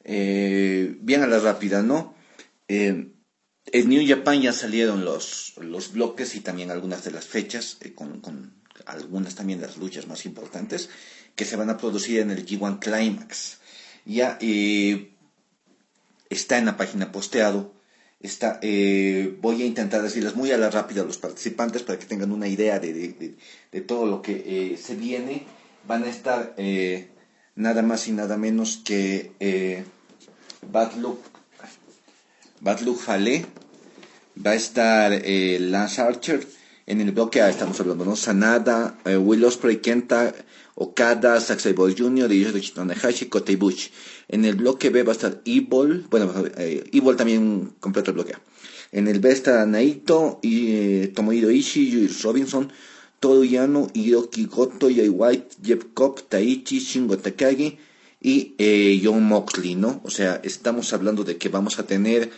Eh, 0.05 0.95
bien 1.01 1.23
a 1.23 1.27
la 1.27 1.39
rápida, 1.39 1.83
¿no? 1.83 2.15
Eh, 2.69 3.15
en 3.73 3.89
New 3.89 4.07
Japan 4.07 4.43
ya 4.43 4.53
salieron 4.53 5.07
los, 5.07 5.55
los 5.57 5.93
bloques 5.93 6.35
y 6.35 6.41
también 6.41 6.71
algunas 6.71 7.03
de 7.03 7.13
las 7.13 7.25
fechas, 7.25 7.79
con, 7.95 8.21
con, 8.21 8.63
algunas 8.85 9.37
también 9.37 9.59
de 9.59 9.69
las 9.69 9.79
luchas 9.79 10.07
más 10.07 10.27
importantes, 10.27 10.91
que 11.35 11.47
se 11.47 11.57
van 11.57 11.71
a 11.71 11.79
producir 11.79 12.21
en 12.21 12.31
el 12.31 12.45
G1 12.45 12.79
Climax. 12.79 13.59
Ya, 14.05 14.39
está 16.29 16.59
en 16.59 16.67
la 16.67 16.77
página 16.77 17.11
posteado. 17.11 17.80
Está, 18.21 18.59
eh, 18.61 19.35
voy 19.41 19.63
a 19.63 19.65
intentar 19.65 20.03
decirles 20.03 20.37
muy 20.37 20.53
a 20.53 20.59
la 20.59 20.69
rápida 20.69 21.01
a 21.01 21.05
los 21.05 21.17
participantes 21.17 21.83
para 21.83 21.99
que 21.99 22.05
tengan 22.05 22.33
una 22.33 22.49
idea 22.49 22.79
de, 22.79 23.35
todo 23.87 24.07
lo 24.07 24.21
que 24.21 24.73
eh, 24.73 24.77
se 24.77 24.95
viene. 24.95 25.47
Van 25.89 26.05
a 26.05 26.09
estar 26.09 26.53
eh, 26.59 27.09
nada 27.55 27.81
más 27.81 28.07
y 28.09 28.13
nada 28.13 28.37
menos 28.37 28.83
que 28.85 29.33
Bad 30.71 30.97
Luck 30.97 31.19
Fale, 32.99 33.47
va 34.47 34.51
a 34.51 34.55
estar 34.55 35.13
Lance 35.13 36.03
Archer, 36.03 36.47
en 36.87 37.01
el 37.01 37.13
bloque 37.13 37.41
estamos 37.49 37.81
hablando, 37.81 38.05
¿no? 38.05 38.17
Sanada, 38.17 38.99
Will 39.07 39.45
Ospreay, 39.45 39.79
Kenta, 39.79 40.35
Okada, 40.83 41.39
Saxai 41.41 41.75
Boy 41.75 41.95
Jr., 41.95 42.33
Yoshi 42.33 42.73
Tanahashi, 42.73 43.29
Kota 43.29 43.53
Ibushi. 43.53 43.91
En 44.29 44.47
el 44.47 44.55
bloque 44.55 44.89
B 44.89 45.03
va 45.03 45.13
a 45.13 45.19
estar 45.19 45.43
Evil, 45.45 46.07
bueno, 46.09 46.33
eh, 46.57 46.85
Evil 46.91 47.17
también 47.17 47.75
completo 47.81 48.13
el 48.13 48.15
bloque 48.15 48.33
En 48.91 49.07
el 49.07 49.21
B 49.21 49.31
está 49.31 49.67
Naito, 49.67 50.41
y, 50.43 50.73
eh, 50.73 51.13
Tomohiro 51.15 51.51
Ishii, 51.51 52.09
Robinson, 52.23 52.73
Toru 53.21 53.45
Yano, 53.45 53.89
Hiroki 53.93 54.47
Goto, 54.47 54.89
Jay 54.89 55.11
White, 55.11 55.57
Jeff 55.63 55.85
Cobb, 55.93 56.23
Taichi, 56.31 56.79
Shingo 56.79 57.19
Takagi 57.19 57.77
y 58.23 58.55
eh, 58.57 58.99
John 59.05 59.23
Moxley, 59.23 59.75
¿no? 59.75 60.01
O 60.05 60.11
sea, 60.11 60.41
estamos 60.43 60.95
hablando 60.95 61.25
de 61.25 61.37
que 61.37 61.51
vamos 61.51 61.79
a 61.79 61.87
tener 61.87 62.31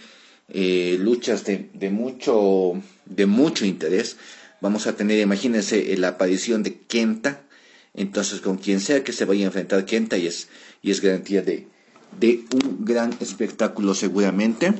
eh, 0.49 0.97
luchas 0.99 1.45
de, 1.45 1.71
de, 1.75 1.91
mucho, 1.91 2.73
de 3.07 3.27
mucho 3.27 3.65
interés. 3.65 4.17
Vamos 4.61 4.89
a 4.89 4.97
tener, 4.97 5.21
imagínense, 5.21 5.97
la 5.97 6.09
aparición 6.09 6.65
de 6.65 6.75
Kenta. 6.75 7.42
Entonces, 7.95 8.41
con 8.41 8.57
quien 8.57 8.81
sea 8.81 9.05
que 9.05 9.13
se 9.13 9.25
vaya 9.25 9.45
a 9.45 9.47
enfrentar 9.47 9.85
Kenta, 9.85 10.17
y 10.17 10.27
es, 10.27 10.49
y 10.81 10.91
es 10.91 11.01
garantía 11.01 11.43
de, 11.43 11.69
de 12.19 12.45
un 12.53 12.85
gran 12.85 13.15
espectáculo 13.21 13.95
seguramente. 13.95 14.73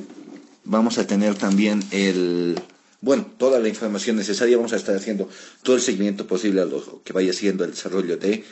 Vamos 0.63 0.97
a 0.97 1.05
tener 1.05 1.35
también 1.35 1.83
el, 1.91 2.59
bueno, 3.01 3.29
toda 3.37 3.59
la 3.59 3.69
información 3.69 4.15
necesaria. 4.15 4.57
Vamos 4.57 4.73
a 4.73 4.77
estar 4.77 4.95
haciendo 4.95 5.29
todo 5.61 5.75
el 5.75 5.81
seguimiento 5.81 6.25
posible 6.25 6.61
a 6.61 6.65
lo 6.65 7.01
que 7.03 7.13
vaya 7.13 7.33
siendo 7.33 7.63
el 7.65 7.71
desarrollo 7.71 8.17
de 8.17 8.43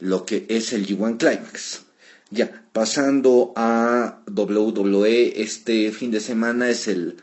lo 0.00 0.26
que 0.26 0.44
es 0.48 0.72
el 0.72 0.86
G1 0.86 1.18
Climax. 1.18 1.82
Ya, 2.30 2.64
pasando 2.72 3.52
a 3.56 4.22
WWE, 4.26 5.40
este 5.42 5.92
fin 5.92 6.10
de 6.10 6.20
semana 6.20 6.70
es 6.70 6.88
el, 6.88 7.16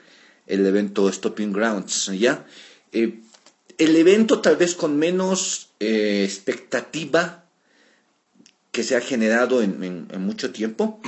el 0.47 0.65
evento 0.65 1.11
Stopping 1.11 1.51
Grounds, 1.51 2.11
¿ya? 2.17 2.45
Eh, 2.91 3.19
el 3.77 3.95
evento 3.95 4.39
tal 4.39 4.55
vez 4.55 4.75
con 4.75 4.97
menos 4.97 5.68
eh, 5.79 6.23
expectativa 6.23 7.45
que 8.71 8.83
se 8.83 8.95
ha 8.95 9.01
generado 9.01 9.61
en, 9.61 10.07
mucho 10.19 10.51
tiempo, 10.51 11.01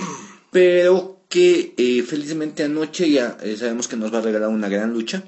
pero 0.52 1.22
que 1.30 1.74
eh, 1.78 2.04
felizmente 2.04 2.64
anoche 2.64 3.10
ya 3.10 3.38
eh, 3.42 3.56
sabemos 3.58 3.88
que 3.88 3.98
nos 3.98 4.14
va 4.14 4.20
a 4.20 4.22
regalar 4.22 4.50
una 4.50 4.70
gran 4.70 4.94
lucha, 4.94 5.24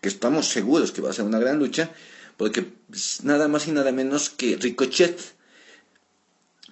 que 0.00 0.08
estamos 0.08 0.48
seguros 0.48 0.92
que 0.92 1.00
va 1.00 1.10
a 1.10 1.14
ser 1.14 1.24
una 1.24 1.38
gran 1.38 1.58
lucha, 1.58 1.90
porque 2.36 2.62
pues, 2.62 3.24
nada 3.24 3.48
más 3.48 3.66
y 3.68 3.72
nada 3.72 3.92
menos 3.92 4.30
que 4.30 4.56
Ricochet 4.56 5.18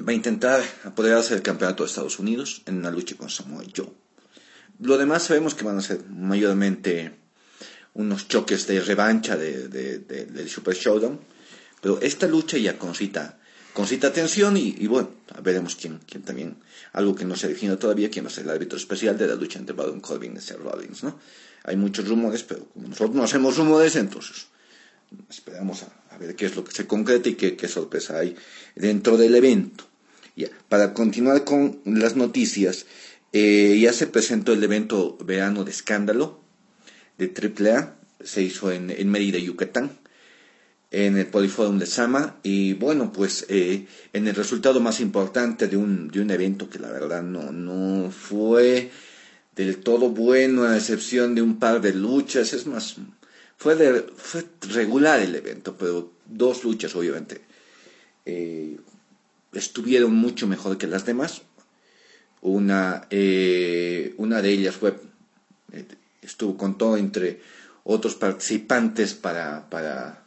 va 0.06 0.12
a 0.12 0.14
intentar 0.14 0.62
apoderarse 0.84 1.34
del 1.34 1.42
campeonato 1.42 1.82
de 1.82 1.88
Estados 1.88 2.18
Unidos 2.18 2.62
en 2.66 2.78
una 2.78 2.90
lucha 2.90 3.16
con 3.16 3.30
Samoa 3.30 3.64
Joe. 3.74 3.92
Lo 4.80 4.96
demás 4.96 5.24
sabemos 5.24 5.54
que 5.54 5.64
van 5.64 5.78
a 5.78 5.82
ser 5.82 6.04
mayormente 6.08 7.12
unos 7.94 8.28
choques 8.28 8.66
de 8.68 8.80
revancha 8.80 9.36
de, 9.36 9.68
del 9.68 10.48
Super 10.48 10.74
Showdown, 10.74 11.18
pero 11.81 12.01
esta 12.01 12.26
lucha 12.26 12.59
ya 12.59 12.79
concita, 12.79 13.39
concita 13.72 14.09
atención 14.09 14.57
y, 14.57 14.87
bueno, 14.87 15.11
veremos 15.43 15.76
quién, 15.76 16.01
quién 16.07 16.22
también, 16.22 16.57
algo 16.93 17.14
que 17.14 17.24
no 17.24 17.37
se 17.37 17.49
define 17.49 17.76
todavía, 17.76 18.11
quién 18.11 18.24
va 18.24 18.29
a 18.29 18.33
ser 18.33 18.45
el 18.45 18.51
árbitro 18.51 18.79
especial 18.79 19.16
de 19.16 19.26
la 19.26 19.35
lucha 19.35 19.59
entre 19.59 19.74
Baron 19.74 20.01
Corbin 20.01 20.37
y 20.37 20.41
Seth 20.41 20.59
Rollins, 20.59 21.03
¿no? 21.03 21.18
Hay 21.64 21.76
muchos 21.76 22.09
rumores, 22.09 22.43
pero 22.45 22.64
como 22.66 22.89
nosotros 22.89 23.14
no 23.14 23.24
hacemos 23.24 23.57
rumores, 23.57 23.97
entonces 23.97 24.47
esperamos 25.29 25.85
a, 25.85 26.18
ver 26.18 26.35
qué 26.35 26.47
es 26.47 26.57
lo 26.57 26.64
que 26.64 26.72
se 26.72 26.87
concreta 26.87 27.29
y 27.29 27.35
qué, 27.35 27.57
qué 27.57 27.68
sorpresa 27.68 28.18
hay 28.18 28.35
dentro 28.74 29.16
del 29.16 29.35
evento. 29.35 29.85
Ya, 30.35 30.49
para 30.68 30.95
continuar 30.95 31.45
con 31.45 31.81
las 31.85 32.16
noticias, 32.16 32.87
eh, 33.33 33.79
ya 33.81 33.93
se 33.93 34.07
presentó 34.07 34.53
el 34.53 34.64
evento 34.64 35.16
verano 35.24 35.64
de 35.64 35.70
escándalo 35.70 36.41
de 37.18 37.33
AAA, 37.35 37.97
se 38.24 38.43
hizo 38.43 38.72
en, 38.72 38.91
en 38.91 39.11
Mérida, 39.11 39.39
Yucatán, 39.39 39.99
en 40.91 41.18
el 41.18 41.26
Poliforum 41.26 41.78
de 41.78 41.86
Sama, 41.86 42.36
y 42.43 42.72
bueno, 42.74 43.12
pues 43.12 43.45
eh, 43.49 43.86
en 44.12 44.26
el 44.26 44.34
resultado 44.34 44.80
más 44.80 45.01
importante 45.01 45.68
de 45.68 45.76
un, 45.76 46.09
de 46.09 46.20
un 46.20 46.30
evento 46.30 46.70
que 46.70 46.78
la 46.78 46.91
verdad 46.91 47.22
no, 47.22 47.53
no 47.53 48.11
fue 48.11 48.91
del 49.55 49.78
todo 49.78 50.11
bueno, 50.11 50.64
a 50.64 50.76
excepción 50.76 51.34
de 51.34 51.43
un 51.43 51.59
par 51.59 51.80
de 51.80 51.93
luchas, 51.93 52.53
es 52.53 52.66
más, 52.66 52.97
fue, 53.57 54.07
fue 54.16 54.45
regular 54.70 55.20
el 55.20 55.34
evento, 55.34 55.76
pero 55.76 56.12
dos 56.26 56.64
luchas 56.64 56.95
obviamente 56.95 57.43
eh, 58.28 58.78
estuvieron 59.53 60.14
mucho 60.14 60.47
mejor 60.47 60.76
que 60.76 60.86
las 60.86 61.07
demás. 61.07 61.43
Una, 62.43 63.07
eh, 63.11 64.14
una 64.18 64.43
de 64.43 64.51
ellas 64.51 64.76
fue, 64.76 64.95
eh, 65.72 65.86
estuvo 66.22 66.57
con 66.57 66.78
todo 66.78 66.97
entre 66.99 67.41
otros 67.84 68.14
participantes 68.14 69.14
para, 69.14 69.68
para, 69.70 70.24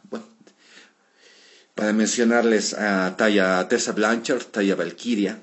mencionarles 1.92 2.74
a 2.74 3.16
Taya 3.16 3.66
Tessa 3.68 3.92
Blanchard, 3.92 4.44
Taya 4.44 4.74
Valkyria, 4.74 5.40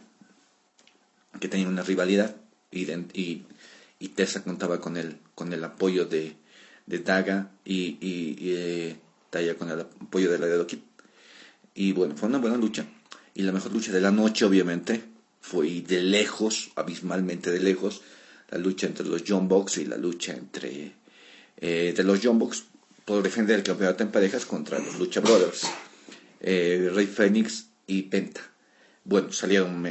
que 1.39 1.47
tenía 1.47 1.67
una 1.67 1.83
rivalidad 1.83 2.35
y, 2.71 2.85
Tessa 4.15 4.43
contaba 4.43 4.79
con 4.79 4.95
el, 4.97 5.17
con 5.35 5.51
el 5.51 5.63
apoyo 5.63 6.05
de, 6.05 6.35
de 6.85 6.99
Daga 6.99 7.51
y, 7.65 7.97
y, 7.99 8.37
eh, 8.55 8.95
Taya 9.29 9.57
con 9.57 9.69
el 9.69 9.81
apoyo 9.81 10.31
de 10.31 10.39
la 10.39 10.47
de 10.47 10.79
Y 11.75 11.91
bueno, 11.93 12.15
fue 12.15 12.29
una 12.29 12.37
buena 12.39 12.57
lucha. 12.57 12.85
Y 13.33 13.43
la 13.43 13.51
mejor 13.51 13.71
lucha 13.73 13.91
de 13.91 14.01
la 14.01 14.11
noche, 14.11 14.45
obviamente, 14.45 15.03
fue 15.41 15.81
de 15.81 16.01
lejos, 16.01 16.71
abismalmente 16.75 17.51
de 17.51 17.59
lejos, 17.59 18.01
la 18.49 18.57
lucha 18.57 18.87
entre 18.87 19.05
los 19.05 19.23
John 19.27 19.47
Box 19.47 19.77
y 19.77 19.85
la 19.85 19.97
lucha 19.97 20.33
entre 20.33 20.93
eh, 21.57 21.93
de 21.95 22.03
los 22.03 22.19
John 22.23 22.39
Box 22.39 22.63
por 23.09 23.23
defender 23.23 23.57
el 23.57 23.63
campeonato 23.63 24.03
en 24.03 24.11
parejas 24.11 24.45
contra 24.45 24.77
los 24.77 24.99
Lucha 24.99 25.19
Brothers, 25.19 25.63
eh, 26.41 26.89
Rey 26.93 27.07
Phoenix 27.07 27.67
y 27.87 28.03
Penta. 28.03 28.41
Bueno, 29.03 29.31
salieron 29.31 29.83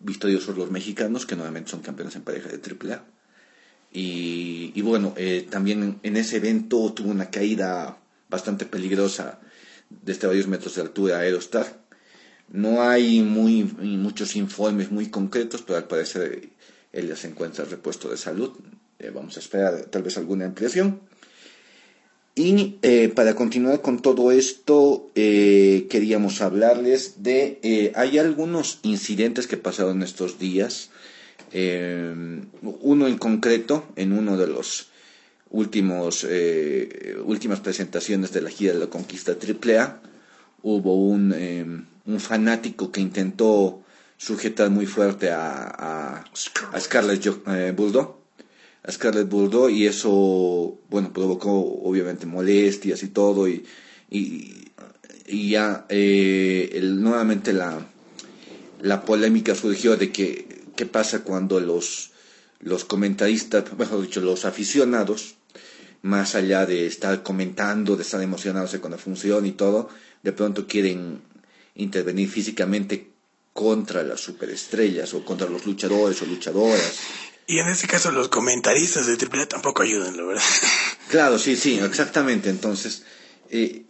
victoriosos 0.00 0.56
los 0.56 0.70
mexicanos, 0.70 1.26
que 1.26 1.36
nuevamente 1.36 1.70
son 1.70 1.80
campeones 1.80 2.16
en 2.16 2.22
pareja 2.22 2.48
de 2.48 2.58
AAA. 2.58 3.04
Y, 3.92 4.72
y 4.74 4.80
bueno, 4.80 5.12
eh, 5.16 5.46
también 5.50 6.00
en 6.02 6.16
ese 6.16 6.38
evento 6.38 6.92
tuvo 6.92 7.10
una 7.10 7.30
caída 7.30 7.98
bastante 8.30 8.64
peligrosa 8.64 9.40
desde 9.90 10.26
varios 10.26 10.48
metros 10.48 10.74
de 10.74 10.80
altura 10.80 11.18
Aerostar 11.18 11.82
no 12.52 12.82
hay 12.82 13.22
muy, 13.22 13.64
muchos 13.64 14.36
informes 14.36 14.90
muy 14.90 15.08
concretos, 15.08 15.62
pero 15.62 15.78
al 15.78 15.88
parecer 15.88 16.50
él 16.92 17.08
ya 17.08 17.16
se 17.16 17.28
encuentra 17.28 17.64
repuesto 17.64 18.10
de 18.10 18.18
salud. 18.18 18.52
Eh, 18.98 19.10
vamos 19.12 19.36
a 19.36 19.40
esperar 19.40 19.86
tal 19.86 20.02
vez 20.02 20.18
alguna 20.18 20.44
ampliación. 20.44 21.00
Y 22.34 22.78
eh, 22.82 23.10
para 23.14 23.34
continuar 23.34 23.82
con 23.82 24.00
todo 24.00 24.32
esto, 24.32 25.10
eh, 25.14 25.86
queríamos 25.90 26.40
hablarles 26.40 27.22
de, 27.22 27.92
hay 27.94 28.18
algunos 28.18 28.78
incidentes 28.82 29.46
que 29.46 29.58
pasaron 29.58 30.02
estos 30.02 30.38
días. 30.38 30.90
uno 31.52 33.06
en 33.06 33.18
concreto, 33.18 33.84
en 33.96 34.12
uno 34.12 34.38
de 34.38 34.46
los 34.46 34.88
últimos, 35.50 36.26
últimas 37.26 37.60
presentaciones 37.60 38.32
de 38.32 38.40
la 38.40 38.48
gira 38.48 38.72
de 38.72 38.78
la 38.78 38.86
conquista 38.86 39.32
AAA, 39.32 40.00
hubo 40.62 40.94
un 40.94 41.34
un 42.06 42.20
fanático 42.20 42.90
que 42.90 43.00
intentó 43.00 43.82
sujetar 44.16 44.70
muy 44.70 44.86
fuerte 44.86 45.30
a, 45.30 46.22
a, 46.22 46.24
Scarlett 46.80 47.26
eh, 47.46 47.72
Bulldog, 47.76 48.16
a 48.84 48.90
Scarlett 48.92 49.28
Bulldog 49.28 49.70
y 49.70 49.86
eso, 49.86 50.78
bueno, 50.90 51.12
provocó 51.12 51.52
obviamente 51.82 52.26
molestias 52.26 53.02
y 53.02 53.08
todo 53.08 53.48
y, 53.48 53.64
y, 54.10 54.70
ya 55.50 55.86
eh, 55.88 56.80
nuevamente 56.82 57.52
la, 57.52 57.86
la 58.80 59.04
polémica 59.04 59.54
surgió 59.54 59.96
de 59.96 60.10
que 60.10 60.62
qué 60.76 60.84
pasa 60.86 61.22
cuando 61.22 61.60
los, 61.60 62.10
los 62.60 62.84
comentaristas, 62.84 63.64
mejor 63.78 64.02
dicho, 64.02 64.20
los 64.20 64.44
aficionados, 64.44 65.36
más 66.02 66.34
allá 66.34 66.66
de 66.66 66.86
estar 66.86 67.22
comentando, 67.22 67.96
de 67.96 68.02
estar 68.02 68.20
emocionados 68.20 68.74
con 68.80 68.90
la 68.90 68.98
función 68.98 69.46
y 69.46 69.52
todo, 69.52 69.88
de 70.22 70.32
pronto 70.32 70.66
quieren 70.66 71.20
intervenir 71.76 72.28
físicamente 72.28 73.10
contra 73.52 74.02
las 74.02 74.20
superestrellas 74.20 75.14
o 75.14 75.24
contra 75.24 75.48
los 75.48 75.64
luchadores 75.66 76.20
o 76.22 76.26
luchadoras. 76.26 76.98
Y 77.46 77.58
en 77.58 77.68
este 77.68 77.86
caso 77.86 78.10
los 78.12 78.28
comentaristas 78.28 79.06
de 79.06 79.14
AAA 79.14 79.46
tampoco 79.46 79.82
ayudan, 79.82 80.16
la 80.16 80.24
verdad. 80.24 80.42
Claro, 81.08 81.38
sí, 81.38 81.56
sí, 81.56 81.78
exactamente. 81.78 82.48
Entonces, 82.48 83.02
eh, 83.50 83.84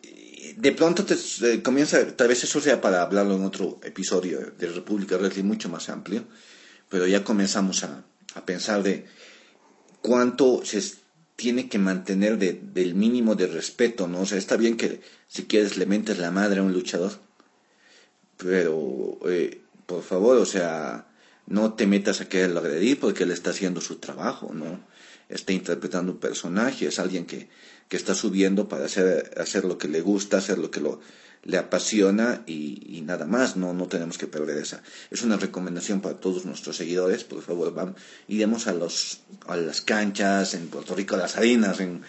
de 0.57 0.72
pronto 0.72 1.05
te, 1.05 1.14
eh, 1.14 1.62
comienza, 1.62 2.05
tal 2.16 2.26
vez 2.26 2.42
eso 2.42 2.61
sea 2.61 2.80
para 2.80 3.03
hablarlo 3.03 3.36
en 3.36 3.44
otro 3.44 3.78
episodio 3.84 4.53
de 4.59 4.66
República 4.66 5.16
Wrestling 5.16 5.44
mucho 5.44 5.68
más 5.68 5.88
amplio, 5.88 6.24
pero 6.88 7.07
ya 7.07 7.22
comenzamos 7.22 7.84
a, 7.84 8.05
a 8.34 8.44
pensar 8.44 8.82
de 8.82 9.07
cuánto 10.00 10.64
se 10.64 10.82
tiene 11.36 11.68
que 11.68 11.78
mantener 11.78 12.38
de, 12.38 12.61
del 12.61 12.94
mínimo 12.94 13.34
de 13.34 13.46
respeto, 13.46 14.09
¿no? 14.09 14.20
O 14.20 14.26
sea, 14.26 14.38
está 14.38 14.57
bien 14.57 14.76
que 14.76 15.00
si 15.28 15.44
quieres 15.44 15.76
le 15.76 15.86
mentes 15.86 16.18
la 16.18 16.30
madre 16.30 16.61
a 16.61 16.62
un 16.62 16.72
luchador, 16.72 17.12
pero 18.36 19.18
eh, 19.26 19.61
por 19.86 20.03
favor, 20.03 20.36
o 20.36 20.46
sea, 20.46 21.07
no 21.47 21.74
te 21.74 21.86
metas 21.86 22.20
a 22.20 22.28
quererlo 22.28 22.61
agredir 22.61 22.99
porque 23.01 23.24
él 23.24 23.30
está 23.30 23.51
haciendo 23.51 23.80
su 23.80 23.97
trabajo, 23.97 24.53
¿no? 24.55 24.80
Está 25.28 25.53
interpretando 25.53 26.12
un 26.12 26.18
personaje, 26.18 26.86
es 26.86 26.99
alguien 26.99 27.26
que, 27.26 27.49
que 27.88 27.97
está 27.97 28.14
subiendo 28.14 28.68
para 28.68 28.84
hacer, 28.84 29.32
hacer 29.38 29.64
lo 29.64 29.78
que 29.78 29.88
le 29.88 30.01
gusta, 30.01 30.38
hacer 30.38 30.59
lo 30.59 30.70
que 30.70 30.80
lo, 30.80 31.01
le 31.45 31.59
apasiona 31.59 32.43
y, 32.47 33.03
nada 33.05 33.26
más, 33.26 33.57
no, 33.57 33.72
no 33.72 33.88
tenemos 33.88 34.16
que 34.18 34.26
perder 34.26 34.59
esa. 34.59 34.82
Es 35.11 35.22
una 35.22 35.36
recomendación 35.36 36.01
para 36.01 36.20
todos 36.20 36.45
nuestros 36.45 36.76
seguidores, 36.76 37.24
por 37.24 37.43
favor, 37.43 37.74
vamos, 37.74 37.97
iremos 38.28 38.66
a, 38.66 38.72
los, 38.72 39.20
a 39.47 39.57
las 39.57 39.80
canchas, 39.80 40.55
en 40.55 40.68
Puerto 40.68 40.95
Rico, 40.95 41.16
a 41.16 41.18
las 41.18 41.36
arenas, 41.36 41.80
en, 41.80 42.03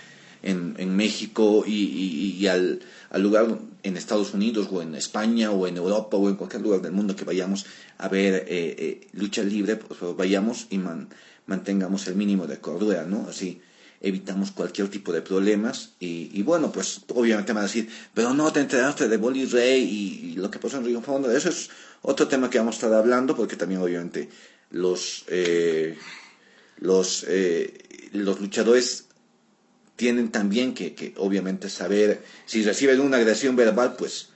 en, 0.44 0.96
México 0.96 1.64
y, 1.66 2.36
y, 2.40 2.48
al, 2.48 2.82
lugar 3.18 3.58
en 3.82 3.98
Estados 3.98 4.34
Unidos 4.34 4.68
o 4.72 4.82
en 4.82 4.96
España 4.96 5.52
o 5.52 5.68
en 5.68 5.78
Europa 5.78 6.18
o 6.18 6.30
en 6.30 6.36
cualquier 6.36 6.62
lugar 6.62 6.82
del 6.82 6.92
mundo 6.92 7.16
que 7.16 7.26
vayamos 7.26 7.66
a 7.98 8.10
ver 8.10 8.46
eh, 8.48 8.76
eh, 8.78 9.08
lucha 9.14 9.42
libre, 9.44 9.78
pues, 9.78 10.00
pues 10.00 10.16
vayamos 10.16 10.68
y 10.70 10.80
mantengamos 11.46 12.08
el 12.08 12.16
mínimo 12.16 12.46
de 12.46 12.60
cordura, 12.60 13.06
¿no? 13.06 13.28
Así 13.30 13.62
evitamos 14.02 14.52
cualquier 14.52 14.90
tipo 14.90 15.14
de 15.14 15.22
problemas 15.22 15.94
y, 15.98 16.30
y, 16.34 16.44
bueno, 16.44 16.74
pues 16.74 17.00
obviamente 17.08 17.54
me 17.54 17.62
van 17.62 17.66
a 17.66 17.68
decir, 17.68 17.88
pero 18.14 18.34
no 18.34 18.52
te 18.52 18.60
enteraste 18.60 19.08
de 19.08 19.16
Bolly 19.16 19.46
Rey 19.46 19.82
y, 19.82 20.36
lo 20.36 20.52
que 20.52 20.60
pasó 20.60 20.78
en 20.78 20.86
Río 20.86 21.02
Fondo, 21.02 21.32
eso 21.32 21.48
es 21.48 21.70
otro 22.02 22.28
tema 22.28 22.50
que 22.50 22.58
vamos 22.58 22.76
a 22.76 22.78
estar 22.80 22.94
hablando 22.94 23.34
porque 23.34 23.56
también 23.56 23.80
obviamente 23.80 24.28
los, 24.72 25.24
eh, 25.30 25.98
los, 26.80 27.26
los 28.12 28.42
luchadores 28.42 29.06
tienen 29.96 30.32
también 30.32 30.74
que, 30.74 30.94
que, 30.94 31.14
obviamente 31.18 31.70
saber, 31.70 32.24
si 32.46 32.64
reciben 32.64 33.00
una 33.00 33.18
agresión 33.18 33.56
verbal, 33.56 33.96
pues, 33.98 34.30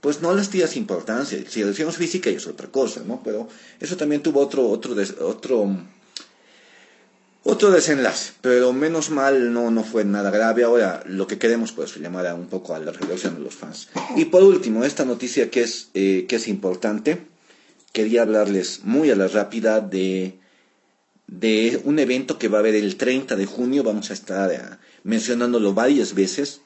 pues 0.00 0.22
no 0.22 0.34
les 0.34 0.48
tiras 0.50 0.76
importancia. 0.76 1.38
Si 1.48 1.62
agresión 1.62 1.92
física 1.92 2.30
es 2.30 2.46
otra 2.46 2.68
cosa, 2.68 3.02
¿no? 3.06 3.20
Pero 3.22 3.48
eso 3.80 3.96
también 3.96 4.22
tuvo 4.22 4.40
otro, 4.40 4.68
otro, 4.68 4.94
otro, 5.20 5.76
otro 7.42 7.70
desenlace. 7.70 8.32
Pero 8.40 8.72
menos 8.72 9.10
mal 9.10 9.52
no, 9.52 9.70
no 9.70 9.84
fue 9.84 10.04
nada 10.04 10.30
grave. 10.30 10.64
Ahora 10.64 11.02
lo 11.06 11.26
que 11.26 11.38
queremos 11.38 11.72
pues 11.72 11.96
llamar 11.96 12.32
un 12.34 12.46
poco 12.46 12.74
a 12.74 12.78
la 12.78 12.92
reacción 12.92 13.34
de 13.34 13.40
los 13.40 13.54
fans. 13.54 13.88
Y 14.16 14.26
por 14.26 14.42
último, 14.42 14.84
esta 14.84 15.04
noticia 15.04 15.50
que 15.50 15.62
es, 15.62 15.90
eh, 15.94 16.24
que 16.28 16.36
es 16.36 16.48
importante, 16.48 17.26
quería 17.92 18.22
hablarles 18.22 18.84
muy 18.84 19.10
a 19.10 19.16
la 19.16 19.28
rápida 19.28 19.80
de, 19.80 20.38
de 21.26 21.80
un 21.84 21.98
evento 21.98 22.38
que 22.38 22.48
va 22.48 22.58
a 22.58 22.60
haber 22.60 22.76
el 22.76 22.96
30 22.96 23.36
de 23.36 23.46
junio, 23.46 23.82
vamos 23.82 24.10
a 24.10 24.14
estar 24.14 24.78
mencionándolo 25.04 25.74
varias 25.74 26.14
veces, 26.14 26.60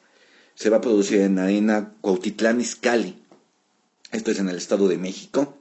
se 0.54 0.70
va 0.70 0.78
a 0.78 0.80
producir 0.80 1.20
en 1.20 1.38
arena 1.38 1.94
Cuautitlán 2.00 2.60
Izcalli, 2.60 3.16
esto 4.12 4.30
es 4.30 4.38
en 4.38 4.48
el 4.48 4.56
Estado 4.56 4.88
de 4.88 4.98
México, 4.98 5.56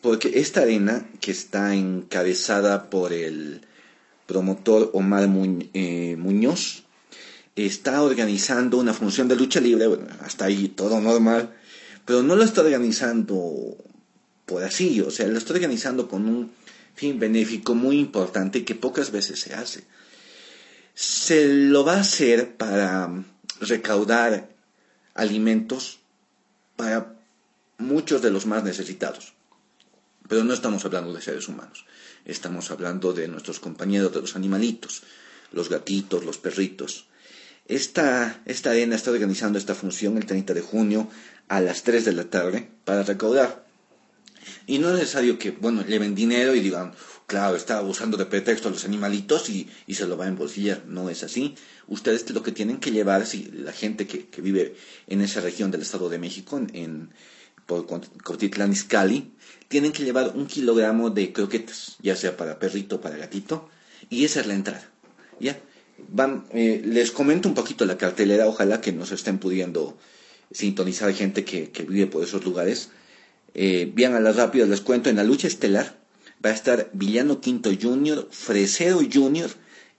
porque 0.00 0.40
esta 0.40 0.62
arena 0.62 1.08
que 1.20 1.30
está 1.30 1.74
encabezada 1.74 2.90
por 2.90 3.12
el 3.12 3.62
promotor 4.26 4.90
Omar 4.92 5.28
eh, 5.74 6.16
Muñoz, 6.18 6.84
está 7.56 8.02
organizando 8.02 8.78
una 8.78 8.94
función 8.94 9.26
de 9.26 9.36
lucha 9.36 9.60
libre, 9.60 9.86
bueno, 9.86 10.06
hasta 10.20 10.44
ahí 10.44 10.68
todo 10.68 11.00
normal, 11.00 11.54
pero 12.04 12.22
no 12.22 12.36
lo 12.36 12.44
está 12.44 12.60
organizando 12.60 13.76
por 14.46 14.62
así, 14.62 15.00
o 15.00 15.10
sea, 15.10 15.26
lo 15.26 15.38
está 15.38 15.54
organizando 15.54 16.08
con 16.08 16.26
un 16.26 16.52
fin 16.94 17.18
benéfico 17.18 17.74
muy 17.74 17.98
importante 17.98 18.64
que 18.64 18.74
pocas 18.74 19.10
veces 19.10 19.40
se 19.40 19.54
hace. 19.54 19.84
Se 20.98 21.46
lo 21.46 21.84
va 21.84 21.94
a 21.94 22.00
hacer 22.00 22.56
para 22.56 23.08
recaudar 23.60 24.48
alimentos 25.14 26.00
para 26.74 27.14
muchos 27.76 28.20
de 28.20 28.32
los 28.32 28.46
más 28.46 28.64
necesitados. 28.64 29.32
Pero 30.28 30.42
no 30.42 30.52
estamos 30.52 30.84
hablando 30.84 31.12
de 31.12 31.22
seres 31.22 31.46
humanos, 31.46 31.86
estamos 32.24 32.72
hablando 32.72 33.12
de 33.12 33.28
nuestros 33.28 33.60
compañeros, 33.60 34.12
de 34.12 34.22
los 34.22 34.34
animalitos, 34.34 35.04
los 35.52 35.68
gatitos, 35.68 36.24
los 36.24 36.38
perritos. 36.38 37.06
Esta, 37.68 38.42
esta 38.44 38.70
arena 38.72 38.96
está 38.96 39.12
organizando 39.12 39.56
esta 39.56 39.76
función 39.76 40.16
el 40.16 40.26
30 40.26 40.52
de 40.52 40.62
junio 40.62 41.08
a 41.46 41.60
las 41.60 41.84
3 41.84 42.06
de 42.06 42.12
la 42.12 42.24
tarde 42.24 42.70
para 42.84 43.04
recaudar. 43.04 43.64
Y 44.66 44.80
no 44.80 44.88
es 44.88 44.94
necesario 44.94 45.38
que, 45.38 45.52
bueno, 45.52 45.86
lleven 45.86 46.16
dinero 46.16 46.56
y 46.56 46.60
digan, 46.60 46.92
claro, 47.28 47.56
está 47.56 47.76
abusando 47.76 48.16
de 48.16 48.24
pretexto 48.24 48.68
a 48.68 48.70
los 48.72 48.86
animalitos 48.86 49.50
y, 49.50 49.68
se 49.88 50.06
lo 50.06 50.16
va 50.16 50.24
a 50.24 50.28
embolsillar. 50.28 50.86
No 50.86 51.10
es 51.10 51.22
así. 51.22 51.54
Ustedes 51.86 52.28
lo 52.30 52.42
que 52.42 52.52
tienen 52.52 52.78
que 52.78 52.90
llevar, 52.90 53.26
si 53.26 53.44
la 53.52 53.72
gente 53.72 54.06
que, 54.06 54.40
vive 54.40 54.74
en 55.06 55.20
esa 55.20 55.40
región 55.42 55.70
del 55.70 55.82
Estado 55.82 56.08
de 56.08 56.18
México, 56.18 56.58
en, 56.72 57.10
por 57.66 57.86
Cotitlán 58.24 58.72
Izcalli, 58.72 59.30
tienen 59.68 59.92
que 59.92 60.04
llevar 60.04 60.32
un 60.34 60.46
kilogramo 60.46 61.10
de 61.10 61.30
croquetas, 61.32 61.98
ya 62.00 62.16
sea 62.16 62.34
para 62.34 62.58
perrito 62.58 62.96
o 62.96 63.00
para 63.02 63.18
gatito, 63.18 63.68
y 64.08 64.24
esa 64.24 64.40
es 64.40 64.46
la 64.46 64.54
entrada. 64.54 64.90
¿Ya? 65.38 65.60
Van, 66.08 66.46
eh, 66.52 66.80
les 66.82 67.10
comento 67.10 67.46
un 67.46 67.54
poquito 67.54 67.84
la 67.84 67.98
cartelera, 67.98 68.46
ojalá 68.46 68.80
que 68.80 68.92
nos 68.92 69.12
estén 69.12 69.38
pudiendo 69.38 69.98
sintonizar 70.50 71.12
gente 71.12 71.44
que, 71.44 71.70
vive 71.86 72.06
por 72.06 72.24
esos 72.24 72.42
lugares. 72.42 72.88
Eh, 73.52 73.92
bien 73.94 74.14
a 74.14 74.20
las 74.20 74.36
rápidas 74.36 74.70
les 74.70 74.80
cuento, 74.80 75.10
en 75.10 75.16
la 75.16 75.24
lucha 75.24 75.46
estelar 75.46 75.98
va 76.44 76.50
a 76.50 76.54
estar 76.54 76.90
Villano 76.92 77.40
Quinto 77.40 77.70
Jr., 77.80 78.28
Fresero 78.30 79.00
Jr. 79.00 79.50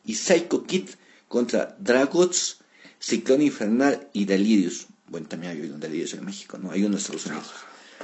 y 0.06 0.16
Psycho 0.16 0.66
Kid 0.66 0.90
contra 1.28 1.76
Dragots, 1.80 2.58
Ciclón 3.00 3.42
Infernal 3.42 4.10
y 4.14 4.26
Delirius. 4.26 4.88
Bueno, 5.08 5.28
también 5.28 5.54
hay 5.54 5.62
un 5.70 5.80
Delirius 5.80 6.14
en 6.14 6.26
México, 6.26 6.58
¿no? 6.58 6.72
Hay 6.72 6.84
uno 6.84 6.96
en 6.96 7.02
Estados 7.02 7.26
Unidos. 7.26 7.48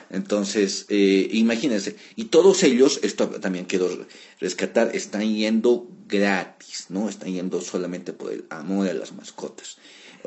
Entonces, 0.10 0.86
eh, 0.90 1.30
imagínense, 1.34 1.96
y 2.16 2.26
todos 2.26 2.64
ellos, 2.64 3.00
esto 3.04 3.28
también 3.30 3.66
quiero 3.66 4.06
rescatar, 4.40 4.96
están 4.96 5.34
yendo 5.34 5.88
gratis, 6.08 6.88
¿no? 6.90 7.10
Están 7.10 7.34
yendo 7.34 7.62
solamente 7.62 8.14
por 8.14 8.32
el 8.32 8.46
amor 8.50 8.88
a 8.88 8.94
las 8.94 9.14
mascotas. 9.14 9.78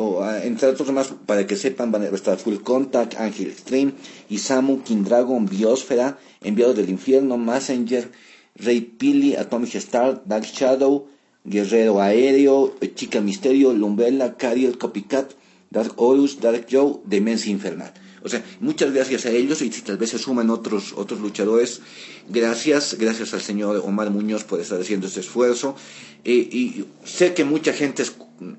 O, 0.00 0.22
ah, 0.22 0.44
entre 0.44 0.68
otros 0.68 0.92
más, 0.92 1.08
para 1.26 1.44
que 1.48 1.56
sepan, 1.56 1.90
van 1.90 2.02
a 2.02 2.06
estar 2.06 2.38
Full 2.38 2.62
Contact, 2.62 3.18
Angel 3.18 3.48
Extreme, 3.48 3.94
Isamu, 4.30 4.82
King 4.84 5.02
Dragon, 5.02 5.44
Biosfera, 5.44 6.18
Enviado 6.40 6.72
del 6.72 6.88
Infierno, 6.88 7.36
Messenger, 7.36 8.08
Rey 8.54 8.80
Pili, 8.80 9.34
Atomic 9.34 9.74
Star, 9.74 10.22
Dark 10.24 10.44
Shadow, 10.44 11.08
Guerrero 11.44 12.00
Aéreo, 12.00 12.74
Chica 12.94 13.20
Misterio, 13.20 13.72
Lumbella, 13.72 14.36
Cariel, 14.36 14.78
Copycat, 14.78 15.32
Dark 15.70 15.94
Horus, 15.96 16.38
Dark 16.40 16.66
Joe, 16.70 17.00
Demencia 17.04 17.50
Infernal. 17.50 17.92
O 18.22 18.28
sea, 18.28 18.44
muchas 18.60 18.92
gracias 18.92 19.26
a 19.26 19.30
ellos 19.30 19.62
y 19.62 19.72
si 19.72 19.82
tal 19.82 19.96
vez 19.96 20.10
se 20.10 20.18
suman 20.18 20.50
otros, 20.50 20.92
otros 20.96 21.20
luchadores, 21.20 21.80
gracias, 22.28 22.96
gracias 22.98 23.34
al 23.34 23.40
señor 23.40 23.82
Omar 23.84 24.10
Muñoz 24.10 24.44
por 24.44 24.60
estar 24.60 24.80
haciendo 24.80 25.06
este 25.06 25.20
esfuerzo. 25.20 25.76
Eh, 26.24 26.32
y 26.32 26.84
sé 27.04 27.34
que 27.34 27.44
mucha 27.44 27.72
gente 27.72 28.04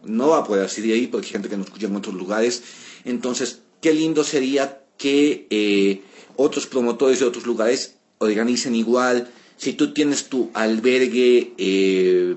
no 0.03 0.29
va 0.29 0.39
a 0.39 0.43
poder 0.43 0.65
así 0.65 0.81
de 0.81 0.93
ahí 0.93 1.07
porque 1.07 1.27
hay 1.27 1.33
gente 1.33 1.49
que 1.49 1.57
nos 1.57 1.67
escucha 1.67 1.87
en 1.87 1.95
otros 1.95 2.15
lugares. 2.15 2.63
Entonces, 3.05 3.61
qué 3.81 3.93
lindo 3.93 4.23
sería 4.23 4.81
que 4.97 5.47
eh, 5.49 6.01
otros 6.35 6.67
promotores 6.67 7.19
de 7.19 7.25
otros 7.25 7.45
lugares 7.45 7.95
organicen 8.19 8.75
igual. 8.75 9.29
Si 9.57 9.73
tú 9.73 9.93
tienes 9.93 10.29
tu 10.29 10.49
albergue 10.53 11.53
eh, 11.57 12.35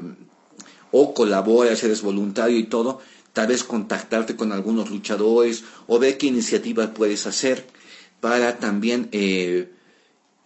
o 0.91 1.15
colaboras, 1.15 1.83
eres 1.85 2.03
voluntario 2.03 2.59
y 2.59 2.65
todo, 2.65 3.01
tal 3.33 3.47
vez 3.47 3.65
contactarte 3.65 4.37
con 4.37 4.53
algunos 4.53 4.91
luchadores 4.91 5.65
o 5.87 5.99
ver 5.99 6.19
qué 6.19 6.27
iniciativas 6.27 6.91
puedes 6.91 7.27
hacer 7.27 7.67
para 8.21 8.59
también 8.59 9.09
eh, 9.13 9.71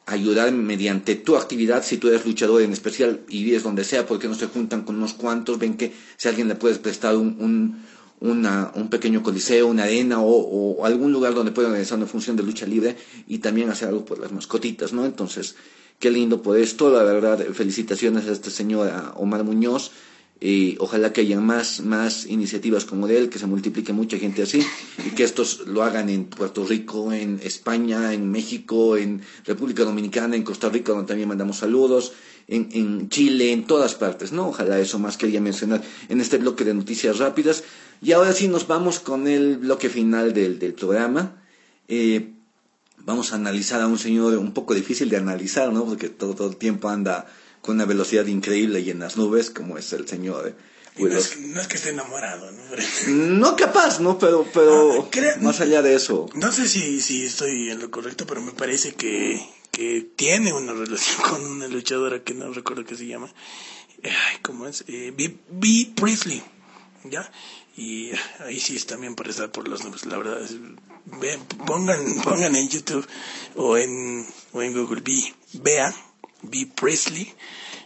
ayudar 0.06 0.52
mediante 0.52 1.16
tu 1.16 1.36
actividad, 1.36 1.82
si 1.82 1.98
tú 1.98 2.08
eres 2.08 2.24
luchador 2.24 2.62
en 2.62 2.72
especial 2.72 3.20
y 3.28 3.42
vives 3.42 3.64
donde 3.64 3.84
sea, 3.84 4.06
porque 4.06 4.28
no 4.28 4.34
se 4.34 4.46
juntan 4.46 4.82
con 4.82 4.96
unos 4.96 5.14
cuantos, 5.14 5.58
ven 5.58 5.76
que 5.76 5.92
si 6.16 6.28
alguien 6.28 6.48
le 6.48 6.54
puedes 6.54 6.78
prestar 6.78 7.16
un, 7.16 7.84
un, 8.20 8.88
pequeño 8.88 9.22
coliseo, 9.22 9.66
una 9.66 9.82
arena 9.82 10.20
o, 10.20 10.84
algún 10.84 11.12
lugar 11.12 11.34
donde 11.34 11.50
pueda 11.50 11.68
organizar 11.68 11.98
una 11.98 12.06
función 12.06 12.36
de 12.36 12.44
lucha 12.44 12.66
libre 12.66 12.96
y 13.26 13.38
también 13.38 13.68
hacer 13.68 13.88
algo 13.88 14.04
por 14.04 14.20
las 14.20 14.30
mascotitas, 14.30 14.92
¿no? 14.92 15.04
Entonces, 15.04 15.56
qué 15.98 16.10
lindo 16.10 16.40
por 16.40 16.56
esto, 16.56 16.88
la 16.90 17.02
verdad, 17.02 17.44
felicitaciones 17.52 18.28
a 18.28 18.32
este 18.32 18.50
señor, 18.50 18.88
a 18.88 19.12
Omar 19.16 19.42
Muñoz, 19.42 19.90
y 20.40 20.76
ojalá 20.80 21.12
que 21.12 21.22
haya 21.22 21.40
más, 21.40 21.80
más 21.80 22.26
iniciativas 22.26 22.84
como 22.84 23.08
él, 23.08 23.30
que 23.30 23.38
se 23.38 23.46
multiplique 23.46 23.92
mucha 23.92 24.18
gente 24.18 24.42
así 24.42 24.62
y 25.06 25.10
que 25.10 25.24
estos 25.24 25.66
lo 25.66 25.82
hagan 25.82 26.10
en 26.10 26.26
Puerto 26.26 26.64
Rico, 26.64 27.12
en 27.12 27.40
España, 27.42 28.12
en 28.12 28.30
México, 28.30 28.98
en 28.98 29.22
República 29.46 29.84
Dominicana, 29.84 30.36
en 30.36 30.42
Costa 30.42 30.68
Rica, 30.68 30.92
donde 30.92 31.08
también 31.08 31.28
mandamos 31.28 31.56
saludos, 31.56 32.12
en, 32.48 32.68
en 32.72 33.08
Chile, 33.08 33.52
en 33.52 33.66
todas 33.66 33.94
partes, 33.94 34.32
¿no? 34.32 34.48
Ojalá 34.48 34.78
eso 34.78 34.98
más 34.98 35.16
quería 35.16 35.40
mencionar 35.40 35.82
en 36.08 36.20
este 36.20 36.36
bloque 36.36 36.64
de 36.64 36.74
noticias 36.74 37.18
rápidas. 37.18 37.64
Y 38.02 38.12
ahora 38.12 38.32
sí 38.32 38.46
nos 38.46 38.66
vamos 38.66 39.00
con 39.00 39.26
el 39.26 39.56
bloque 39.56 39.88
final 39.88 40.34
del, 40.34 40.58
del 40.58 40.74
programa. 40.74 41.42
Eh, 41.88 42.32
vamos 42.98 43.32
a 43.32 43.36
analizar 43.36 43.80
a 43.80 43.86
un 43.86 43.98
señor 43.98 44.36
un 44.36 44.52
poco 44.52 44.74
difícil 44.74 45.08
de 45.08 45.16
analizar, 45.16 45.72
¿no? 45.72 45.84
Porque 45.86 46.08
todo, 46.08 46.34
todo 46.34 46.50
el 46.50 46.56
tiempo 46.56 46.88
anda 46.88 47.26
con 47.66 47.76
una 47.76 47.84
velocidad 47.84 48.24
increíble 48.26 48.80
y 48.80 48.90
en 48.90 49.00
las 49.00 49.16
nubes, 49.16 49.50
como 49.50 49.76
es 49.76 49.92
el 49.92 50.08
señor. 50.08 50.54
no, 50.96 51.08
es, 51.08 51.66
que 51.68 51.76
esté 51.76 51.90
enamorado, 51.90 52.50
¿no? 52.52 52.62
no 53.08 53.56
capaz, 53.56 54.00
¿no? 54.00 54.18
Pero, 54.18 54.46
pero 54.54 55.06
ah, 55.10 55.36
más 55.40 55.60
allá 55.60 55.82
de 55.82 55.94
eso. 55.94 56.30
No 56.34 56.52
sé 56.52 56.68
si, 56.68 57.00
si 57.02 57.26
estoy 57.26 57.70
en 57.70 57.80
lo 57.80 57.90
correcto, 57.90 58.24
pero 58.26 58.40
me 58.40 58.52
parece 58.52 58.94
que, 58.94 59.44
que 59.72 60.08
tiene 60.16 60.52
una 60.52 60.72
relación 60.72 61.20
con 61.30 61.44
una 61.44 61.68
luchadora 61.68 62.22
que 62.22 62.32
no 62.32 62.52
recuerdo 62.52 62.84
qué 62.84 62.96
se 62.96 63.06
llama. 63.06 63.30
Ay, 64.04 64.38
¿Cómo 64.42 64.66
es? 64.66 64.84
Eh, 64.86 65.12
B. 65.16 65.92
Priestley, 65.96 66.42
¿ya? 67.04 67.30
Y 67.76 68.12
ahí 68.40 68.58
sí 68.58 68.76
es 68.76 68.86
también 68.86 69.14
para 69.14 69.30
estar 69.30 69.50
por 69.50 69.68
las 69.68 69.84
nubes, 69.84 70.06
la 70.06 70.16
verdad. 70.16 70.40
pongan, 71.66 72.22
pongan 72.24 72.56
en 72.56 72.68
YouTube 72.68 73.06
o 73.56 73.76
en, 73.76 74.24
o 74.52 74.62
en 74.62 74.72
Google 74.72 75.02
B, 75.02 75.34
vea 75.54 75.94
B. 76.42 76.66
Presley 76.74 77.34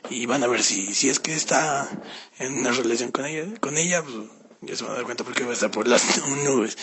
y 0.09 0.27
van 0.27 0.43
a 0.43 0.47
ver 0.47 0.63
si, 0.63 0.95
si 0.95 1.09
es 1.09 1.21
que 1.21 1.35
está 1.35 1.89
en 2.39 2.55
una 2.55 2.73
relación 2.73 3.11
con 3.11 3.27
ella, 3.27 3.47
con 3.61 3.77
ella, 3.77 4.03
pues 4.03 4.15
ya 4.63 4.77
se 4.77 4.85
van 4.85 4.93
a 4.93 4.97
dar 4.97 5.05
cuenta 5.05 5.25
porque 5.25 5.45
va 5.45 5.51
a 5.51 5.55
estar 5.55 5.71
por 5.71 5.87
las 5.87 6.03
nubes. 6.45 6.77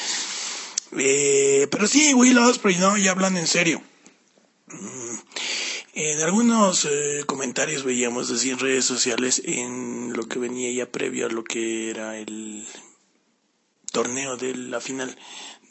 Eh, 0.98 1.68
pero 1.70 1.88
sí, 1.88 2.14
Will 2.14 2.38
Osprey, 2.38 2.78
¿no? 2.78 2.98
Ya 2.98 3.12
hablan 3.12 3.38
en 3.38 3.48
serio. 3.48 3.82
Mm, 4.68 5.16
en 5.96 6.22
algunos 6.22 6.86
eh, 6.86 7.24
comentarios 7.26 7.84
veíamos 7.84 8.30
así 8.32 8.52
en 8.52 8.60
redes 8.60 8.86
sociales 8.86 9.42
en 9.46 10.14
lo 10.14 10.28
que 10.28 10.40
venía 10.40 10.72
ya 10.72 10.92
previo 10.92 11.26
a 11.26 11.30
lo 11.30 11.44
que 11.44 11.90
era 11.90 12.18
el 12.18 12.68
torneo 13.92 14.38
de 14.38 14.56
la 14.56 14.80
final 14.80 15.18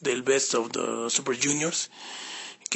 del 0.00 0.22
Best 0.22 0.54
of 0.54 0.70
the 0.72 1.10
Super 1.10 1.38
Juniors 1.40 1.90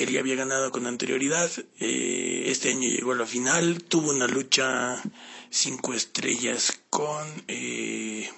que 0.06 0.12
ya 0.12 0.20
había 0.20 0.36
ganado 0.36 0.70
con 0.70 0.86
anterioridad. 0.86 1.50
Eh, 1.78 2.44
este 2.46 2.70
año 2.70 2.88
llegó 2.88 3.12
a 3.12 3.16
la 3.16 3.26
final, 3.26 3.84
tuvo 3.84 4.10
una 4.10 4.26
lucha 4.26 5.02
cinco 5.50 5.92
estrellas 5.92 6.80
con 6.88 7.26
eh, 7.48 8.30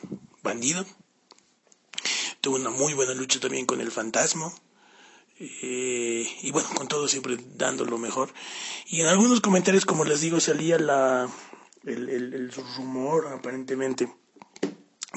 Bandido. 0.42 0.84
Tuvo 2.40 2.56
una 2.56 2.70
muy 2.70 2.94
buena 2.94 3.14
lucha 3.14 3.38
también 3.38 3.66
con 3.66 3.80
el 3.80 3.92
Fantasma. 3.92 4.52
Eh, 5.38 6.28
y 6.42 6.50
bueno, 6.50 6.68
con 6.74 6.88
todo 6.88 7.06
siempre 7.06 7.36
dando 7.54 7.84
lo 7.84 7.98
mejor. 7.98 8.32
Y 8.88 9.00
en 9.00 9.06
algunos 9.06 9.40
comentarios, 9.40 9.84
como 9.84 10.04
les 10.04 10.20
digo, 10.20 10.40
salía 10.40 10.78
la, 10.78 11.28
el, 11.84 12.08
el, 12.08 12.52
rumor 12.76 13.28
aparentemente 13.28 14.12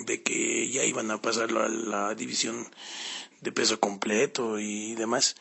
de 0.06 0.22
que 0.22 0.70
ya 0.70 0.84
iban 0.84 1.10
a 1.10 1.22
pasar 1.22 1.50
a 1.58 1.70
la 1.70 2.14
división 2.14 2.68
de 3.42 3.52
peso 3.52 3.80
completo 3.80 4.60
y 4.60 4.94
demás. 4.94 5.36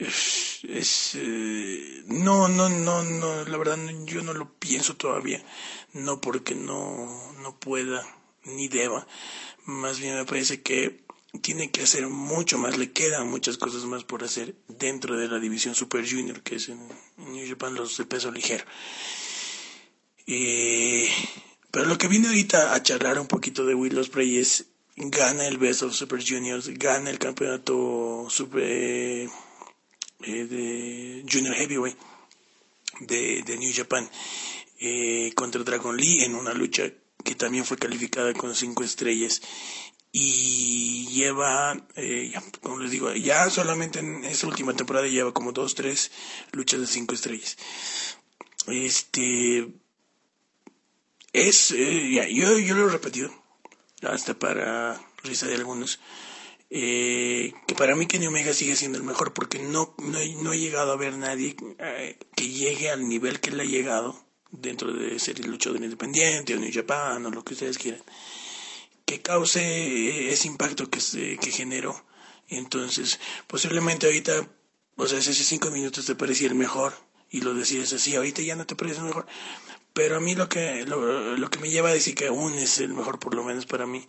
Es, 0.00 1.12
eh, 1.14 2.02
no, 2.06 2.48
no, 2.48 2.68
no, 2.68 3.02
no, 3.02 3.44
la 3.44 3.58
verdad 3.58 3.78
yo 4.04 4.22
no 4.22 4.32
lo 4.32 4.52
pienso 4.54 4.96
todavía, 4.96 5.42
no 5.92 6.20
porque 6.20 6.54
no, 6.54 7.34
no 7.42 7.58
pueda 7.58 8.02
ni 8.44 8.68
deba, 8.68 9.06
más 9.66 10.00
bien 10.00 10.16
me 10.16 10.24
parece 10.24 10.62
que 10.62 11.04
tiene 11.42 11.70
que 11.70 11.82
hacer 11.82 12.08
mucho 12.08 12.58
más, 12.58 12.78
le 12.78 12.92
quedan 12.92 13.28
muchas 13.28 13.58
cosas 13.58 13.84
más 13.84 14.04
por 14.04 14.24
hacer 14.24 14.54
dentro 14.68 15.16
de 15.16 15.28
la 15.28 15.38
división 15.38 15.74
Super 15.74 16.08
Junior, 16.08 16.42
que 16.42 16.56
es 16.56 16.68
en, 16.68 16.80
New 17.18 17.48
Japan 17.48 17.74
los 17.74 17.96
de 17.96 18.04
peso 18.04 18.32
ligero. 18.32 18.64
Eh, 20.26 21.08
pero 21.70 21.86
lo 21.86 21.98
que 21.98 22.08
vine 22.08 22.28
ahorita 22.28 22.74
a 22.74 22.82
charlar 22.82 23.18
un 23.18 23.28
poquito 23.28 23.64
de 23.64 23.74
Will 23.74 23.98
Ospreay 23.98 24.38
es 24.38 24.66
gana 24.96 25.46
el 25.46 25.58
Best 25.58 25.82
of 25.82 25.94
Super 25.94 26.22
Juniors, 26.26 26.68
gana 26.68 27.10
el 27.10 27.18
campeonato 27.18 28.26
Super 28.28 29.28
eh, 30.22 30.44
de 30.44 31.24
Junior 31.30 31.54
Heavyweight 31.54 31.98
de, 33.00 33.42
de 33.42 33.56
New 33.58 33.72
Japan 33.74 34.08
eh, 34.78 35.32
contra 35.34 35.62
Dragon 35.62 35.96
Lee 35.96 36.24
en 36.24 36.34
una 36.34 36.52
lucha 36.54 36.90
que 37.24 37.34
también 37.34 37.64
fue 37.64 37.76
calificada 37.76 38.32
con 38.34 38.54
cinco 38.54 38.82
estrellas 38.82 39.42
y 40.12 41.06
lleva, 41.08 41.86
eh, 41.94 42.32
como 42.62 42.78
les 42.78 42.90
digo, 42.90 43.12
ya 43.12 43.48
solamente 43.48 44.00
en 44.00 44.24
esta 44.24 44.46
última 44.46 44.74
temporada 44.74 45.06
lleva 45.06 45.32
como 45.32 45.52
dos, 45.52 45.74
tres 45.74 46.10
luchas 46.52 46.80
de 46.80 46.86
cinco 46.86 47.14
estrellas. 47.14 47.56
Este 48.66 49.68
es, 51.32 51.70
eh, 51.70 52.28
yo, 52.32 52.58
yo 52.58 52.74
lo 52.74 52.88
he 52.88 52.92
repetido, 52.92 53.30
hasta 54.02 54.38
para 54.38 55.00
risa 55.22 55.46
de 55.46 55.54
algunos, 55.54 56.00
eh, 56.70 57.52
que 57.66 57.74
para 57.74 57.96
mí 57.96 58.06
Kenny 58.06 58.26
Omega 58.26 58.54
sigue 58.54 58.76
siendo 58.76 58.98
el 58.98 59.04
mejor 59.04 59.34
porque 59.34 59.58
no, 59.58 59.94
no, 59.98 60.18
no 60.42 60.52
he 60.52 60.58
llegado 60.58 60.92
a 60.92 60.96
ver 60.96 61.16
nadie 61.16 61.56
que 61.56 62.48
llegue 62.48 62.90
al 62.90 63.08
nivel 63.08 63.40
que 63.40 63.50
él 63.50 63.60
ha 63.60 63.64
llegado 63.64 64.24
dentro 64.50 64.92
de 64.92 65.18
ser 65.18 65.40
el 65.40 65.50
luchador 65.50 65.82
independiente 65.82 66.54
o 66.54 66.58
New 66.58 66.70
Japan 66.72 67.26
o 67.26 67.30
lo 67.30 67.44
que 67.44 67.54
ustedes 67.54 67.78
quieran 67.78 68.02
que 69.10 69.22
cause 69.22 70.32
ese 70.32 70.46
impacto 70.46 70.88
que, 70.88 71.00
que 71.40 71.50
generó. 71.50 72.00
Entonces, 72.48 73.18
posiblemente 73.48 74.06
ahorita, 74.06 74.48
o 74.94 75.06
sea, 75.08 75.18
hace 75.18 75.34
cinco 75.34 75.72
minutos 75.72 76.06
te 76.06 76.14
parecía 76.14 76.46
el 76.46 76.54
mejor 76.54 76.94
y 77.28 77.40
lo 77.40 77.52
decías 77.52 77.92
así, 77.92 78.14
ahorita 78.14 78.42
ya 78.42 78.54
no 78.54 78.66
te 78.66 78.76
parece 78.76 78.98
el 78.98 79.06
mejor. 79.06 79.26
Pero 79.92 80.16
a 80.16 80.20
mí 80.20 80.34
lo 80.34 80.48
que, 80.48 80.84
lo, 80.86 81.36
lo, 81.36 81.50
que 81.50 81.58
me 81.58 81.68
lleva 81.68 81.88
a 81.88 81.92
decir 81.92 82.14
que 82.14 82.28
aún 82.28 82.54
es 82.54 82.78
el 82.78 82.94
mejor, 82.94 83.18
por 83.18 83.34
lo 83.34 83.42
menos 83.42 83.66
para 83.66 83.86
mí, 83.86 84.06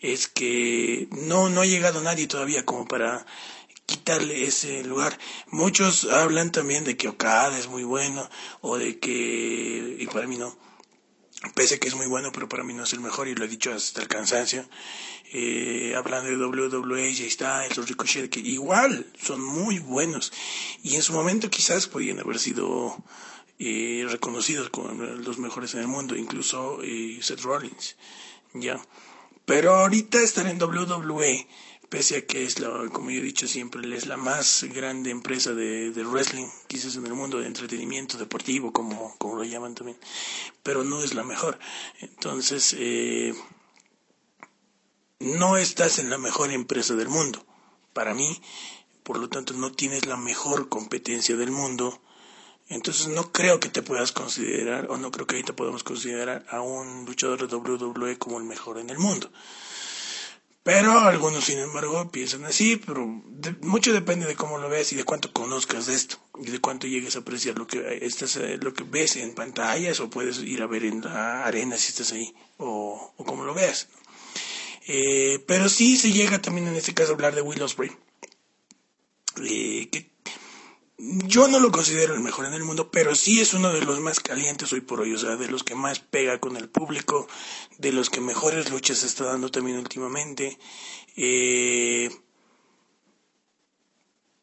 es 0.00 0.28
que 0.28 1.08
no, 1.10 1.48
no 1.48 1.62
ha 1.62 1.66
llegado 1.66 2.00
nadie 2.00 2.28
todavía 2.28 2.64
como 2.64 2.86
para 2.86 3.26
quitarle 3.86 4.44
ese 4.44 4.84
lugar. 4.84 5.18
Muchos 5.48 6.04
hablan 6.04 6.52
también 6.52 6.84
de 6.84 6.96
que 6.96 7.08
Okada 7.08 7.58
es 7.58 7.68
muy 7.68 7.84
bueno 7.84 8.28
o 8.60 8.78
de 8.78 8.98
que, 8.98 9.96
y 9.98 10.06
para 10.06 10.26
mí 10.26 10.36
no, 10.36 10.56
pese 11.54 11.76
a 11.76 11.78
que 11.78 11.88
es 11.88 11.94
muy 11.94 12.06
bueno, 12.06 12.30
pero 12.32 12.48
para 12.48 12.64
mí 12.64 12.72
no 12.72 12.84
es 12.84 12.92
el 12.92 13.00
mejor 13.00 13.28
y 13.28 13.34
lo 13.34 13.44
he 13.44 13.48
dicho 13.48 13.72
hasta 13.72 14.00
el 14.00 14.08
cansancio. 14.08 14.64
Eh, 15.32 15.94
hablando 15.96 16.30
de 16.30 16.36
WWE, 16.36 17.12
ya 17.12 17.24
está, 17.24 17.66
los 17.74 17.88
Ricochet, 17.88 18.30
que 18.30 18.40
igual 18.40 19.06
son 19.20 19.42
muy 19.42 19.80
buenos 19.80 20.32
y 20.82 20.94
en 20.94 21.02
su 21.02 21.12
momento 21.12 21.50
quizás 21.50 21.88
podían 21.88 22.20
haber 22.20 22.38
sido 22.38 22.96
eh, 23.58 24.06
reconocidos 24.08 24.70
como 24.70 24.88
los 24.92 25.38
mejores 25.38 25.74
en 25.74 25.80
el 25.80 25.88
mundo, 25.88 26.16
incluso 26.16 26.80
eh, 26.82 27.18
Seth 27.22 27.42
Rollins, 27.42 27.96
ya. 28.52 28.80
Pero 29.44 29.74
ahorita 29.74 30.20
estar 30.22 30.46
en 30.46 30.62
WWE 30.62 31.46
pese 31.94 32.16
a 32.16 32.26
que 32.26 32.44
es 32.44 32.58
la, 32.58 32.88
como 32.90 33.10
yo 33.10 33.20
he 33.20 33.22
dicho 33.22 33.46
siempre, 33.46 33.96
es 33.96 34.06
la 34.06 34.16
más 34.16 34.64
grande 34.74 35.10
empresa 35.10 35.54
de, 35.54 35.92
wrestling, 36.04 36.48
quizás 36.66 36.96
en 36.96 37.06
el 37.06 37.14
mundo 37.14 37.38
de 37.38 37.46
entretenimiento 37.46 38.18
deportivo, 38.18 38.72
como, 38.72 39.16
como 39.18 39.36
lo 39.36 39.44
llaman 39.44 39.76
también, 39.76 39.96
pero 40.64 40.82
no 40.82 41.04
es 41.04 41.14
la 41.14 41.22
mejor. 41.22 41.56
Entonces, 42.00 42.74
eh, 42.76 43.32
no 45.20 45.56
estás 45.56 46.00
en 46.00 46.10
la 46.10 46.18
mejor 46.18 46.50
empresa 46.50 46.96
del 46.96 47.08
mundo. 47.08 47.46
Para 47.92 48.12
mí, 48.12 48.42
por 49.04 49.18
lo 49.18 49.28
tanto, 49.28 49.54
no 49.54 49.70
tienes 49.70 50.06
la 50.06 50.16
mejor 50.16 50.68
competencia 50.68 51.36
del 51.36 51.52
mundo. 51.52 52.02
Entonces 52.68 53.08
no 53.08 53.30
creo 53.30 53.60
que 53.60 53.68
te 53.68 53.82
puedas 53.82 54.12
considerar, 54.12 54.86
o 54.90 54.96
no 54.96 55.10
creo 55.10 55.26
que 55.26 55.36
ahorita 55.36 55.54
podamos 55.54 55.84
considerar 55.84 56.46
a 56.48 56.60
un 56.62 57.04
luchador 57.04 57.46
de 57.46 57.54
WWE 57.54 58.18
como 58.18 58.38
el 58.38 58.44
mejor 58.44 58.78
en 58.78 58.90
el 58.90 58.98
mundo. 58.98 59.30
Pero 60.64 60.98
algunos, 60.98 61.44
sin 61.44 61.58
embargo, 61.58 62.10
piensan 62.10 62.46
así, 62.46 62.76
pero 62.76 63.06
mucho 63.60 63.92
depende 63.92 64.24
de 64.26 64.34
cómo 64.34 64.56
lo 64.56 64.70
veas 64.70 64.90
y 64.94 64.96
de 64.96 65.04
cuánto 65.04 65.30
conozcas 65.30 65.86
de 65.86 65.94
esto 65.94 66.16
y 66.42 66.50
de 66.50 66.58
cuánto 66.58 66.86
llegues 66.86 67.16
a 67.16 67.18
apreciar 67.18 67.58
lo 67.58 67.66
que 67.66 67.98
estás, 68.00 68.36
eh, 68.36 68.58
lo 68.58 68.72
que 68.72 68.82
ves 68.82 69.16
en 69.16 69.34
pantallas 69.34 70.00
o 70.00 70.08
puedes 70.08 70.38
ir 70.38 70.62
a 70.62 70.66
ver 70.66 70.84
en 70.84 71.02
la 71.02 71.44
arena 71.44 71.76
si 71.76 71.90
estás 71.90 72.12
ahí 72.12 72.34
o, 72.56 73.12
o 73.14 73.24
como 73.26 73.44
lo 73.44 73.52
veas. 73.52 73.88
Eh, 74.86 75.44
pero 75.46 75.68
sí 75.68 75.98
se 75.98 76.12
llega 76.12 76.40
también 76.40 76.66
en 76.68 76.76
este 76.76 76.94
caso 76.94 77.10
a 77.12 77.14
hablar 77.14 77.34
de 77.34 77.42
Will 77.42 77.62
Ospreay, 77.62 77.92
eh, 79.42 79.88
que 79.90 80.13
yo 80.96 81.48
no 81.48 81.58
lo 81.58 81.72
considero 81.72 82.14
el 82.14 82.20
mejor 82.20 82.46
en 82.46 82.54
el 82.54 82.64
mundo, 82.64 82.90
pero 82.90 83.14
sí 83.14 83.40
es 83.40 83.54
uno 83.54 83.72
de 83.72 83.82
los 83.82 84.00
más 84.00 84.20
calientes 84.20 84.72
hoy 84.72 84.80
por 84.80 85.00
hoy, 85.00 85.14
o 85.14 85.18
sea, 85.18 85.36
de 85.36 85.48
los 85.48 85.64
que 85.64 85.74
más 85.74 85.98
pega 85.98 86.38
con 86.38 86.56
el 86.56 86.68
público, 86.68 87.26
de 87.78 87.92
los 87.92 88.10
que 88.10 88.20
mejores 88.20 88.70
luchas 88.70 89.02
está 89.02 89.24
dando 89.24 89.50
también 89.50 89.78
últimamente. 89.78 90.58
Eh, 91.16 92.10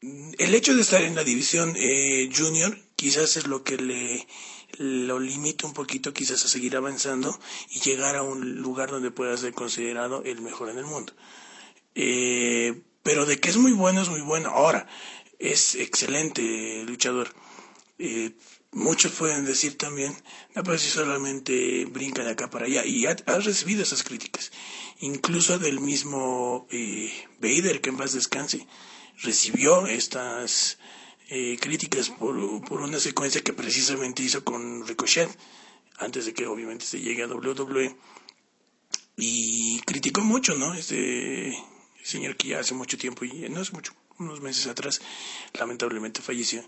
el 0.01 0.55
hecho 0.55 0.75
de 0.75 0.81
estar 0.81 1.01
en 1.01 1.15
la 1.15 1.23
división 1.23 1.73
eh, 1.77 2.29
junior 2.35 2.77
quizás 2.95 3.37
es 3.37 3.47
lo 3.47 3.63
que 3.63 3.77
le 3.77 4.27
lo 4.77 5.19
limita 5.19 5.67
un 5.67 5.73
poquito 5.73 6.13
quizás 6.13 6.45
a 6.45 6.47
seguir 6.47 6.75
avanzando 6.75 7.37
y 7.69 7.81
llegar 7.81 8.15
a 8.15 8.23
un 8.23 8.61
lugar 8.61 8.89
donde 8.89 9.11
pueda 9.11 9.35
ser 9.37 9.53
considerado 9.53 10.23
el 10.23 10.41
mejor 10.41 10.69
en 10.69 10.77
el 10.77 10.85
mundo. 10.85 11.13
Eh, 11.93 12.81
pero 13.03 13.25
de 13.25 13.39
que 13.39 13.49
es 13.49 13.57
muy 13.57 13.73
bueno, 13.73 14.01
es 14.01 14.09
muy 14.09 14.21
bueno. 14.21 14.49
Ahora, 14.49 14.87
es 15.41 15.75
excelente 15.75 16.83
luchador. 16.85 17.33
Eh, 17.97 18.31
muchos 18.71 19.11
pueden 19.13 19.43
decir 19.43 19.77
también, 19.77 20.15
no, 20.55 20.63
pues 20.63 20.81
si 20.81 20.89
solamente 20.89 21.85
brinca 21.85 22.23
de 22.23 22.31
acá 22.31 22.49
para 22.49 22.65
allá. 22.65 22.85
Y 22.85 23.05
ha, 23.07 23.15
recibido 23.39 23.81
esas 23.81 24.03
críticas. 24.03 24.51
Incluso 24.99 25.57
del 25.57 25.79
mismo 25.79 26.67
eh, 26.69 27.11
Vader, 27.39 27.81
que 27.81 27.89
en 27.89 27.97
paz 27.97 28.13
descanse, 28.13 28.67
recibió 29.23 29.87
estas 29.87 30.77
eh, 31.29 31.57
críticas 31.59 32.09
por, 32.09 32.63
por, 32.65 32.81
una 32.81 32.99
secuencia 32.99 33.41
que 33.41 33.53
precisamente 33.53 34.23
hizo 34.23 34.43
con 34.43 34.87
Ricochet, 34.87 35.29
antes 35.97 36.25
de 36.25 36.33
que 36.33 36.45
obviamente 36.45 36.85
se 36.85 36.99
llegue 36.99 37.23
a 37.23 37.27
WWE. 37.27 37.95
Y 39.17 39.79
criticó 39.81 40.21
mucho, 40.21 40.55
¿no? 40.55 40.73
Este 40.73 41.55
señor 42.03 42.35
que 42.37 42.49
ya 42.49 42.59
hace 42.59 42.73
mucho 42.73 42.97
tiempo, 42.97 43.25
y 43.25 43.49
no 43.49 43.61
hace 43.61 43.73
mucho, 43.73 43.93
unos 44.21 44.41
meses 44.41 44.67
atrás, 44.67 45.01
lamentablemente 45.53 46.21
falleció, 46.21 46.63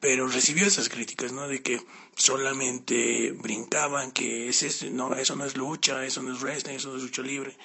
pero 0.00 0.28
recibió 0.28 0.66
esas 0.66 0.88
críticas, 0.88 1.32
¿no? 1.32 1.48
De 1.48 1.62
que 1.62 1.80
solamente 2.16 3.32
brincaban, 3.32 4.12
que 4.12 4.48
es 4.48 4.82
no, 4.90 5.14
eso 5.14 5.36
no 5.36 5.44
es 5.44 5.56
lucha, 5.56 6.04
eso 6.04 6.22
no 6.22 6.34
es 6.34 6.40
wrestling, 6.40 6.74
eso 6.74 6.90
no 6.90 6.96
es 6.96 7.02
lucha 7.02 7.22
libre. 7.22 7.56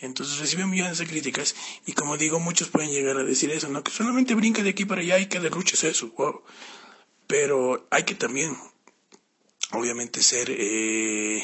Entonces 0.00 0.38
recibió 0.38 0.66
millones 0.66 0.98
de 0.98 1.06
críticas 1.06 1.56
y 1.84 1.92
como 1.92 2.16
digo, 2.16 2.38
muchos 2.38 2.68
pueden 2.68 2.90
llegar 2.90 3.16
a 3.16 3.24
decir 3.24 3.50
eso, 3.50 3.68
¿no? 3.68 3.82
Que 3.82 3.90
solamente 3.90 4.34
brinca 4.34 4.62
de 4.62 4.70
aquí 4.70 4.84
para 4.84 5.00
allá 5.00 5.18
y 5.18 5.26
que 5.26 5.40
de 5.40 5.50
lucha 5.50 5.74
es 5.74 5.84
eso, 5.84 6.08
wow. 6.16 6.42
Pero 7.26 7.86
hay 7.90 8.04
que 8.04 8.14
también, 8.14 8.56
obviamente, 9.72 10.22
ser 10.22 10.48
eh, 10.50 11.42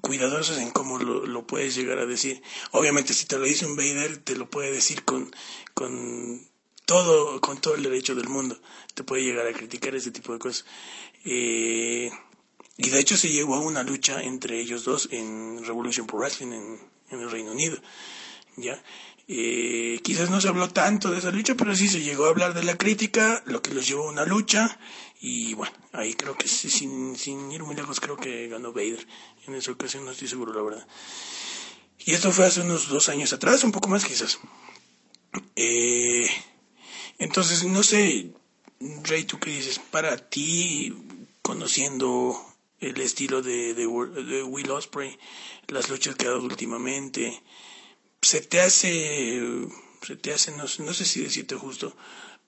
cuidadosos 0.00 0.58
en 0.58 0.70
cómo 0.70 0.98
lo, 0.98 1.46
puedes 1.46 1.74
llegar 1.74 1.98
a 1.98 2.06
decir. 2.06 2.42
Obviamente 2.72 3.14
si 3.14 3.26
te 3.26 3.38
lo 3.38 3.44
dice 3.44 3.66
un 3.66 3.76
Vader, 3.76 4.18
te 4.18 4.36
lo 4.36 4.48
puede 4.48 4.72
decir 4.72 5.04
con, 5.04 5.34
con 5.74 6.46
todo, 6.84 7.40
con 7.40 7.60
todo 7.60 7.74
el 7.74 7.82
derecho 7.82 8.14
del 8.14 8.28
mundo. 8.28 8.58
Te 8.94 9.04
puede 9.04 9.24
llegar 9.24 9.46
a 9.46 9.52
criticar 9.52 9.94
ese 9.94 10.10
tipo 10.10 10.32
de 10.32 10.38
cosas. 10.38 10.64
Eh, 11.24 12.10
y 12.76 12.90
de 12.90 13.00
hecho 13.00 13.16
se 13.16 13.28
llegó 13.28 13.54
a 13.56 13.60
una 13.60 13.82
lucha 13.82 14.22
entre 14.22 14.60
ellos 14.60 14.84
dos 14.84 15.08
en 15.10 15.64
Revolution 15.64 16.06
Pro 16.06 16.18
Wrestling 16.18 16.52
en, 16.52 16.78
en 17.10 17.20
el 17.20 17.30
Reino 17.30 17.52
Unido. 17.52 17.78
¿ya? 18.56 18.82
Eh, 19.30 20.00
quizás 20.02 20.30
no 20.30 20.40
se 20.40 20.48
habló 20.48 20.70
tanto 20.70 21.10
de 21.10 21.18
esa 21.18 21.30
lucha, 21.30 21.54
pero 21.54 21.76
sí 21.76 21.88
se 21.88 22.00
llegó 22.00 22.26
a 22.26 22.30
hablar 22.30 22.54
de 22.54 22.64
la 22.64 22.78
crítica, 22.78 23.42
lo 23.44 23.60
que 23.60 23.74
los 23.74 23.86
llevó 23.86 24.08
a 24.08 24.12
una 24.12 24.24
lucha. 24.24 24.78
Y 25.20 25.54
bueno, 25.54 25.74
ahí 25.92 26.14
creo 26.14 26.36
que 26.36 26.46
sin, 26.46 27.16
sin 27.16 27.50
ir 27.50 27.64
muy 27.64 27.74
lejos, 27.74 28.00
creo 28.00 28.16
que 28.16 28.48
ganó 28.48 28.72
Vader. 28.72 29.04
En 29.46 29.54
esa 29.54 29.72
ocasión 29.72 30.04
no 30.04 30.12
estoy 30.12 30.28
seguro, 30.28 30.52
la 30.52 30.62
verdad. 30.62 30.86
Y 31.98 32.12
esto 32.14 32.30
fue 32.30 32.46
hace 32.46 32.60
unos 32.60 32.88
dos 32.88 33.08
años 33.08 33.32
atrás, 33.32 33.64
un 33.64 33.72
poco 33.72 33.88
más 33.88 34.04
quizás. 34.04 34.38
Eh, 35.56 36.28
entonces, 37.18 37.64
no 37.64 37.82
sé, 37.82 38.32
Rey, 39.02 39.24
¿tú 39.24 39.38
qué 39.40 39.50
dices? 39.50 39.80
Para 39.90 40.16
ti, 40.16 40.94
conociendo 41.42 42.40
el 42.80 43.00
estilo 43.00 43.42
de, 43.42 43.74
de, 43.74 43.86
de 43.86 44.42
Will 44.44 44.70
Osprey, 44.70 45.18
las 45.66 45.88
luchas 45.88 46.14
que 46.14 46.26
ha 46.26 46.30
dado 46.30 46.44
últimamente, 46.44 47.42
se 48.22 48.40
te 48.40 48.60
hace, 48.60 49.42
se 50.02 50.16
te 50.16 50.32
hace, 50.32 50.52
no, 50.52 50.64
no 50.64 50.94
sé 50.94 51.04
si 51.04 51.22
decirte 51.22 51.56
justo, 51.56 51.96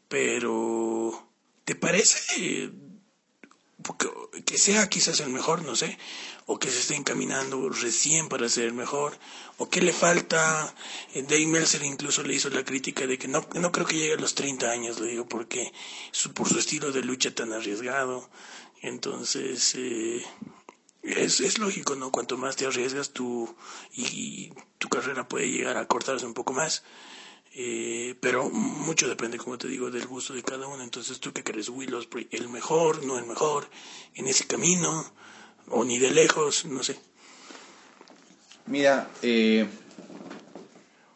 pero 0.09 1.30
¿te 1.71 1.77
parece 1.77 2.73
que 4.45 4.59
sea 4.59 4.89
quizás 4.89 5.21
el 5.21 5.29
mejor, 5.29 5.63
no 5.63 5.77
sé, 5.77 5.97
o 6.47 6.59
que 6.59 6.69
se 6.69 6.81
esté 6.81 6.97
encaminando 6.97 7.69
recién 7.69 8.29
para 8.29 8.49
ser 8.49 8.65
el 8.65 8.73
mejor, 8.73 9.17
o 9.57 9.71
que 9.71 9.81
le 9.81 9.93
falta, 9.93 10.75
Dave 11.15 11.47
Meltzer 11.47 11.85
incluso 11.85 12.25
le 12.25 12.35
hizo 12.35 12.51
la 12.51 12.65
crítica 12.65 13.07
de 13.07 13.19
que 13.19 13.29
no, 13.29 13.47
no 13.55 13.71
creo 13.71 13.87
que 13.87 13.95
llegue 13.95 14.15
a 14.15 14.17
los 14.17 14.35
30 14.35 14.69
años, 14.69 14.99
lo 14.99 15.07
digo, 15.07 15.29
porque 15.29 15.73
su, 16.11 16.33
por 16.33 16.49
su 16.49 16.59
estilo 16.59 16.91
de 16.91 17.05
lucha 17.05 17.33
tan 17.33 17.53
arriesgado, 17.53 18.29
entonces 18.83 19.73
eh, 19.77 20.27
es, 21.05 21.39
es 21.39 21.59
lógico, 21.61 21.95
¿no? 21.95 22.11
Cuanto 22.11 22.37
más 22.37 22.57
te 22.57 22.67
arriesgas 22.67 23.11
tú 23.11 23.55
y 23.93 24.53
tu 24.79 24.89
carrera 24.89 25.29
puede 25.29 25.49
llegar 25.49 25.77
a 25.77 25.87
cortarse 25.87 26.27
un 26.27 26.35
poco 26.35 26.53
más. 26.53 26.83
Eh, 27.53 28.15
pero 28.21 28.49
mucho 28.49 29.09
depende, 29.09 29.37
como 29.37 29.59
te 29.59 29.67
digo, 29.67 29.91
del 29.91 30.07
gusto 30.07 30.35
de 30.35 30.43
cada 30.43 30.69
uno. 30.69 30.83
Entonces, 30.83 31.19
¿tú 31.19 31.33
qué 31.33 31.43
crees, 31.43 31.69
Will 31.69 31.95
Ospreay? 31.95 32.29
¿El 32.31 32.49
mejor, 32.49 33.05
no 33.05 33.19
el 33.19 33.27
mejor? 33.27 33.69
¿En 34.15 34.27
ese 34.29 34.47
camino? 34.47 35.13
¿O 35.69 35.85
ni 35.85 35.99
de 35.99 36.11
lejos? 36.11 36.65
No 36.65 36.83
sé. 36.83 36.99
Mira, 38.67 39.11
eh, 39.23 39.67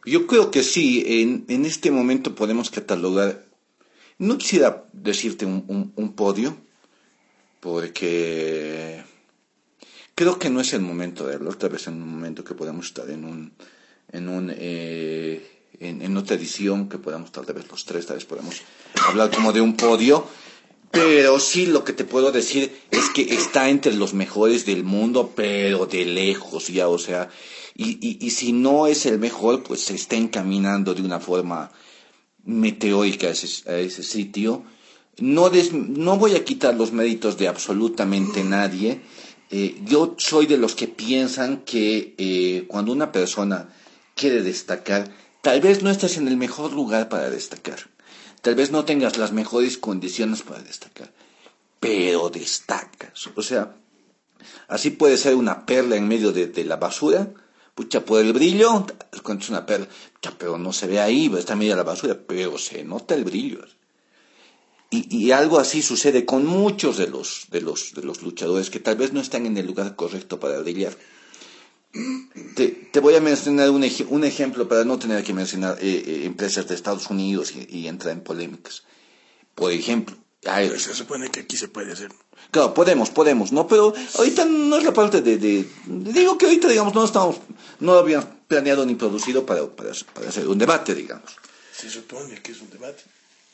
yo 0.04 0.26
creo 0.26 0.50
que 0.50 0.62
sí, 0.62 1.04
en, 1.06 1.44
en, 1.48 1.64
este 1.66 1.90
momento 1.90 2.34
podemos 2.34 2.70
catalogar, 2.70 3.44
no 4.18 4.38
quisiera 4.38 4.84
decirte 4.92 5.46
un, 5.46 5.92
un, 5.94 6.12
podio, 6.14 6.56
porque 7.60 9.04
creo 10.14 10.38
que 10.38 10.50
no 10.50 10.60
es 10.60 10.72
el 10.72 10.80
momento 10.80 11.24
de 11.24 11.32
verlo, 11.32 11.52
tal 11.52 11.70
vez 11.70 11.86
en 11.86 12.02
un 12.02 12.08
momento 12.08 12.42
que 12.42 12.54
podemos 12.54 12.86
estar 12.86 13.08
en 13.08 13.24
un, 13.24 13.52
en 14.10 14.28
un 14.28 14.52
eh, 14.52 15.53
en, 15.80 16.16
otra 16.16 16.36
edición 16.36 16.88
que 16.88 16.98
podamos 16.98 17.32
tal 17.32 17.44
vez 17.44 17.68
los 17.70 17.84
tres, 17.84 18.06
tal 18.06 18.16
vez 18.16 18.24
podemos 18.24 18.62
hablar 19.08 19.30
como 19.30 19.52
de 19.52 19.60
un 19.60 19.76
podio. 19.76 20.26
Pero 20.90 21.40
sí 21.40 21.66
lo 21.66 21.82
que 21.82 21.92
te 21.92 22.04
puedo 22.04 22.30
decir 22.30 22.72
es 22.92 23.10
que 23.10 23.22
está 23.22 23.68
entre 23.68 23.94
los 23.94 24.14
mejores 24.14 24.64
del 24.64 24.84
mundo, 24.84 25.32
pero 25.34 25.86
de 25.86 26.04
lejos 26.04 26.68
ya, 26.68 26.86
o 26.86 26.98
sea, 26.98 27.30
y, 27.74 27.98
y, 28.00 28.24
y 28.24 28.30
si 28.30 28.52
no 28.52 28.86
es 28.86 29.04
el 29.04 29.18
mejor, 29.18 29.64
pues 29.64 29.80
se 29.80 29.94
está 29.96 30.14
encaminando 30.14 30.94
de 30.94 31.02
una 31.02 31.18
forma 31.18 31.72
meteórica 32.44 33.28
a 33.28 33.30
ese, 33.30 33.68
a 33.68 33.76
ese 33.78 34.02
sitio. 34.02 34.64
No, 35.18 35.50
no 35.72 36.16
voy 36.16 36.34
a 36.34 36.44
quitar 36.44 36.74
los 36.74 36.92
méritos 36.92 37.38
de 37.38 37.48
absolutamente 37.48 38.44
nadie. 38.44 39.00
Eh, 39.50 39.80
yo 39.84 40.14
soy 40.18 40.46
de 40.46 40.58
los 40.58 40.74
que 40.74 40.88
piensan 40.88 41.58
que 41.64 42.14
eh, 42.18 42.64
cuando 42.66 42.92
una 42.92 43.12
persona 43.12 43.68
quiere 44.14 44.42
destacar, 44.42 45.10
Tal 45.44 45.60
vez 45.60 45.82
no 45.82 45.90
estés 45.90 46.16
en 46.16 46.26
el 46.26 46.38
mejor 46.38 46.72
lugar 46.72 47.10
para 47.10 47.28
destacar. 47.28 47.78
Tal 48.40 48.54
vez 48.54 48.70
no 48.70 48.86
tengas 48.86 49.18
las 49.18 49.32
mejores 49.32 49.76
condiciones 49.76 50.40
para 50.40 50.62
destacar. 50.62 51.12
Pero 51.80 52.30
destacas. 52.30 53.28
O 53.36 53.42
sea, 53.42 53.76
así 54.68 54.88
puede 54.88 55.18
ser 55.18 55.34
una 55.34 55.66
perla 55.66 55.96
en 55.96 56.08
medio 56.08 56.32
de, 56.32 56.64
la 56.64 56.76
basura. 56.76 57.28
Pucha, 57.74 58.06
por 58.06 58.22
el 58.22 58.32
brillo, 58.32 58.86
es 59.12 59.50
una 59.50 59.66
perla. 59.66 59.86
Pucha, 60.14 60.32
pero 60.38 60.56
no 60.56 60.72
se 60.72 60.86
ve 60.86 60.98
ahí, 60.98 61.30
está 61.36 61.52
en 61.52 61.58
medio 61.58 61.72
de 61.72 61.76
la 61.76 61.82
basura. 61.82 62.18
Pero 62.26 62.56
se 62.56 62.82
nota 62.82 63.14
el 63.14 63.24
brillo. 63.24 63.66
Y, 64.88 65.14
y, 65.14 65.32
algo 65.32 65.58
así 65.58 65.82
sucede 65.82 66.24
con 66.24 66.46
muchos 66.46 66.96
de 66.96 67.08
los, 67.08 67.48
de, 67.50 67.60
los, 67.60 67.92
de 67.92 68.02
los 68.02 68.22
luchadores 68.22 68.70
que 68.70 68.80
tal 68.80 68.96
vez 68.96 69.12
no 69.12 69.20
están 69.20 69.44
en 69.44 69.58
el 69.58 69.66
lugar 69.66 69.94
correcto 69.94 70.40
para 70.40 70.58
brillar. 70.60 70.96
Te, 72.54 73.00
voy 73.00 73.14
a 73.14 73.20
mencionar 73.20 73.70
un, 73.70 73.88
un, 74.08 74.24
ejemplo 74.24 74.66
para 74.66 74.84
no 74.84 74.98
tener 74.98 75.22
que 75.22 75.32
mencionar 75.32 75.78
eh, 75.80 76.02
eh, 76.04 76.22
empresas 76.24 76.66
de 76.66 76.74
Estados 76.74 77.08
Unidos 77.08 77.54
y, 77.54 77.86
entrar 77.86 78.12
en 78.12 78.20
polémicas. 78.20 78.82
Por 79.54 79.70
ejemplo, 79.70 80.16
se 80.76 80.94
supone 80.94 81.30
que 81.30 81.40
aquí 81.40 81.56
se 81.56 81.68
puede 81.68 81.92
hacer. 81.92 82.10
Claro, 82.50 82.74
podemos, 82.74 83.10
podemos, 83.10 83.52
¿no? 83.52 83.68
Pero 83.68 83.94
ahorita 84.18 84.44
no 84.44 84.76
es 84.76 84.84
la 84.84 84.92
parte 84.92 85.22
de, 85.22 85.66
digo 85.86 86.36
que 86.36 86.46
ahorita, 86.46 86.68
digamos, 86.68 86.94
no 86.94 87.04
estamos, 87.04 87.36
no 87.78 87.94
lo 87.94 88.00
habíamos 88.00 88.26
planeado 88.48 88.84
ni 88.84 88.96
producido 88.96 89.46
para, 89.46 89.64
para, 89.66 89.90
hacer 89.90 90.48
un 90.48 90.58
debate, 90.58 90.96
digamos. 90.96 91.30
Se 91.72 91.88
supone 91.88 92.42
que 92.42 92.52
es 92.52 92.60
un 92.60 92.70
debate. 92.70 93.04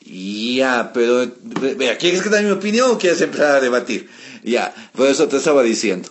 Ya, 0.03 0.91
pero, 0.93 1.31
vea, 1.77 1.95
¿quieres 1.99 2.23
que 2.23 2.29
dé 2.29 2.41
mi 2.41 2.49
opinión 2.49 2.89
o 2.89 2.97
quieres 2.97 3.21
empezar 3.21 3.57
a 3.57 3.61
debatir? 3.61 4.09
Ya, 4.43 4.73
por 4.95 5.07
eso 5.07 5.27
te 5.27 5.37
estaba 5.37 5.61
diciendo. 5.61 6.09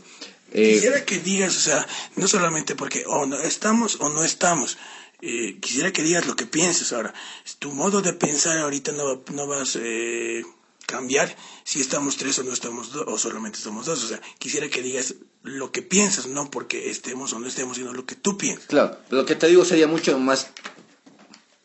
Eh, 0.52 0.74
quisiera 0.74 1.04
que 1.04 1.18
digas, 1.18 1.56
o 1.56 1.60
sea, 1.60 1.86
no 2.16 2.26
solamente 2.26 2.74
porque 2.74 3.04
o 3.06 3.26
no 3.26 3.38
estamos 3.40 3.98
o 4.00 4.08
no 4.08 4.24
estamos. 4.24 4.78
Eh, 5.22 5.58
quisiera 5.60 5.92
que 5.92 6.02
digas 6.02 6.26
lo 6.26 6.36
que 6.36 6.46
pienses 6.46 6.92
ahora. 6.92 7.12
Tu 7.58 7.70
modo 7.72 8.00
de 8.00 8.12
pensar 8.12 8.58
ahorita 8.58 8.92
no, 8.92 9.22
no 9.32 9.46
vas 9.46 9.76
a 9.76 9.80
eh, 9.82 10.42
cambiar 10.86 11.34
si 11.62 11.80
estamos 11.80 12.16
tres 12.16 12.38
o 12.38 12.44
no 12.44 12.52
estamos 12.52 12.92
dos, 12.92 13.04
o 13.06 13.18
solamente 13.18 13.58
estamos 13.58 13.86
dos. 13.86 14.02
O 14.02 14.08
sea, 14.08 14.20
quisiera 14.38 14.68
que 14.68 14.82
digas 14.82 15.14
lo 15.42 15.70
que 15.72 15.82
piensas, 15.82 16.26
no 16.26 16.50
porque 16.50 16.90
estemos 16.90 17.32
o 17.32 17.38
no 17.38 17.46
estemos, 17.46 17.76
sino 17.76 17.92
lo 17.92 18.04
que 18.06 18.16
tú 18.16 18.36
piensas. 18.36 18.66
Claro, 18.66 18.98
lo 19.10 19.24
que 19.24 19.36
te 19.36 19.46
digo 19.46 19.64
sería 19.64 19.86
mucho 19.86 20.18
más, 20.18 20.48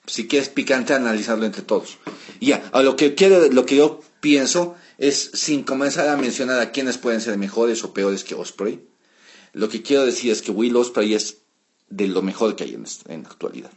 si 0.05 0.27
quieres 0.27 0.49
picante, 0.49 0.93
analizarlo 0.93 1.45
entre 1.45 1.61
todos. 1.61 1.97
Ya, 2.39 2.69
a 2.71 2.81
lo 2.81 2.95
que 2.95 3.15
quiero, 3.15 3.47
lo 3.49 3.65
que 3.65 3.77
yo 3.77 4.01
pienso 4.19 4.75
es 4.97 5.31
sin 5.33 5.63
comenzar 5.63 6.07
a 6.09 6.17
mencionar 6.17 6.59
a 6.59 6.71
quienes 6.71 6.97
pueden 6.97 7.21
ser 7.21 7.37
mejores 7.37 7.83
o 7.83 7.93
peores 7.93 8.23
que 8.23 8.35
Osprey. 8.35 8.87
Lo 9.53 9.69
que 9.69 9.81
quiero 9.81 10.05
decir 10.05 10.31
es 10.31 10.41
que 10.41 10.51
Will 10.51 10.75
Osprey 10.75 11.13
es 11.13 11.37
de 11.89 12.07
lo 12.07 12.21
mejor 12.21 12.55
que 12.55 12.63
hay 12.63 12.73
en, 12.73 12.85
en 13.07 13.23
la 13.23 13.29
actualidad. 13.29 13.71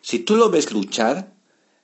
Si 0.00 0.18
tú 0.18 0.36
lo 0.36 0.50
ves 0.50 0.72
luchar, 0.72 1.32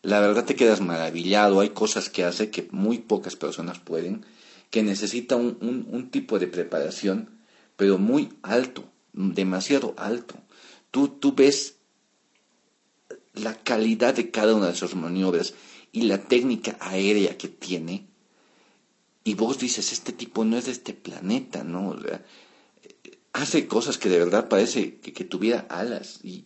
la 0.03 0.21
verdad 0.21 0.45
te 0.45 0.55
quedas 0.55 0.81
maravillado. 0.81 1.61
Hay 1.61 1.71
cosas 1.71 2.09
que 2.09 2.25
hace 2.25 2.51
que 2.51 2.69
muy 2.71 2.99
pocas 2.99 3.37
personas 3.37 3.79
pueden, 3.79 4.25
que 4.71 4.83
necesita 4.83 5.37
un, 5.37 5.87
un, 5.91 6.11
tipo 6.11 6.39
de 6.39 6.47
preparación, 6.47 7.41
pero 7.77 7.99
muy 7.99 8.31
alto, 8.43 8.85
demasiado 9.13 9.95
alto. 9.97 10.35
Tú, 10.91 11.09
tú 11.09 11.35
ves 11.35 11.77
la 13.35 13.55
calidad 13.55 14.15
de 14.15 14.31
cada 14.31 14.55
una 14.55 14.69
de 14.69 14.77
sus 14.77 14.95
maniobras 14.95 15.55
y 15.93 16.03
la 16.03 16.19
técnica 16.19 16.77
aérea 16.81 17.37
que 17.37 17.49
tiene 17.49 18.10
y 19.25 19.35
vos 19.35 19.59
dices, 19.59 19.93
este 19.93 20.13
tipo 20.13 20.45
no 20.45 20.57
es 20.57 20.67
de 20.67 20.73
este 20.73 20.95
planeta, 20.95 21.63
¿no? 21.63 21.97
hace 23.33 23.67
cosas 23.67 23.99
que 23.99 24.09
de 24.09 24.19
verdad 24.19 24.49
parece 24.49 24.99
que, 24.99 25.25
tuviera 25.25 25.67
alas. 25.69 26.21
Y 26.23 26.45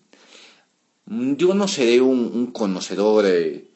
yo 1.06 1.54
no 1.54 1.68
seré 1.68 2.00
un, 2.00 2.48
conocedor 2.48 3.26
eh, 3.26 3.70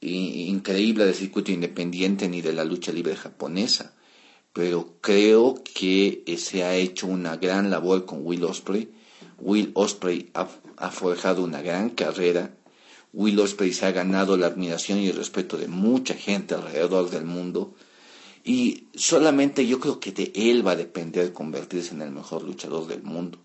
increíble 0.00 1.06
del 1.06 1.14
circuito 1.14 1.50
independiente 1.50 2.28
ni 2.28 2.40
de 2.42 2.52
la 2.52 2.64
lucha 2.64 2.92
libre 2.92 3.16
japonesa, 3.16 3.94
pero 4.52 4.96
creo 5.00 5.62
que 5.62 6.22
eh, 6.26 6.36
se 6.36 6.64
ha 6.64 6.74
hecho 6.76 7.06
una 7.06 7.36
gran 7.36 7.70
labor 7.70 8.04
con 8.04 8.24
Will 8.24 8.44
Osprey. 8.44 8.90
Will 9.38 9.70
Osprey 9.74 10.30
ha, 10.34 10.48
ha 10.76 10.90
forjado 10.90 11.42
una 11.42 11.62
gran 11.62 11.90
carrera. 11.90 12.54
Will 13.12 13.40
Osprey 13.40 13.72
se 13.72 13.86
ha 13.86 13.92
ganado 13.92 14.36
la 14.36 14.46
admiración 14.46 14.98
y 14.98 15.08
el 15.08 15.16
respeto 15.16 15.56
de 15.56 15.68
mucha 15.68 16.14
gente 16.14 16.54
alrededor 16.54 17.10
del 17.10 17.24
mundo 17.24 17.74
y 18.44 18.88
solamente 18.94 19.66
yo 19.66 19.80
creo 19.80 20.00
que 20.00 20.12
de 20.12 20.32
él 20.34 20.66
va 20.66 20.72
a 20.72 20.76
depender 20.76 21.32
convertirse 21.32 21.94
en 21.94 22.02
el 22.02 22.10
mejor 22.10 22.42
luchador 22.42 22.86
del 22.86 23.02
mundo. 23.02 23.38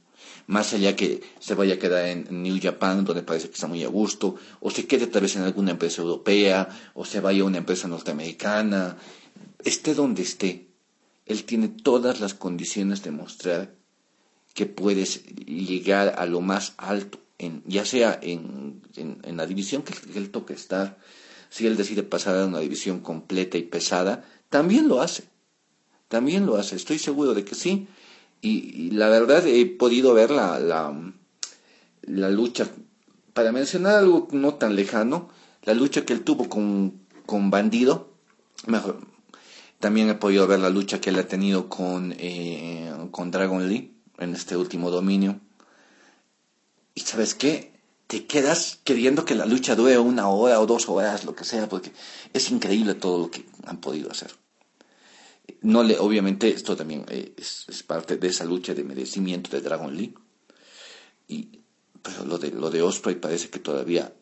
Más 0.47 0.73
allá 0.73 0.95
que 0.95 1.21
se 1.39 1.55
vaya 1.55 1.75
a 1.75 1.79
quedar 1.79 2.05
en 2.07 2.27
New 2.43 2.59
Japan, 2.61 3.03
donde 3.03 3.23
parece 3.23 3.47
que 3.47 3.55
está 3.55 3.67
muy 3.67 3.83
a 3.83 3.87
gusto, 3.87 4.35
o 4.59 4.69
se 4.71 4.85
quede 4.85 5.07
tal 5.07 5.23
vez 5.23 5.35
en 5.35 5.41
alguna 5.41 5.71
empresa 5.71 6.01
europea, 6.01 6.69
o 6.93 7.03
se 7.03 7.19
vaya 7.19 7.41
a 7.41 7.45
una 7.45 7.57
empresa 7.57 7.87
norteamericana, 7.87 8.97
esté 9.63 9.93
donde 9.95 10.21
esté, 10.21 10.67
él 11.25 11.43
tiene 11.43 11.69
todas 11.69 12.19
las 12.19 12.35
condiciones 12.35 13.01
de 13.03 13.11
mostrar 13.11 13.75
que 14.53 14.67
puedes 14.67 15.25
llegar 15.45 16.15
a 16.17 16.25
lo 16.27 16.41
más 16.41 16.73
alto, 16.77 17.19
en, 17.39 17.63
ya 17.65 17.83
sea 17.83 18.17
en, 18.21 18.81
en 18.95 19.37
la 19.37 19.45
división 19.45 19.81
que 19.81 19.93
él 20.17 20.29
toque 20.29 20.53
estar, 20.53 20.97
si 21.49 21.65
él 21.65 21.75
decide 21.75 22.03
pasar 22.03 22.37
a 22.37 22.45
una 22.45 22.59
división 22.59 22.99
completa 22.99 23.57
y 23.57 23.63
pesada, 23.63 24.23
también 24.49 24.87
lo 24.87 25.01
hace. 25.01 25.23
También 26.07 26.45
lo 26.45 26.55
hace, 26.55 26.75
estoy 26.75 26.99
seguro 26.99 27.33
de 27.33 27.43
que 27.43 27.55
sí. 27.55 27.87
Y, 28.41 28.91
la 28.91 29.09
verdad 29.09 29.45
he 29.47 29.65
podido 29.65 30.13
ver 30.13 30.29
la, 30.31 30.59
la, 30.59 32.29
lucha, 32.29 32.69
para 33.33 33.51
mencionar 33.51 33.95
algo 33.95 34.27
no 34.31 34.53
tan 34.55 34.75
lejano, 34.75 35.29
la 35.63 35.73
lucha 35.73 36.05
que 36.05 36.13
él 36.13 36.23
tuvo 36.23 36.47
con, 36.47 37.01
con 37.25 37.49
Bandido. 37.49 38.13
Mejor, 38.67 38.99
también 39.79 40.09
he 40.09 40.15
podido 40.15 40.47
ver 40.47 40.59
la 40.59 40.69
lucha 40.69 41.01
que 41.01 41.09
él 41.09 41.19
ha 41.19 41.27
tenido 41.27 41.69
con, 41.69 42.13
eh, 42.17 42.91
con 43.11 43.31
Dragon 43.31 43.67
Lee 43.67 43.93
en 44.19 44.35
este 44.35 44.55
último 44.55 44.91
dominio. 44.91 45.39
Y 46.93 47.01
sabes 47.01 47.35
qué? 47.35 47.74
Te 48.07 48.25
quedas 48.25 48.79
queriendo 48.83 49.25
que 49.25 49.35
la 49.35 49.45
lucha 49.45 49.75
dure 49.75 49.97
una 49.97 50.29
hora 50.29 50.59
o 50.59 50.65
dos 50.65 50.87
horas, 50.89 51.25
lo 51.25 51.35
que 51.35 51.43
sea, 51.43 51.67
porque 51.67 51.91
es 52.33 52.51
increíble 52.51 52.93
todo 52.95 53.17
lo 53.19 53.31
que 53.31 53.45
han 53.65 53.81
podido 53.81 54.11
hacer. 54.11 54.31
No 55.61 55.83
le, 55.83 55.97
obviamente 55.97 56.49
esto 56.49 56.75
también 56.75 57.05
eh, 57.09 57.33
es, 57.37 57.83
parte 57.83 58.17
de 58.17 58.27
esa 58.27 58.45
lucha 58.45 58.73
de 58.73 58.83
merecimiento 58.83 59.49
de 59.49 59.61
Dragon 59.61 59.95
Lee. 59.95 60.13
Y, 61.27 61.59
pero 62.01 62.25
lo 62.25 62.37
de, 62.37 62.51
lo 62.51 62.69
de 62.69 62.81
Osprey 62.81 63.15
parece 63.15 63.49
que 63.49 63.59
todavía 63.59 64.13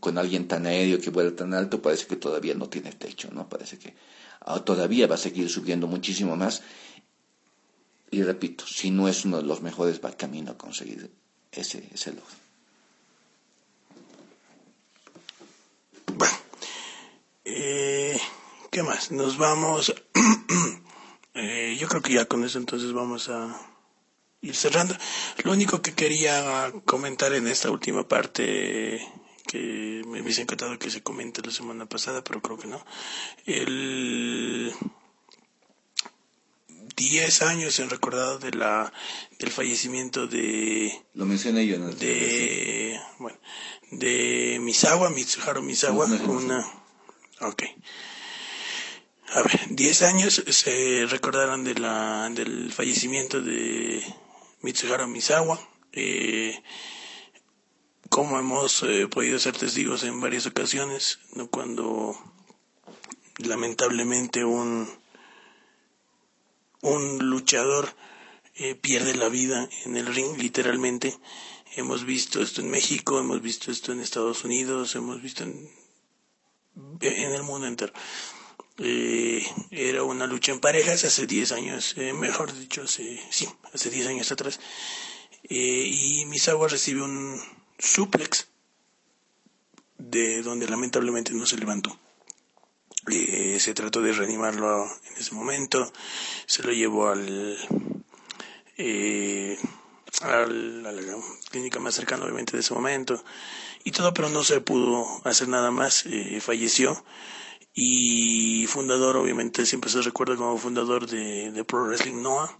con 0.00 0.18
alguien 0.18 0.48
tan 0.48 0.66
aéreo 0.66 1.00
que 1.00 1.10
vuela 1.10 1.34
tan 1.34 1.54
alto, 1.54 1.82
parece 1.82 2.06
que 2.06 2.16
todavía 2.16 2.54
no 2.54 2.68
tiene 2.68 2.92
techo, 2.92 3.28
¿no? 3.32 3.48
Parece 3.48 3.78
que 3.78 3.94
ah, 4.40 4.60
todavía 4.60 5.06
va 5.06 5.14
a 5.14 5.18
seguir 5.18 5.48
subiendo 5.48 5.86
muchísimo 5.86 6.36
más. 6.36 6.62
Y 8.10 8.22
repito, 8.22 8.66
si 8.66 8.90
no 8.90 9.08
es 9.08 9.24
uno 9.24 9.38
de 9.38 9.42
los 9.42 9.62
mejores, 9.62 10.00
va 10.04 10.12
camino 10.12 10.52
a 10.52 10.58
conseguir 10.58 11.10
ese, 11.52 11.88
ese 11.92 12.10
logro. 12.10 12.34
Bueno, 16.14 16.36
eh, 17.44 18.18
¿qué 18.76 18.82
más? 18.82 19.10
Nos 19.10 19.38
vamos. 19.38 19.94
eh, 21.34 21.78
yo 21.80 21.88
creo 21.88 22.02
que 22.02 22.12
ya 22.12 22.26
con 22.26 22.44
eso 22.44 22.58
entonces 22.58 22.92
vamos 22.92 23.30
a 23.30 23.58
ir 24.42 24.54
cerrando. 24.54 24.94
Lo 25.44 25.52
único 25.52 25.80
que 25.80 25.94
quería 25.94 26.70
comentar 26.84 27.32
en 27.32 27.46
esta 27.46 27.70
última 27.70 28.06
parte 28.06 29.00
que 29.46 30.02
me 30.06 30.20
hubiese 30.20 30.42
encantado 30.42 30.78
que 30.78 30.90
se 30.90 31.02
comente 31.02 31.40
la 31.40 31.52
semana 31.52 31.86
pasada, 31.86 32.22
pero 32.22 32.42
creo 32.42 32.58
que 32.58 32.66
no. 32.66 32.84
El 33.46 34.74
10 36.96 37.42
años 37.44 37.78
en 37.78 37.88
recordado 37.88 38.38
de 38.38 38.50
la 38.50 38.92
del 39.38 39.50
fallecimiento 39.50 40.26
de 40.26 41.02
lo 41.14 41.24
mencioné 41.24 41.66
yo 41.66 41.78
¿no? 41.78 41.88
de 41.90 43.00
bueno 43.18 43.38
de 43.90 44.58
Misawa 44.60 45.10
Mitsuharu 45.10 45.62
Misawa 45.62 46.06
una 46.06 46.66
ok 47.40 47.62
a 49.34 49.42
ver 49.42 49.60
10 49.70 50.02
años 50.02 50.42
se 50.48 51.06
recordaron 51.06 51.64
de 51.64 51.74
la 51.74 52.28
del 52.30 52.72
fallecimiento 52.72 53.40
de 53.40 54.02
Mitsuharu 54.62 55.06
Misawa 55.08 55.58
eh, 55.92 56.62
como 58.08 58.38
hemos 58.38 58.82
eh, 58.82 59.08
podido 59.08 59.38
ser 59.38 59.56
testigos 59.56 60.02
en 60.04 60.20
varias 60.20 60.46
ocasiones, 60.46 61.18
¿no? 61.34 61.48
cuando 61.48 62.16
lamentablemente 63.38 64.44
un, 64.44 64.88
un 66.82 67.18
luchador 67.30 67.94
eh, 68.54 68.74
pierde 68.74 69.14
la 69.14 69.28
vida 69.28 69.68
en 69.84 69.96
el 69.96 70.06
ring, 70.06 70.36
literalmente. 70.38 71.18
Hemos 71.74 72.04
visto 72.04 72.40
esto 72.40 72.62
en 72.62 72.70
México, 72.70 73.18
hemos 73.18 73.42
visto 73.42 73.70
esto 73.70 73.92
en 73.92 74.00
Estados 74.00 74.44
Unidos, 74.44 74.94
hemos 74.94 75.20
visto 75.20 75.42
en, 75.44 75.70
en 77.00 77.32
el 77.32 77.42
mundo 77.42 77.66
entero. 77.66 77.92
Eh, 78.78 79.46
era 79.70 80.02
una 80.02 80.26
lucha 80.26 80.52
en 80.52 80.60
parejas 80.60 81.04
hace 81.04 81.26
10 81.26 81.52
años, 81.52 81.96
mejor 82.14 82.52
dicho, 82.52 82.82
hace, 82.82 83.20
sí, 83.30 83.48
hace 83.72 83.90
10 83.90 84.06
años 84.08 84.32
atrás. 84.32 84.60
y 85.48 86.24
Misawa 86.26 86.68
recibe 86.68 87.02
un, 87.02 87.40
suplex, 87.78 88.48
de 89.98 90.42
donde 90.42 90.68
lamentablemente 90.68 91.32
no 91.32 91.46
se 91.46 91.56
levantó. 91.56 91.98
Eh, 93.08 93.58
se 93.60 93.74
trató 93.74 94.02
de 94.02 94.12
reanimarlo 94.12 94.84
en 94.84 95.16
ese 95.16 95.34
momento, 95.34 95.92
se 96.46 96.62
lo 96.64 96.72
llevó 96.72 97.08
al, 97.08 97.56
eh, 98.76 99.56
a 100.22 100.46
la 100.46 100.92
clínica 101.50 101.78
más 101.78 101.94
cercana 101.94 102.24
obviamente 102.24 102.52
de 102.52 102.60
ese 102.60 102.74
momento 102.74 103.22
y 103.84 103.92
todo, 103.92 104.12
pero 104.12 104.28
no 104.28 104.42
se 104.42 104.60
pudo 104.60 105.06
hacer 105.24 105.46
nada 105.48 105.70
más, 105.70 106.04
eh, 106.06 106.40
falleció 106.40 107.04
y 107.78 108.66
fundador, 108.66 109.18
obviamente 109.18 109.66
siempre 109.66 109.90
se 109.90 110.00
recuerda 110.00 110.34
como 110.34 110.56
fundador 110.56 111.06
de, 111.06 111.52
de 111.52 111.64
Pro 111.64 111.84
Wrestling 111.84 112.22
Noah, 112.22 112.56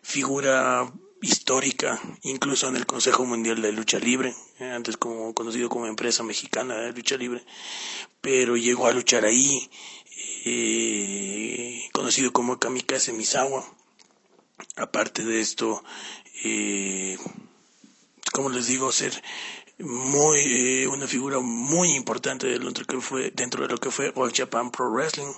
figura 0.00 0.90
histórica, 1.20 2.00
incluso 2.22 2.68
en 2.68 2.76
el 2.76 2.86
Consejo 2.86 3.24
Mundial 3.24 3.60
de 3.62 3.72
Lucha 3.72 3.98
Libre, 3.98 4.32
eh, 4.60 4.70
antes 4.70 4.96
como 4.96 5.34
conocido 5.34 5.68
como 5.68 5.86
empresa 5.86 6.22
mexicana 6.22 6.76
de 6.76 6.92
lucha 6.92 7.16
libre, 7.16 7.42
pero 8.20 8.56
llegó 8.56 8.86
a 8.86 8.92
luchar 8.92 9.24
ahí, 9.24 9.68
eh, 10.44 11.88
conocido 11.92 12.32
como 12.32 12.58
Kamikaze 12.58 13.12
Misawa. 13.12 13.64
Aparte 14.76 15.24
de 15.24 15.40
esto, 15.40 15.82
eh, 16.44 17.18
como 18.32 18.50
les 18.50 18.66
digo, 18.66 18.92
ser 18.92 19.20
muy 19.78 20.38
eh, 20.38 20.88
una 20.88 21.06
figura 21.06 21.40
muy 21.40 21.92
importante 21.94 22.46
dentro, 22.46 22.84
que 22.84 23.00
fue, 23.00 23.30
dentro 23.30 23.62
de 23.62 23.72
lo 23.72 23.78
que 23.78 23.90
fue 23.90 24.12
All 24.14 24.32
Japan 24.32 24.70
Pro 24.70 24.90
Wrestling. 24.90 25.32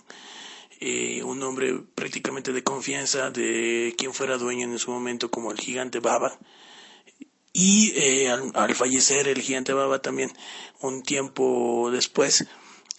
Eh, 0.79 1.23
un 1.25 1.43
hombre 1.43 1.81
prácticamente 1.95 2.53
de 2.53 2.63
confianza 2.63 3.31
de 3.31 3.95
quien 3.97 4.13
fuera 4.13 4.37
dueño 4.37 4.65
en 4.65 4.79
su 4.79 4.91
momento 4.91 5.31
como 5.31 5.51
el 5.51 5.59
gigante 5.59 6.01
Baba. 6.01 6.39
Y 7.53 7.93
eh, 7.97 8.29
al, 8.29 8.75
fallecer 8.75 9.29
el 9.29 9.41
gigante 9.41 9.73
Baba 9.73 10.03
también 10.03 10.31
un 10.83 11.03
tiempo 11.03 11.89
después 11.91 12.47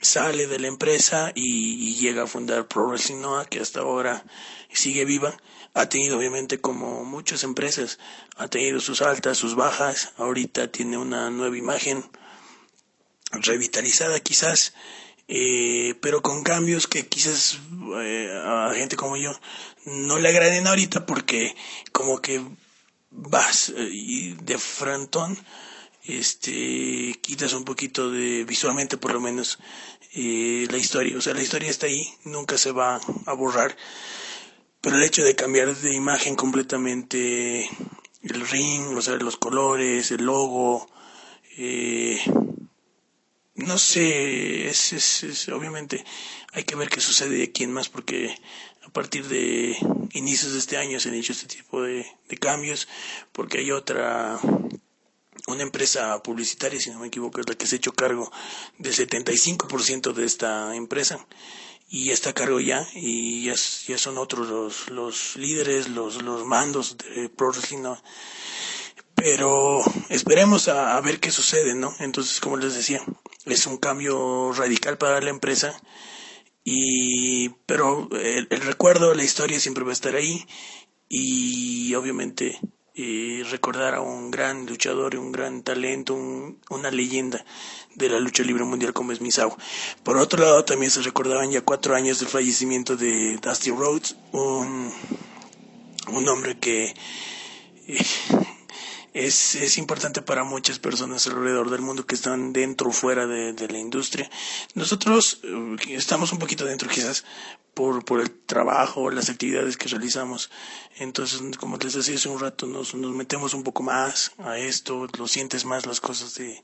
sale 0.01 0.47
de 0.47 0.57
la 0.57 0.67
empresa 0.67 1.31
y, 1.35 1.95
llega 1.95 2.23
a 2.23 2.27
fundar 2.27 2.67
Pro 2.67 2.87
Wrestling 2.87 3.21
Noah, 3.21 3.45
que 3.45 3.59
hasta 3.59 3.81
ahora 3.81 4.25
sigue 4.73 5.05
viva. 5.05 5.37
Ha 5.77 5.89
tenido 5.89 6.17
obviamente 6.17 6.59
como 6.59 7.03
muchas 7.03 7.43
empresas, 7.43 7.99
ha 8.35 8.47
tenido 8.47 8.79
sus 8.79 9.01
altas, 9.01 9.37
sus 9.37 9.55
bajas. 9.55 10.13
Ahorita 10.17 10.71
tiene 10.71 10.97
una 10.97 11.29
nueva 11.29 11.57
imagen 11.57 12.03
revitalizada 13.31 14.19
quizás 14.19 14.73
eh, 15.29 15.95
pero 16.01 16.21
con 16.21 16.41
cambios 16.41 16.87
que 16.87 17.05
quizás 17.05 17.59
eh, 18.01 18.31
a 18.45 18.71
gente 18.73 18.95
como 18.95 19.17
yo 19.17 19.37
no 19.85 20.19
le 20.19 20.29
agraden 20.29 20.67
ahorita 20.67 21.05
porque 21.05 21.53
como 21.91 22.21
que 22.21 22.41
vas 23.11 23.73
eh, 23.75 24.35
de 24.41 24.57
frontón 24.57 25.37
este 26.05 27.19
quitas 27.21 27.51
un 27.51 27.65
poquito 27.65 28.09
de 28.09 28.45
visualmente 28.45 28.95
por 28.95 29.11
lo 29.11 29.19
menos 29.19 29.59
la 30.15 30.77
historia 30.77 31.17
o 31.17 31.21
sea 31.21 31.33
la 31.33 31.43
historia 31.43 31.69
está 31.69 31.87
ahí 31.87 32.07
nunca 32.23 32.57
se 32.57 32.71
va 32.71 32.99
a 33.25 33.33
borrar 33.33 33.75
pero 34.87 34.99
el 34.99 35.03
hecho 35.03 35.25
de 35.25 35.35
cambiar 35.35 35.75
de 35.75 35.93
imagen 35.93 36.37
completamente 36.37 37.69
el 38.23 38.47
ring 38.47 38.95
o 38.95 39.01
sea 39.01 39.17
los 39.17 39.35
colores 39.35 40.11
el 40.11 40.23
logo 40.23 40.87
eh, 41.57 42.17
no 43.55 43.77
sé, 43.77 44.69
es, 44.69 44.93
es, 44.93 45.49
obviamente 45.49 46.05
hay 46.53 46.63
que 46.63 46.77
ver 46.77 46.87
qué 46.87 47.01
sucede 47.01 47.43
aquí 47.43 47.65
en 47.65 47.73
más 47.73 47.89
porque 47.89 48.33
a 48.81 48.87
partir 48.87 49.27
de 49.27 49.75
inicios 50.13 50.53
de 50.53 50.59
este 50.59 50.77
año 50.77 51.01
se 51.01 51.09
han 51.09 51.15
hecho 51.15 51.33
este 51.33 51.47
tipo 51.47 51.81
de, 51.81 52.05
cambios 52.39 52.87
porque 53.33 53.57
hay 53.57 53.71
otra 53.71 54.39
una 55.47 55.63
empresa 55.63 56.23
publicitaria, 56.23 56.79
si 56.79 56.91
no 56.91 56.99
me 56.99 57.07
equivoco, 57.07 57.41
es 57.41 57.49
la 57.49 57.55
que 57.55 57.67
se 57.67 57.75
ha 57.75 57.79
hecho 57.79 57.91
cargo 57.91 58.31
del 58.77 58.93
75% 58.93 60.13
de 60.13 60.25
esta 60.25 60.73
empresa 60.77 61.27
y 61.89 62.11
está 62.11 62.31
a 62.31 62.33
cargo 62.33 62.59
ya 62.59 62.87
y 62.93 63.45
ya, 63.45 63.55
ya 63.87 63.97
son 63.97 64.17
otros 64.17 64.47
los, 64.47 64.89
los 64.89 65.35
líderes, 65.35 65.87
los, 65.89 66.21
los 66.21 66.45
mandos 66.45 66.97
de 66.97 67.29
Pro 67.29 67.51
Wrestling, 67.51 67.83
pero 69.15 69.81
esperemos 70.09 70.67
a, 70.67 70.97
a, 70.97 71.01
ver 71.01 71.19
qué 71.19 71.31
sucede, 71.31 71.73
¿no? 71.73 71.95
Entonces, 71.99 72.39
como 72.39 72.57
les 72.57 72.75
decía, 72.75 73.01
es 73.45 73.65
un 73.65 73.77
cambio 73.77 74.51
radical 74.53 74.97
para 74.97 75.21
la 75.21 75.29
empresa 75.29 75.81
y 76.69 77.47
pero 77.65 78.09
el, 78.11 78.47
recuerdo 78.49 79.13
la 79.13 79.23
historia 79.23 79.57
siempre 79.57 79.85
va 79.85 79.91
a 79.91 79.93
estar 79.93 80.15
ahí 80.15 80.45
y 81.07 81.95
obviamente 81.95 82.59
eh, 82.97 83.43
recordar 83.51 83.93
a 83.93 84.01
un 84.01 84.31
gran 84.31 84.65
luchador 84.65 85.13
y 85.13 85.17
un 85.17 85.31
gran 85.31 85.61
talento 85.61 86.15
una 86.15 86.91
leyenda 86.91 87.45
de 87.95 88.09
la 88.09 88.19
lucha 88.19 88.43
libre 88.43 88.63
mundial 88.63 88.91
como 88.93 89.11
es 89.11 89.21
Misawa. 89.21 89.55
Por 90.03 90.17
otro 90.17 90.43
lado 90.43 90.65
también 90.65 90.91
se 90.91 91.01
recordaban 91.01 91.51
ya 91.51 91.61
cuatro 91.61 91.95
años 91.95 92.19
del 92.19 92.27
fallecimiento 92.29 92.95
de 92.97 93.37
Dusty 93.37 93.69
Rhodes 93.71 94.15
un 94.31 94.91
un 96.11 96.27
hombre 96.27 96.57
que 96.57 96.93
eh, 97.87 98.05
es, 99.25 99.55
es 99.55 99.77
importante 99.77 100.21
para 100.21 100.43
muchas 100.43 100.79
personas 100.79 101.25
alrededor 101.27 101.69
del 101.69 101.81
mundo 101.81 102.05
que 102.05 102.15
están 102.15 102.53
dentro 102.53 102.89
o 102.89 102.91
fuera 102.91 103.25
de, 103.25 103.67
la 103.67 103.77
industria. 103.79 104.29
Nosotros 104.75 105.39
eh, 105.43 105.75
estamos 105.89 106.31
un 106.31 106.39
poquito 106.39 106.65
dentro 106.65 106.87
quizás 106.87 107.25
por, 107.73 108.05
por 108.05 108.21
el 108.21 108.31
trabajo, 108.31 109.09
las 109.09 109.29
actividades 109.29 109.77
que 109.77 109.87
realizamos. 109.87 110.49
Entonces, 110.97 111.41
como 111.57 111.77
les 111.77 111.93
decía 111.93 112.15
hace 112.15 112.29
un 112.29 112.39
rato, 112.39 112.67
nos, 112.67 112.93
nos 112.95 113.13
metemos 113.13 113.53
un 113.53 113.63
poco 113.63 113.83
más 113.83 114.31
a 114.37 114.57
esto, 114.57 115.07
lo 115.17 115.27
sientes 115.27 115.65
más 115.65 115.85
las 115.85 115.99
cosas 115.99 116.35
de, 116.35 116.61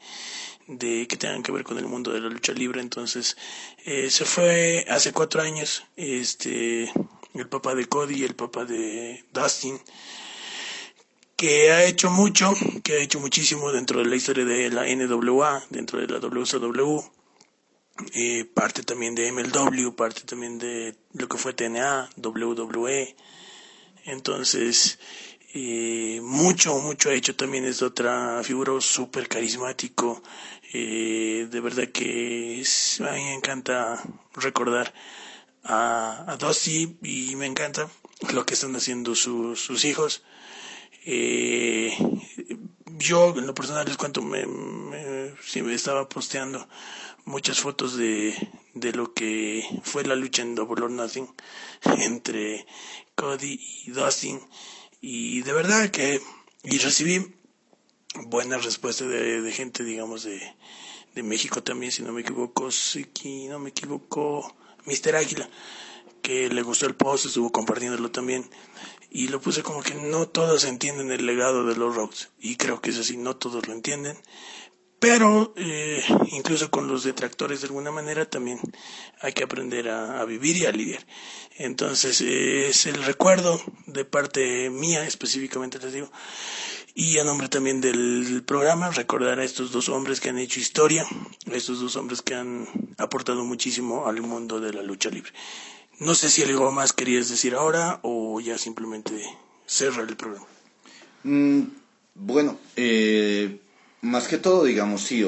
de 0.68 1.08
que 1.08 1.18
tengan 1.18 1.44
que 1.44 1.52
ver 1.52 1.64
con 1.64 1.78
el 1.78 1.86
mundo 1.86 2.12
de 2.12 2.22
la 2.22 2.30
lucha 2.30 2.54
libre. 2.54 2.82
Entonces, 2.82 3.36
eh, 3.86 4.10
se 4.10 4.26
fue 4.26 4.86
hace 4.90 5.12
cuatro 5.12 5.42
años, 5.42 5.84
este, 5.96 6.92
el 7.34 7.48
papá 7.50 7.74
de 7.76 7.86
Cody, 7.86 8.24
el 8.24 8.36
papá 8.36 8.66
de 8.66 9.26
Dustin, 9.34 9.80
que 11.44 11.74
ha 11.74 11.84
hecho 11.84 12.10
mucho, 12.10 12.54
que 12.86 12.94
ha 12.94 13.00
hecho 13.04 13.20
muchísimo 13.20 13.74
dentro 13.74 14.00
de 14.00 14.06
la 14.06 14.16
historia 14.16 14.46
de 14.46 14.70
la 14.70 14.84
NWA, 14.88 15.62
dentro 15.70 16.00
de 16.00 16.08
la 16.08 16.20
WCW, 16.20 17.02
eh, 18.14 18.46
parte 18.46 18.84
también 18.84 19.14
de 19.14 19.30
MLW, 19.30 19.92
parte 19.94 20.22
también 20.22 20.58
de 20.58 20.96
lo 21.12 21.28
que 21.28 21.38
fue 21.38 21.52
TNA, 21.54 22.10
WWE. 22.16 23.16
Entonces, 24.06 25.00
Eh, 25.56 26.20
mucho, 26.24 26.80
mucho 26.80 27.10
ha 27.10 27.14
hecho 27.14 27.36
también 27.36 27.66
es 27.66 27.82
otra 27.84 28.42
figura 28.44 28.74
súper 28.82 29.28
carismático. 29.28 30.24
Eh, 30.74 31.48
de 31.52 31.60
verdad 31.62 31.90
que 31.90 32.64
a 33.02 33.12
mí 33.14 33.24
me 33.24 33.34
encanta 33.36 34.02
recordar 34.36 34.94
a, 35.64 36.26
a 36.32 36.38
Dusty 36.38 36.98
y 37.04 37.36
me 37.36 37.46
encanta 37.48 37.88
lo 38.34 38.46
que 38.46 38.56
están 38.56 38.76
haciendo 38.76 39.14
sus 39.16 39.86
hijos. 39.86 40.24
Eh, 41.06 41.96
yo 42.98 43.36
en 43.38 43.48
lo 43.48 43.54
personal 43.54 43.86
les 43.86 43.98
cuento, 43.98 44.22
me, 44.22 44.46
me, 44.46 45.74
estaba 45.74 46.08
posteando 46.08 46.68
muchas 47.26 47.60
fotos 47.60 47.98
de, 47.98 48.36
de 48.74 48.94
lo 48.94 49.14
que 49.14 49.66
fue 49.84 50.04
la 50.04 50.16
lucha 50.16 50.42
en 50.42 50.56
Double 50.56 50.84
or 50.84 50.92
Nothing 50.92 51.28
entre 52.00 52.66
Cody 53.16 53.60
y 53.86 53.92
Dustin. 53.92 54.40
Y 55.02 55.42
de 55.42 55.54
verdad 55.54 55.92
que 55.92 56.22
y 56.64 56.78
recibí 56.78 57.36
buenas 58.26 58.64
respuestas 58.64 59.10
de, 59.10 59.52
gente 59.52 59.84
digamos 59.84 60.24
de, 60.24 60.40
de 61.14 61.24
México 61.24 61.62
también 61.62 61.92
si 61.92 62.04
no 62.04 62.14
me 62.14 62.22
equivoco 62.22 62.72
si 62.72 63.06
no 63.50 63.60
me 63.60 63.70
equivoco 63.70 64.56
Mister 64.86 65.16
Águila 65.16 65.50
que 66.22 66.48
le 66.50 66.62
gustó 66.62 66.86
el 66.86 66.96
post 66.96 67.26
estuvo 67.26 67.52
compartiéndolo 67.52 68.12
también 68.12 68.50
y 69.14 69.30
lo 69.30 69.40
puse 69.40 69.64
como 69.64 69.82
que 69.82 69.94
no 69.94 70.28
todos 70.28 70.66
entienden 70.66 71.12
el 71.12 71.26
legado 71.26 71.66
de 71.66 71.76
los 71.78 71.96
Rocks 71.96 72.32
y 72.42 72.58
creo 72.58 72.82
que 72.82 72.90
es 72.90 72.98
así 72.98 73.16
no 73.16 73.38
todos 73.38 73.68
lo 73.68 73.74
entienden 73.74 74.18
pero 75.04 75.54
eh, 75.58 76.02
incluso 76.32 76.72
con 76.72 76.88
los 76.88 77.04
detractores 77.04 77.60
de 77.60 77.68
alguna 77.68 77.92
manera 77.92 78.24
también 78.24 78.58
hay 79.20 79.34
que 79.34 79.44
aprender 79.44 79.90
a, 79.90 80.24
vivir 80.24 80.56
y 80.56 80.66
a 80.66 80.72
lidiar. 80.72 81.06
Entonces 81.58 82.22
eh, 82.22 82.70
es 82.70 82.86
el 82.86 83.04
recuerdo 83.04 83.62
de 83.86 84.06
parte 84.06 84.70
mía 84.70 85.06
específicamente 85.06 85.78
les 85.80 85.92
digo 85.92 86.10
y 86.96 87.18
a 87.18 87.26
nombre 87.26 87.50
también 87.50 87.82
del 87.82 88.44
programa 88.48 88.92
recordar 88.92 89.42
a 89.42 89.44
estos 89.44 89.74
dos 89.74 89.90
hombres 89.90 90.22
que 90.22 90.30
han 90.30 90.38
hecho 90.38 90.62
historia, 90.62 91.06
a 91.52 91.54
estos 91.54 91.82
dos 91.82 91.98
hombres 91.98 92.22
que 92.22 92.36
han 92.36 92.70
aportado 92.98 93.44
muchísimo 93.44 94.08
al 94.08 94.22
mundo 94.22 94.62
de 94.62 94.72
la 94.72 94.84
lucha 94.84 95.10
libre. 95.10 95.34
No 96.00 96.16
sé 96.16 96.30
si 96.30 96.44
algo 96.44 96.72
más 96.72 96.94
querías 96.94 97.30
decir 97.30 97.56
ahora 97.56 98.00
o 98.04 98.40
ya 98.42 98.58
simplemente 98.58 99.24
cerrar 99.66 100.10
el 100.10 100.18
programa. 100.18 100.48
Mm, 101.24 101.62
bueno, 102.16 102.60
eh, 102.76 103.60
más 104.02 104.28
que 104.28 104.38
todo, 104.38 104.66
digamos, 104.66 105.04
sí, 105.04 105.24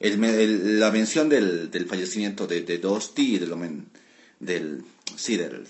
la 0.00 0.90
mención 0.90 1.28
del, 1.28 1.70
del 1.70 1.86
fallecimiento 1.86 2.46
de, 2.46 2.62
de 2.62 2.78
Dosti 2.78 3.38
del, 3.38 3.54
del, 4.38 4.84
sí, 5.16 5.36
del, 5.36 5.66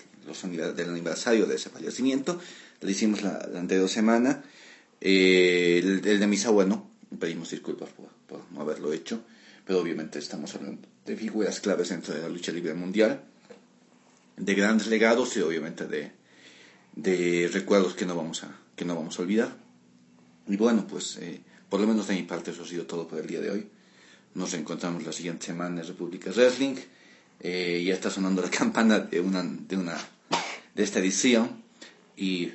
del 0.75 0.89
aniversario 0.89 1.45
de 1.45 1.55
ese 1.55 1.69
fallecimiento, 1.69 2.39
lo 2.81 2.89
hicimos 2.89 3.21
la, 3.21 3.49
anterior 3.55 3.87
semana. 3.87 4.43
Eh, 5.01 5.79
el, 5.81 6.19
de 6.19 6.27
Misawa 6.27 6.65
no, 6.65 6.89
pedimos 7.17 7.51
disculpas 7.51 7.89
por, 7.91 8.09
por, 8.27 8.41
no 8.51 8.61
haberlo 8.61 8.91
hecho, 8.91 9.21
pero 9.65 9.79
obviamente 9.79 10.19
estamos 10.19 10.53
hablando 10.55 10.87
de 11.05 11.15
figuras 11.15 11.61
claves 11.61 11.89
dentro 11.89 12.13
de 12.13 12.21
la 12.21 12.29
lucha 12.29 12.51
libre 12.51 12.73
mundial, 12.73 13.23
de 14.39 14.55
grandes 14.55 14.87
legados 14.87 15.35
y 15.37 15.41
obviamente 15.41 15.85
de, 15.85 16.11
de 16.95 17.49
recuerdos 17.51 17.93
que 17.93 18.05
no 18.05 18.15
vamos 18.15 18.43
a, 18.43 18.57
que 18.75 18.85
no 18.85 18.95
vamos 18.95 19.19
a 19.19 19.21
olvidar. 19.21 19.55
Y 20.47 20.55
bueno, 20.57 20.87
pues 20.87 21.17
eh, 21.17 21.41
por 21.69 21.79
lo 21.79 21.87
menos 21.87 22.07
de 22.07 22.15
mi 22.15 22.23
parte 22.23 22.51
eso 22.51 22.63
ha 22.63 22.67
sido 22.67 22.85
todo 22.85 23.07
por 23.07 23.19
el 23.19 23.27
día 23.27 23.41
de 23.41 23.51
hoy. 23.51 23.67
Nos 24.33 24.53
encontramos 24.53 25.03
la 25.03 25.11
siguiente 25.11 25.47
semana 25.47 25.81
en 25.81 25.87
República 25.87 26.31
Wrestling. 26.31 26.75
Eh, 27.41 27.83
ya 27.85 27.93
está 27.93 28.09
sonando 28.09 28.41
la 28.41 28.49
campana 28.59 28.99
de 28.99 29.19
una, 29.19 29.43
de 29.43 29.77
una 29.77 29.97
de 30.73 30.83
esta 30.83 30.99
edición 30.99 31.63
y 32.15 32.51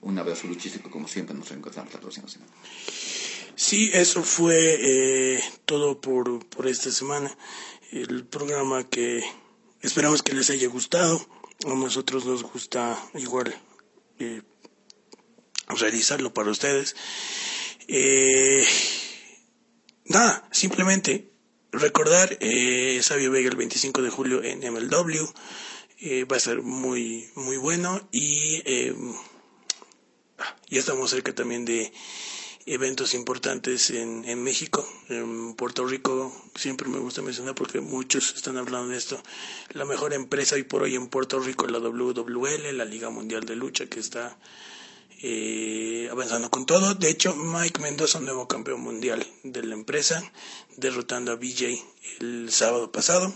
un 0.00 0.18
abrazo 0.18 0.48
luchístico 0.48 0.90
como 0.90 1.06
siempre 1.06 1.34
nos 1.36 1.50
encontramos 1.52 1.94
la 1.94 2.00
próxima 2.00 2.28
semana. 2.28 2.52
Sí, 3.54 3.90
eso 3.92 4.22
fue 4.22 5.36
eh, 5.36 5.40
todo 5.64 6.00
por, 6.00 6.44
por 6.48 6.66
esta 6.66 6.90
semana. 6.90 7.30
El 7.92 8.24
programa 8.24 8.88
que 8.88 9.22
esperamos 9.82 10.22
que 10.22 10.32
les 10.32 10.50
haya 10.50 10.68
gustado. 10.68 11.26
A 11.66 11.74
nosotros 11.74 12.24
nos 12.24 12.42
gusta 12.42 12.98
igual 13.14 13.54
eh, 14.18 14.42
realizarlo 15.68 16.32
para 16.32 16.50
ustedes. 16.50 16.96
Eh, 17.88 18.66
nada, 20.06 20.48
simplemente 20.50 21.30
recordar 21.72 22.36
eh, 22.40 23.00
Sabio 23.02 23.30
Vega 23.30 23.48
el 23.48 23.56
25 23.56 24.02
de 24.02 24.10
julio 24.10 24.42
en 24.42 24.60
MLW. 24.60 25.28
Eh, 26.04 26.24
va 26.24 26.36
a 26.36 26.40
ser 26.40 26.62
muy, 26.62 27.28
muy 27.36 27.56
bueno 27.56 28.08
y 28.10 28.60
eh, 28.64 28.94
ya 30.68 30.80
estamos 30.80 31.10
cerca 31.10 31.32
también 31.32 31.64
de 31.64 31.92
eventos 32.66 33.14
importantes 33.14 33.90
en, 33.90 34.24
en 34.24 34.42
México, 34.42 34.86
en 35.08 35.54
Puerto 35.54 35.84
Rico, 35.86 36.32
siempre 36.54 36.88
me 36.88 36.98
gusta 36.98 37.22
mencionar 37.22 37.54
porque 37.54 37.80
muchos 37.80 38.34
están 38.34 38.56
hablando 38.56 38.88
de 38.90 38.98
esto. 38.98 39.20
La 39.70 39.84
mejor 39.84 40.12
empresa 40.12 40.54
hoy 40.54 40.62
por 40.62 40.82
hoy 40.82 40.94
en 40.94 41.08
Puerto 41.08 41.40
Rico 41.40 41.66
es 41.66 41.72
la 41.72 41.78
WWL, 41.78 42.76
la 42.76 42.84
Liga 42.84 43.10
Mundial 43.10 43.44
de 43.44 43.56
Lucha, 43.56 43.86
que 43.86 44.00
está 44.00 44.38
eh, 45.22 46.08
avanzando 46.10 46.50
con 46.50 46.66
todo. 46.66 46.94
De 46.94 47.08
hecho, 47.08 47.34
Mike 47.34 47.80
Mendoza, 47.80 48.20
nuevo 48.20 48.48
campeón 48.48 48.80
mundial 48.80 49.26
de 49.44 49.62
la 49.62 49.74
empresa, 49.74 50.22
derrotando 50.76 51.32
a 51.32 51.36
BJ 51.36 51.82
el 52.20 52.50
sábado 52.50 52.92
pasado. 52.92 53.32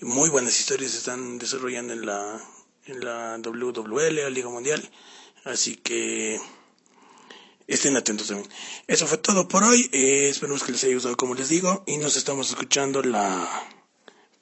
Muy 0.00 0.30
buenas 0.30 0.58
historias 0.58 0.92
se 0.92 0.98
están 0.98 1.38
desarrollando 1.38 1.92
en 1.92 2.04
la, 2.06 2.40
en 2.86 3.04
la 3.04 3.38
WWL, 3.38 4.16
la 4.16 4.30
Liga 4.30 4.48
Mundial. 4.48 4.90
Así 5.44 5.76
que 5.76 6.40
estén 7.66 7.96
atentos 7.96 8.28
también. 8.28 8.48
Eso 8.86 9.06
fue 9.06 9.18
todo 9.18 9.48
por 9.48 9.64
hoy. 9.64 9.88
Eh, 9.92 10.28
esperemos 10.28 10.62
que 10.62 10.72
les 10.72 10.84
haya 10.84 10.94
gustado 10.94 11.16
como 11.16 11.34
les 11.34 11.48
digo. 11.48 11.84
Y 11.86 11.96
nos 11.98 12.16
estamos 12.16 12.50
escuchando 12.50 13.02
la 13.02 13.48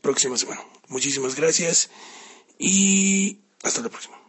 próxima 0.00 0.36
semana. 0.36 0.60
Muchísimas 0.88 1.34
gracias. 1.34 1.90
Y 2.58 3.40
hasta 3.62 3.82
la 3.82 3.88
próxima. 3.88 4.19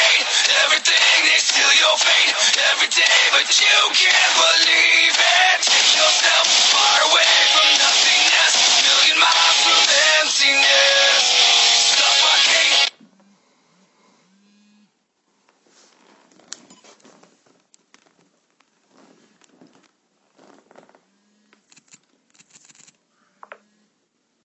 day, 0.00 0.16
everything 0.64 1.20
is 1.36 1.42
still 1.44 1.72
your 1.76 1.96
fate. 2.00 2.32
Every 2.72 2.90
day, 2.90 3.20
but 3.36 3.48
you 3.52 3.78
can't 3.92 4.34
believe 4.40 5.16
it. 5.16 5.58
Take 5.68 5.92
yourself 5.96 6.46
far 6.72 6.98
away 7.12 7.32
from 7.52 7.68
nothingness, 7.76 8.54
million 8.86 9.18
miles. 9.20 9.49